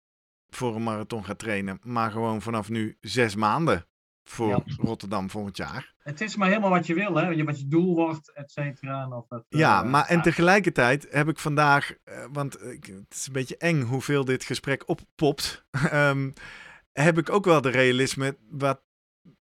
[0.49, 3.87] voor een marathon ga trainen, maar gewoon vanaf nu zes maanden
[4.25, 5.95] voor Rotterdam volgend jaar.
[5.99, 7.45] Het is maar helemaal wat je wil, hè?
[7.45, 9.09] wat je doel wordt, et cetera.
[9.09, 13.27] Of dat, ja, uh, maar en tegelijkertijd heb ik vandaag, uh, want uh, het is
[13.27, 16.33] een beetje eng hoeveel dit gesprek oppopt, um,
[16.93, 18.83] heb ik ook wel de realisme, wat,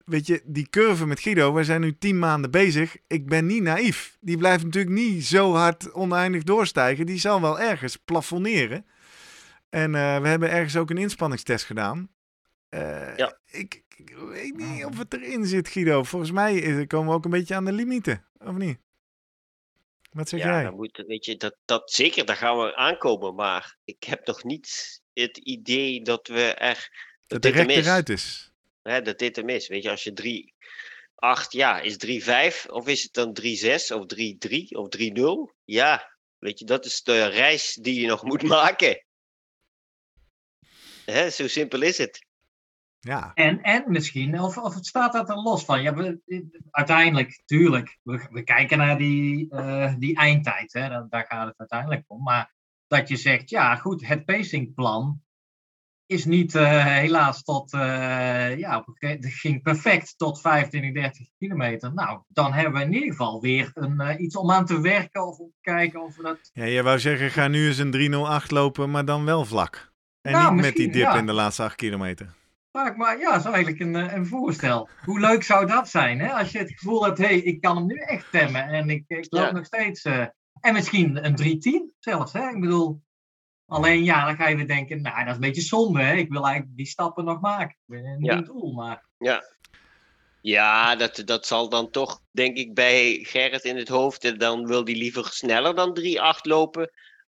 [0.06, 3.64] weet je, die curve met Guido, we zijn nu tien maanden bezig, ik ben niet
[3.64, 4.18] naïef.
[4.20, 8.86] Die blijft natuurlijk niet zo hard oneindig doorstijgen, die zal wel ergens plafonneren.
[9.70, 12.10] En we hebben ergens ook een inspanningstest gedaan.
[13.16, 13.40] ja.
[13.46, 16.04] Ik, ik weet niet of het erin zit, Guido.
[16.04, 18.80] Volgens mij komen we ook een beetje aan de limieten, of niet?
[20.12, 20.64] Wat zeg ja, jij?
[20.64, 23.36] Dan moet, weet je, dat, dat, zeker, daar gaan we aankomen.
[23.36, 26.90] Maar ik heb nog niet het idee dat we er...
[27.28, 28.51] Dat, de eruit is.
[28.82, 29.68] Hè, dat dit hem is.
[29.68, 30.54] Weet je, als je 3,
[31.16, 31.98] 8, ja, is
[32.66, 33.44] 3-5 of is het dan 3-6
[33.96, 35.56] of 3-3 of 3-0?
[35.66, 39.06] Ja, weet je, dat is de reis die je nog moet maken.
[41.06, 42.30] Hè, zo simpel is het.
[43.00, 43.32] Ja.
[43.34, 45.82] En, en misschien, of, of het staat dat er los van?
[45.82, 46.20] Ja, we,
[46.72, 51.58] uiteindelijk, tuurlijk, we, we kijken naar die, uh, die eindtijd, hè, daar, daar, gaat het
[51.58, 52.24] uiteindelijk om.
[52.24, 52.54] Maar
[52.88, 55.22] dat je zegt, ja goed, het pacingplan
[56.12, 61.94] is niet uh, helaas tot, uh, ja, het ging perfect tot 25, 30 kilometer.
[61.94, 65.38] Nou, dan hebben we in ieder geval weer een, iets om aan te werken of
[65.38, 66.50] om te kijken of we dat...
[66.54, 69.92] Ja, je wou zeggen, ga nu eens een 308 lopen, maar dan wel vlak.
[70.22, 71.18] En nou, niet met die dip ja.
[71.18, 72.34] in de laatste 8 kilometer.
[72.72, 74.90] Vaak, maar ja, dat is eigenlijk een, eh, een voorstel.
[75.06, 76.32] Hoe leuk zou dat zijn, hè?
[76.32, 79.04] Als je het gevoel hebt, hé, hey, ik kan hem nu echt temmen en ik,
[79.08, 79.52] ik loop ja.
[79.52, 80.06] nog steeds...
[80.06, 80.26] Uh,
[80.60, 82.50] en misschien een 310 zelfs, hè?
[82.50, 83.02] Ik bedoel,
[83.72, 86.16] alleen ja, dan ga je weer denken, nou, dat is een beetje zonde, hè?
[86.16, 87.76] Ik wil eigenlijk die stappen nog maken.
[87.88, 88.42] Ik ben niet ja.
[88.42, 89.06] doel, maar...
[89.18, 89.44] Ja,
[90.42, 94.40] ja dat, dat zal dan toch, denk ik, bij Gerrit in het hoofd.
[94.40, 96.92] Dan wil hij liever sneller dan 3-8 lopen.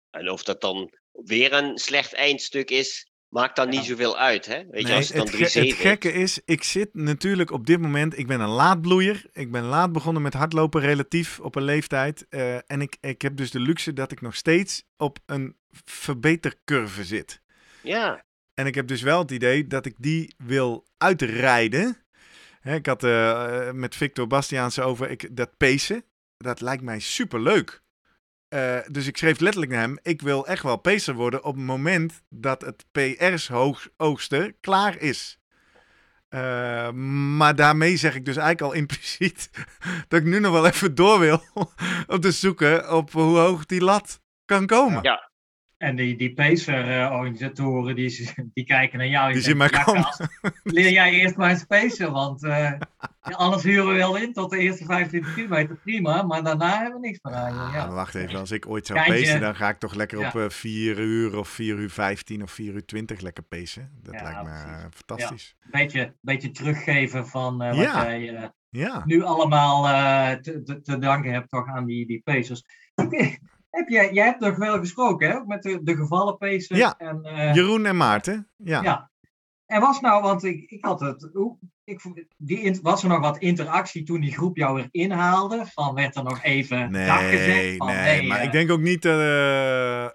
[0.10, 4.64] En of dat dan weer een slecht eindstuk is, maakt dan niet zoveel uit, hè?
[4.70, 8.18] Weet je, als het, dan het, het gekke is, ik zit natuurlijk op dit moment,
[8.18, 9.26] ik ben een laadbloeier.
[9.32, 12.26] Ik ben laat begonnen met hardlopen relatief op een leeftijd.
[12.30, 15.56] Uh, en ik, ik heb dus de luxe dat ik nog steeds op een
[15.86, 17.42] verbetercurve zit.
[17.82, 18.24] Ja.
[18.54, 21.98] En ik heb dus wel het idee dat ik die wil uitrijden.
[22.60, 26.04] Hè, ik had uh, met Victor Bastiaans over ik, dat pacen.
[26.38, 27.84] Dat lijkt mij super leuk.
[28.50, 31.66] Uh, dus ik schreef letterlijk naar hem: Ik wil echt wel pacer worden op het
[31.66, 35.40] moment dat het PR's-oogsten klaar is.
[36.30, 36.92] Uh,
[37.38, 39.50] maar daarmee zeg ik dus eigenlijk al impliciet
[40.08, 41.44] dat ik nu nog wel even door wil
[42.08, 45.04] om te zoeken op hoe hoog die lat kan komen.
[45.04, 45.32] Ja,
[45.78, 49.34] en die, die Pacer-organisatoren, die, die kijken naar jou.
[49.34, 50.30] Die zien mij komen.
[50.64, 52.72] Leer jij eerst maar eens Pacer, want uh,
[53.22, 56.24] anders huren we wel in tot de eerste 25 kilometer, prima.
[56.24, 57.78] Maar daarna hebben we niks meer aan je.
[57.78, 57.90] Ja.
[57.90, 60.50] wacht even, als ik ooit zou pacen, dan ga ik toch lekker op uh, eh,
[60.50, 63.92] 4 uur of 4 uur 15 of 4 uur 20 lekker pacen.
[64.04, 65.56] Dat lijkt me uh, fantastisch.
[65.60, 68.52] Een beetje, beetje teruggeven van wat jij
[69.06, 69.84] nu allemaal
[70.42, 72.64] te, te, te, danken hebt toch aan die, die Pacers.
[73.76, 75.46] Heb jij, jij hebt toch wel gesproken, hè?
[75.46, 76.66] Met de, de.
[76.68, 78.50] Ja, en, uh, Jeroen en Maarten.
[78.58, 78.82] Ja.
[78.82, 79.12] ja.
[79.66, 81.30] En was nou, want ik, ik had het.
[81.84, 85.66] Ik, die, was er nog wat interactie toen die groep jou weer inhaalde?
[85.66, 87.78] Van werd er nog even nee, gezegd?
[87.78, 89.06] Van, nee, maar uh, ik denk ook niet.
[89.06, 90.08] Uh,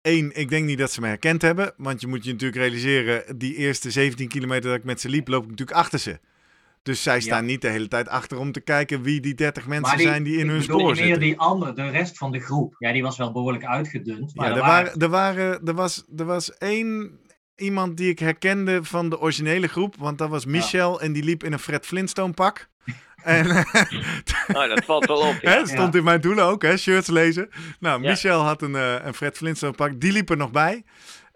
[0.00, 1.74] Eén, ik denk niet dat ze me herkend hebben.
[1.76, 5.28] Want je moet je natuurlijk realiseren, die eerste 17 kilometer dat ik met ze liep,
[5.28, 6.18] loop ik natuurlijk achter ze.
[6.84, 9.98] Dus zij staan niet de hele tijd achter om te kijken wie die 30 mensen
[9.98, 11.06] zijn die in hun spoor zitten.
[11.06, 12.74] meer die andere, de rest van de groep.
[12.78, 14.34] Ja, die was wel behoorlijk uitgedund.
[14.34, 15.00] Maar ja, er, waren...
[15.00, 17.18] er, waren, er, was, er was één
[17.56, 19.96] iemand die ik herkende van de originele groep.
[19.98, 22.68] Want dat was Michel en die liep in een Fred Flintstone pak.
[23.24, 25.38] En, oh, dat valt wel op.
[25.42, 25.66] Ja.
[25.66, 27.48] stond in mijn doelen ook, hè, shirts lezen.
[27.80, 30.00] Nou, Michel had een, uh, een Fred Flintstone pak.
[30.00, 30.84] Die liep er nog bij.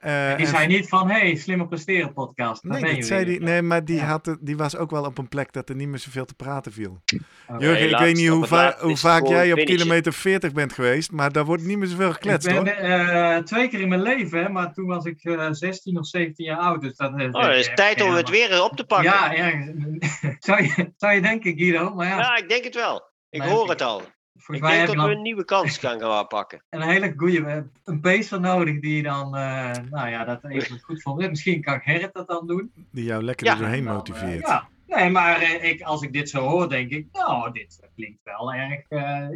[0.07, 2.63] Uh, die zei niet van, hey, slimmer presteren podcast.
[2.63, 5.53] nee, dat zei die, nee, maar die, had, die was ook wel op een plek
[5.53, 7.03] dat er niet meer zoveel te praten viel.
[7.47, 7.61] Okay.
[7.61, 11.33] Jurgen, ik weet niet hoe, va hoe vaak jij op kilometer 40 bent geweest, maar
[11.33, 12.89] daar wordt niet meer zoveel gekletst, ik ben, hoor.
[12.89, 16.45] Uh, twee keer in mijn leven, maar toen was ik uh, eh, 16 of 17
[16.45, 16.81] jaar oud.
[16.81, 19.11] Dus dat, oh, het is tijd om het weer op te pakken.
[19.11, 19.73] Ja, ja
[20.39, 21.95] zou, je, zou je denken, Guido.
[21.95, 22.19] Maar ja.
[22.19, 23.11] ja, ik denk het wel.
[23.31, 24.03] Ik hoor het al.
[24.39, 26.63] Volgens ik denk dat we een nieuwe kans gaan gaan pakken.
[26.71, 31.29] Een hele goede, een pacer nodig die dan, uh, nou ja, dat even goed vond.
[31.29, 32.73] Misschien kan Gerrit dat dan doen.
[32.91, 33.55] Die jou lekker ja.
[33.55, 34.47] doorheen eh, motiveert.
[34.47, 34.69] ja.
[34.87, 38.53] Nee, maar uh, ik, als ik dit zo hoor, denk ik, nou, dit klinkt wel
[38.55, 38.85] erg,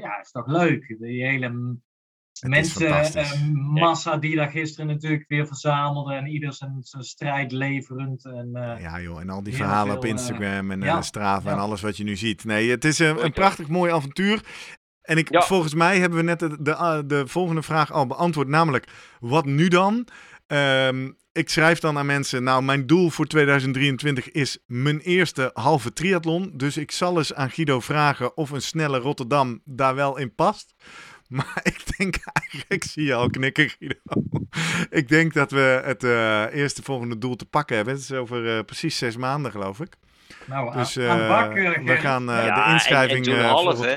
[0.03, 0.97] ja, is toch leuk.
[0.99, 1.77] Die hele
[2.41, 8.25] mensenmassa die daar gisteren natuurlijk weer verzamelde en ieder zijn, zijn strijd leverend.
[8.25, 8.51] En,
[8.81, 12.05] ja joh, en al die verhalen op Instagram en ja, Strava en alles wat je
[12.05, 12.45] nu ziet.
[12.45, 14.43] Nee, het is een, een prachtig mooi avontuur.
[15.03, 18.49] En ik, volgens mij hebben we net de, de, eh, de, volgende vraag al beantwoord,
[18.49, 18.87] namelijk
[19.21, 20.07] wat nu dan?
[20.47, 25.93] Um, ik schrijf dan aan mensen, nou mijn doel voor 2023 is mijn eerste halve
[25.93, 26.51] triathlon.
[26.55, 30.75] Dus ik zal eens aan Guido vragen of een snelle Rotterdam daar wel in past.
[31.29, 34.01] Maar ik denk eigenlijk, ik zie je al knikken Guido.
[35.01, 37.95] ik denk dat we het uh, eerste volgende doel te pakken hebben.
[37.95, 39.97] Het is over uh, precies zes maanden geloof ik.
[40.47, 43.27] Nou, dus uh, bak, we gaan ja, de inschrijving...
[43.27, 43.97] Hè?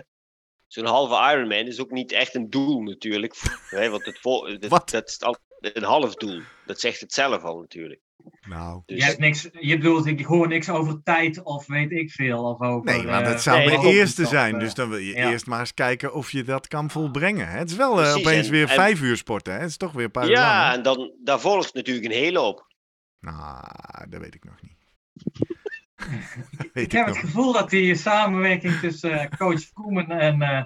[0.75, 3.35] Zo'n halve Ironman is ook niet echt een doel natuurlijk.
[3.69, 6.41] hè, want het vol, dat, dat is al een half doel.
[6.65, 8.01] Dat zegt het zelf al natuurlijk.
[8.47, 8.81] Nou.
[8.85, 8.97] Dus...
[8.97, 12.43] Je, hebt niks, je bedoelt, ik hoor niks over tijd of weet ik veel.
[12.43, 14.59] Of over, nee, maar dat uh, zou nee, mijn eerste zijn.
[14.59, 15.31] Dus dan wil je ja.
[15.31, 17.47] eerst maar eens kijken of je dat kan volbrengen.
[17.47, 19.53] Het is wel uh, opeens en, weer en, vijf uur sporten.
[19.53, 19.59] Hè?
[19.59, 22.41] Het is toch weer een paar uur Ja, en dan, daar volgt natuurlijk een hele
[22.41, 22.67] op.
[23.19, 23.63] Nou,
[24.09, 24.73] dat weet ik nog niet.
[26.73, 30.61] Ik heb het gevoel dat die samenwerking tussen uh, coach Koeman en uh,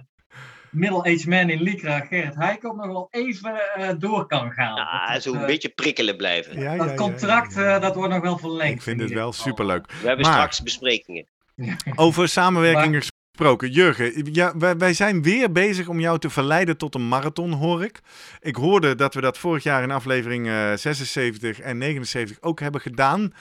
[0.72, 4.76] middle-aged man in Lycra, Gerrit Heikop, nog wel even uh, door kan gaan.
[4.76, 6.60] Ja, dat, zo een beetje prikkelen blijven.
[6.60, 8.73] Ja, dat contract, dat wordt nog wel verlengd.
[8.73, 9.88] Ik vind het wel superleuk.
[9.88, 11.26] We hebben maar, straks besprekingen.
[11.95, 13.72] Over samenwerking maar, gesproken.
[13.72, 17.84] Jurgen, ja, wij, wij, zijn weer bezig om jou te verleiden tot een marathon, hoor
[17.84, 17.99] ik.
[18.39, 20.45] Ik hoorde dat we dat vorig jaar in aflevering
[20.76, 23.34] 76 en 79 ook hebben gedaan.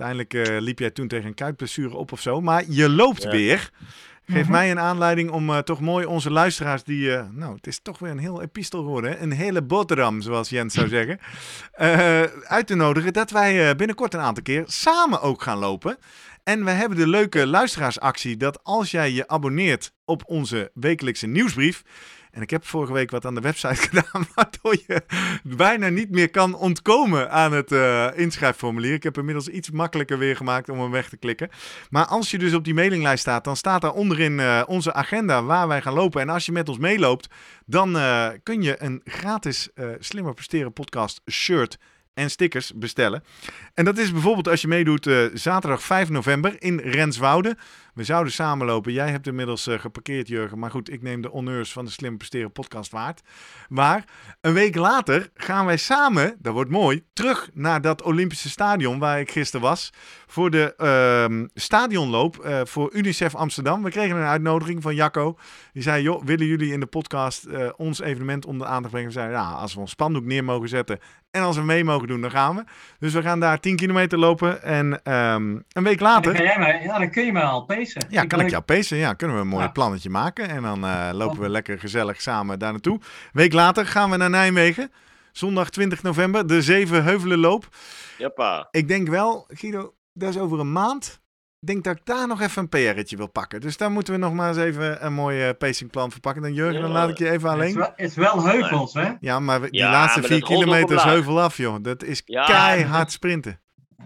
[0.00, 2.40] Uiteindelijk uh, liep jij toen tegen een kuitblessure op of zo.
[2.40, 3.30] Maar je loopt ja.
[3.30, 3.70] weer.
[4.26, 7.06] Geeft mm mij een aanleiding om uh, toch mooi onze luisteraars die...
[7.06, 9.10] Uh, nou, het is toch weer een heel epistel geworden.
[9.10, 9.18] Hè?
[9.18, 11.18] Een hele boterham, zoals Jens zou zeggen.
[12.56, 15.96] uit te nodigen dat wij binnenkort een aantal keer samen ook gaan lopen.
[16.44, 21.82] En we hebben de leuke luisteraarsactie dat als jij je abonneert op onze wekelijkse nieuwsbrief
[22.30, 25.02] en ik heb vorige week wat aan de website gedaan, waardoor je
[25.42, 28.92] bijna niet meer kan ontkomen aan het uh, inschrijfformulier.
[28.92, 31.48] Ik heb inmiddels iets makkelijker weer gemaakt om hem weg te klikken.
[31.90, 35.42] Maar als je dus op die mailinglijst staat, dan staat daar onderin uh, onze agenda
[35.42, 36.20] waar wij gaan lopen.
[36.20, 37.28] En als je met ons meeloopt,
[37.66, 41.78] dan uh, kun je een gratis Slimmer Presteren podcast shirt
[42.14, 43.24] en stickers bestellen.
[43.74, 47.56] En dat is bijvoorbeeld als je meedoet zaterdag 5 november in Renswoude.
[48.00, 48.92] We zouden samenlopen.
[48.92, 50.58] Jij hebt inmiddels uh, geparkeerd, Jurgen.
[50.58, 53.20] Maar goed, ik neem de honneurs van de Slim Presteren podcast waard.
[53.68, 54.04] Maar
[54.40, 59.20] een week later gaan wij samen, dat wordt mooi, terug naar dat Olympische stadion waar
[59.20, 59.92] ik gisteren was.
[60.26, 63.82] Voor de uh, stadionloop uh, voor UNICEF Amsterdam.
[63.82, 65.38] We kregen een uitnodiging van Jacco.
[65.72, 67.46] Die zei, joh, willen jullie in de podcast
[67.76, 69.08] ons evenement onder de aandacht brengen?
[69.08, 70.98] We zeiden, ja, als we ons spandoek neer mogen zetten
[71.30, 72.64] en als we mee mogen doen, dan gaan we.
[72.98, 74.62] Dus we gaan daar 10 kilometer lopen.
[74.62, 76.34] En um, een week later.
[76.34, 77.64] Dan, mij, ja, dan kun je me al
[78.08, 78.96] Ja, kan ik jou pacen?
[78.96, 80.48] Ja, kunnen we een mooi plannetje maken.
[80.48, 82.94] En dan uh, lopen we lekker gezellig samen daar naartoe.
[82.94, 83.00] Een
[83.32, 84.90] week later gaan we naar Nijmegen.
[85.32, 87.68] Zondag 20 november, de Zeven Heuvelenloop.
[88.18, 88.68] Joppa.
[88.70, 91.20] Ik denk wel, Guido, dat is over een maand.
[91.60, 93.60] Ik denk dat ik daar nog even een PR'tje wil pakken.
[93.60, 96.42] Dus daar moeten we nog maar eens even een mooi uh, pacingplan voor pakken.
[96.42, 97.78] Dan Jurgen, dan laat ik je even alleen.
[97.78, 99.12] Het is wel, heuvels, hè?
[99.20, 101.76] Ja, maar die laatste vier kilometer is heuvel af, joh.
[101.82, 103.60] Dat is keihard sprinten.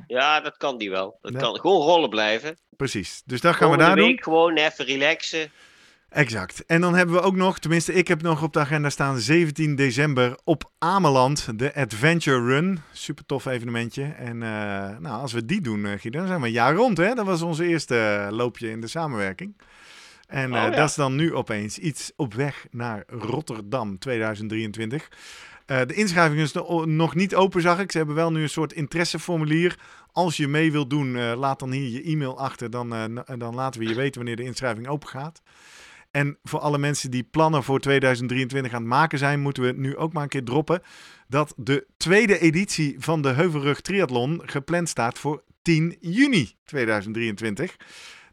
[0.07, 1.19] Ja, dat kan die wel.
[1.21, 2.59] Dat kan gewoon rollen blijven.
[2.77, 3.23] Precies.
[3.25, 4.23] Dus dat gaan we daar doen.
[4.23, 5.51] gewoon even relaxen.
[6.15, 6.67] Exact.
[6.67, 9.75] En dan hebben we ook nog, tenminste ik heb nog op de agenda staan, 17
[9.75, 12.81] december op Ameland, de Adventure Run.
[12.93, 14.05] Super tof evenementje.
[14.05, 14.41] En uh,
[14.99, 16.97] nou, als we die doen, uh, Guido, dan zijn we een jaar rond.
[16.97, 17.15] Hè?
[17.15, 19.57] Dat was onze eerste uh, loopje in de samenwerking.
[20.27, 20.71] En oh, ja.
[20.71, 25.09] dat is dan nu opeens iets op weg naar Rotterdam 2023.
[25.67, 26.53] De inschrijving is
[26.85, 27.93] nog niet open, zag ik.
[27.93, 29.79] Ze hebben wel nu een soort interesseformulier.
[30.13, 32.71] Als je mee wilt doen, laat dan hier je e-mail achter.
[32.71, 32.89] Dan,
[33.39, 35.43] dan laten we je weten wanneer de inschrijving open gaat.
[36.15, 39.97] En voor alle mensen die plannen voor 2023 aan het maken zijn, moeten we nu
[39.97, 40.83] ook maar een keer droppen
[41.29, 47.77] dat de tweede editie van de Heuvelrug Triathlon gepland staat voor 10 juni 2023.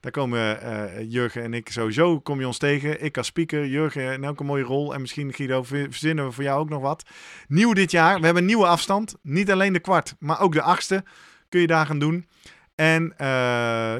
[0.02, 3.04] Daar komen uh, Jurgen en ik sowieso, kom je ons tegen.
[3.04, 4.94] Ik als speaker, Jurgen in elke mooie rol.
[4.94, 7.04] En misschien Guido, verzinnen we voor jou ook nog wat.
[7.48, 9.16] Nieuw dit jaar, we hebben een nieuwe afstand.
[9.22, 11.04] Niet alleen de kwart, maar ook de achtste
[11.50, 12.26] kun je daar gaan doen.
[12.82, 13.28] En uh,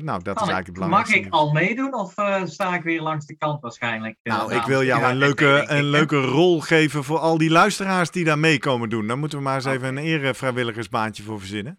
[0.04, 1.18] nou, dat is eigenlijk het belangrijkste.
[1.18, 4.18] Mag ik al meedoen of uh, sta ik weer langs de kant waarschijnlijk?
[4.24, 8.12] Uh, nou, ik wil jou een leuke, een leuke rol geven voor al die luisteraars
[8.12, 9.08] die daar mee komen doen.
[9.08, 11.76] Dan moeten we maar eens even een ere vrijwilligersbaantje voor verzinnen.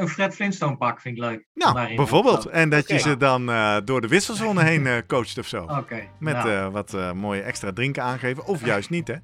[0.00, 1.46] een Fred Flintstone pak vind ik leuk.
[1.54, 2.46] Nou, bijvoorbeeld.
[2.46, 3.46] En dat je ze dan
[3.84, 5.62] door de wisselzone heen coacht of zo.
[5.62, 6.08] Oké.
[6.18, 6.70] Met nou.
[6.70, 8.46] wat mooie extra drinken aangeven.
[8.46, 9.14] Of juist niet, hè?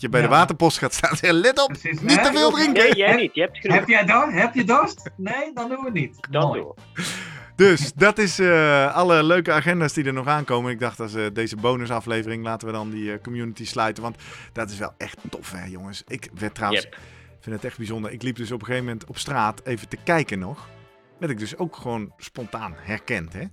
[0.00, 1.16] Je bij de waterpost gaat staan.
[1.40, 2.82] Let op, niet te veel drinken.
[2.82, 3.34] Nee, jij niet.
[3.34, 3.76] Je hebt genoeg.
[3.76, 4.32] Heb jij dorst?
[4.32, 5.10] Heb je dorst?
[5.16, 6.16] Nee, dan doen we het niet.
[6.30, 6.74] Dan doen
[7.56, 10.72] Dus dat is uh, alle leuke agenda's die er nog aankomen.
[10.72, 14.02] Ik dacht, als uh, deze bonusaflevering laten we dan die uh, community sluiten.
[14.02, 14.16] Want
[14.52, 16.02] dat is wel echt tof, hè, jongens.
[16.06, 16.96] Ik werd trouwens, yep.
[17.40, 18.12] vind het echt bijzonder.
[18.12, 20.68] Ik liep dus op een gegeven moment op straat even te kijken nog.
[21.18, 23.44] Werd ik dus ook gewoon spontaan herkend, hè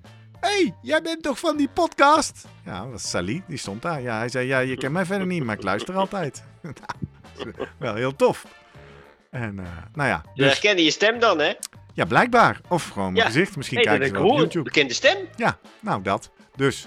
[0.46, 2.48] hey, jij bent toch van die podcast?
[2.66, 4.02] Ja, dat was Sally, die stond daar.
[4.02, 6.44] Ja, hij zei, ja, je kent mij verder niet, maar ik luister altijd.
[7.78, 8.46] wel heel tof.
[9.30, 10.22] En, uh, nou ja.
[10.22, 10.32] Dus...
[10.34, 11.54] Je herkende je stem dan, hè?
[11.94, 12.60] Ja, blijkbaar.
[12.68, 13.56] Of gewoon mijn gezicht.
[13.56, 14.64] Misschien hey, kijken ze wel op YouTube.
[14.64, 15.18] Bekende stem?
[15.36, 16.32] Ja, nou dat.
[16.56, 16.86] Dus...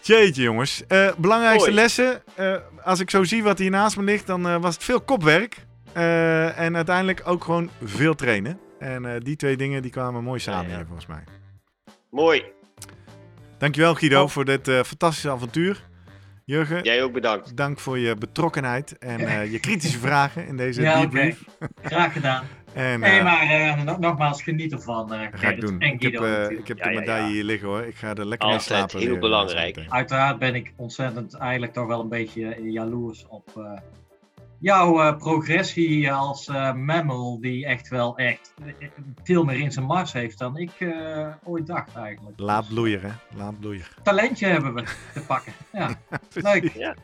[0.00, 0.82] Jeetje jongens.
[0.88, 1.80] Uh, belangrijkste Hoi.
[1.80, 2.22] lessen.
[2.38, 5.56] Uh, als ik zo zie wat hier naast me ligt, dan was het veel kopwerk.
[5.92, 8.60] en uiteindelijk ook gewoon veel trainen.
[8.78, 10.76] En die twee dingen die kwamen mooi samen ja, ja.
[10.76, 11.24] hier volgens mij.
[12.10, 12.44] Mooi.
[13.58, 14.28] Dankjewel Guido oh.
[14.28, 15.86] voor dit uh, fantastische avontuur.
[16.44, 16.82] Jurgen.
[16.82, 17.56] Jij ook bedankt.
[17.56, 21.44] Dank voor je betrokkenheid en uh, je kritische vragen in deze ja, debrief.
[21.54, 21.68] Okay.
[21.82, 22.44] Graag gedaan.
[22.72, 25.10] en, nee, uh, maar nogmaals, geniet ervan.
[25.32, 25.80] ga ik doen.
[25.80, 27.82] ik heb, ik heb ja, de medaille ja, hier liggen hoor.
[27.82, 29.00] Ik ga er lekker Altijd mee slapen.
[29.00, 29.84] heel belangrijk.
[29.88, 33.76] Uiteraard ben ik ontzettend eigenlijk toch wel een beetje jaloers op
[34.58, 38.54] jouw uh, progressie als uh, mammal, die echt wel echt
[39.22, 42.38] veel meer in zijn mars heeft dan ik uh, ooit dacht eigenlijk.
[42.40, 43.10] Laat bloeien, hè?
[43.36, 43.84] Laat bloeien.
[44.02, 45.52] Talentje hebben we te pakken.
[45.72, 45.90] Ja,
[46.34, 46.72] leuk.
[46.74, 46.94] Ja.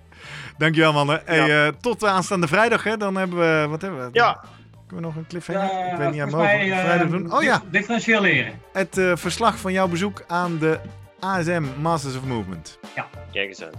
[0.58, 1.22] Dankjewel, mannen.
[1.24, 1.72] Hey, ja.
[1.80, 2.96] tot aanstaande vrijdag, hè?
[2.96, 4.08] Dan hebben we, wat hebben we?
[4.12, 4.44] Ja.
[4.86, 5.92] Kunnen we nog een cliffhanger?
[5.92, 6.48] ik weet niet aan mogen.
[6.48, 7.32] vrijdag doen.
[7.32, 7.62] Oh ja.
[7.70, 8.60] Differentieel leren.
[8.72, 10.80] Het verslag van jouw bezoek aan de
[11.20, 12.78] ASM Masters of Movement.
[12.94, 13.06] Ja.
[13.32, 13.72] Kijk eens aan.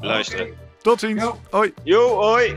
[0.00, 0.46] Luisteren.
[0.46, 0.58] Okay.
[0.82, 1.22] Tot ziens.
[1.22, 1.38] Yo.
[1.50, 1.72] Hoi.
[1.82, 2.56] Yo, hoi.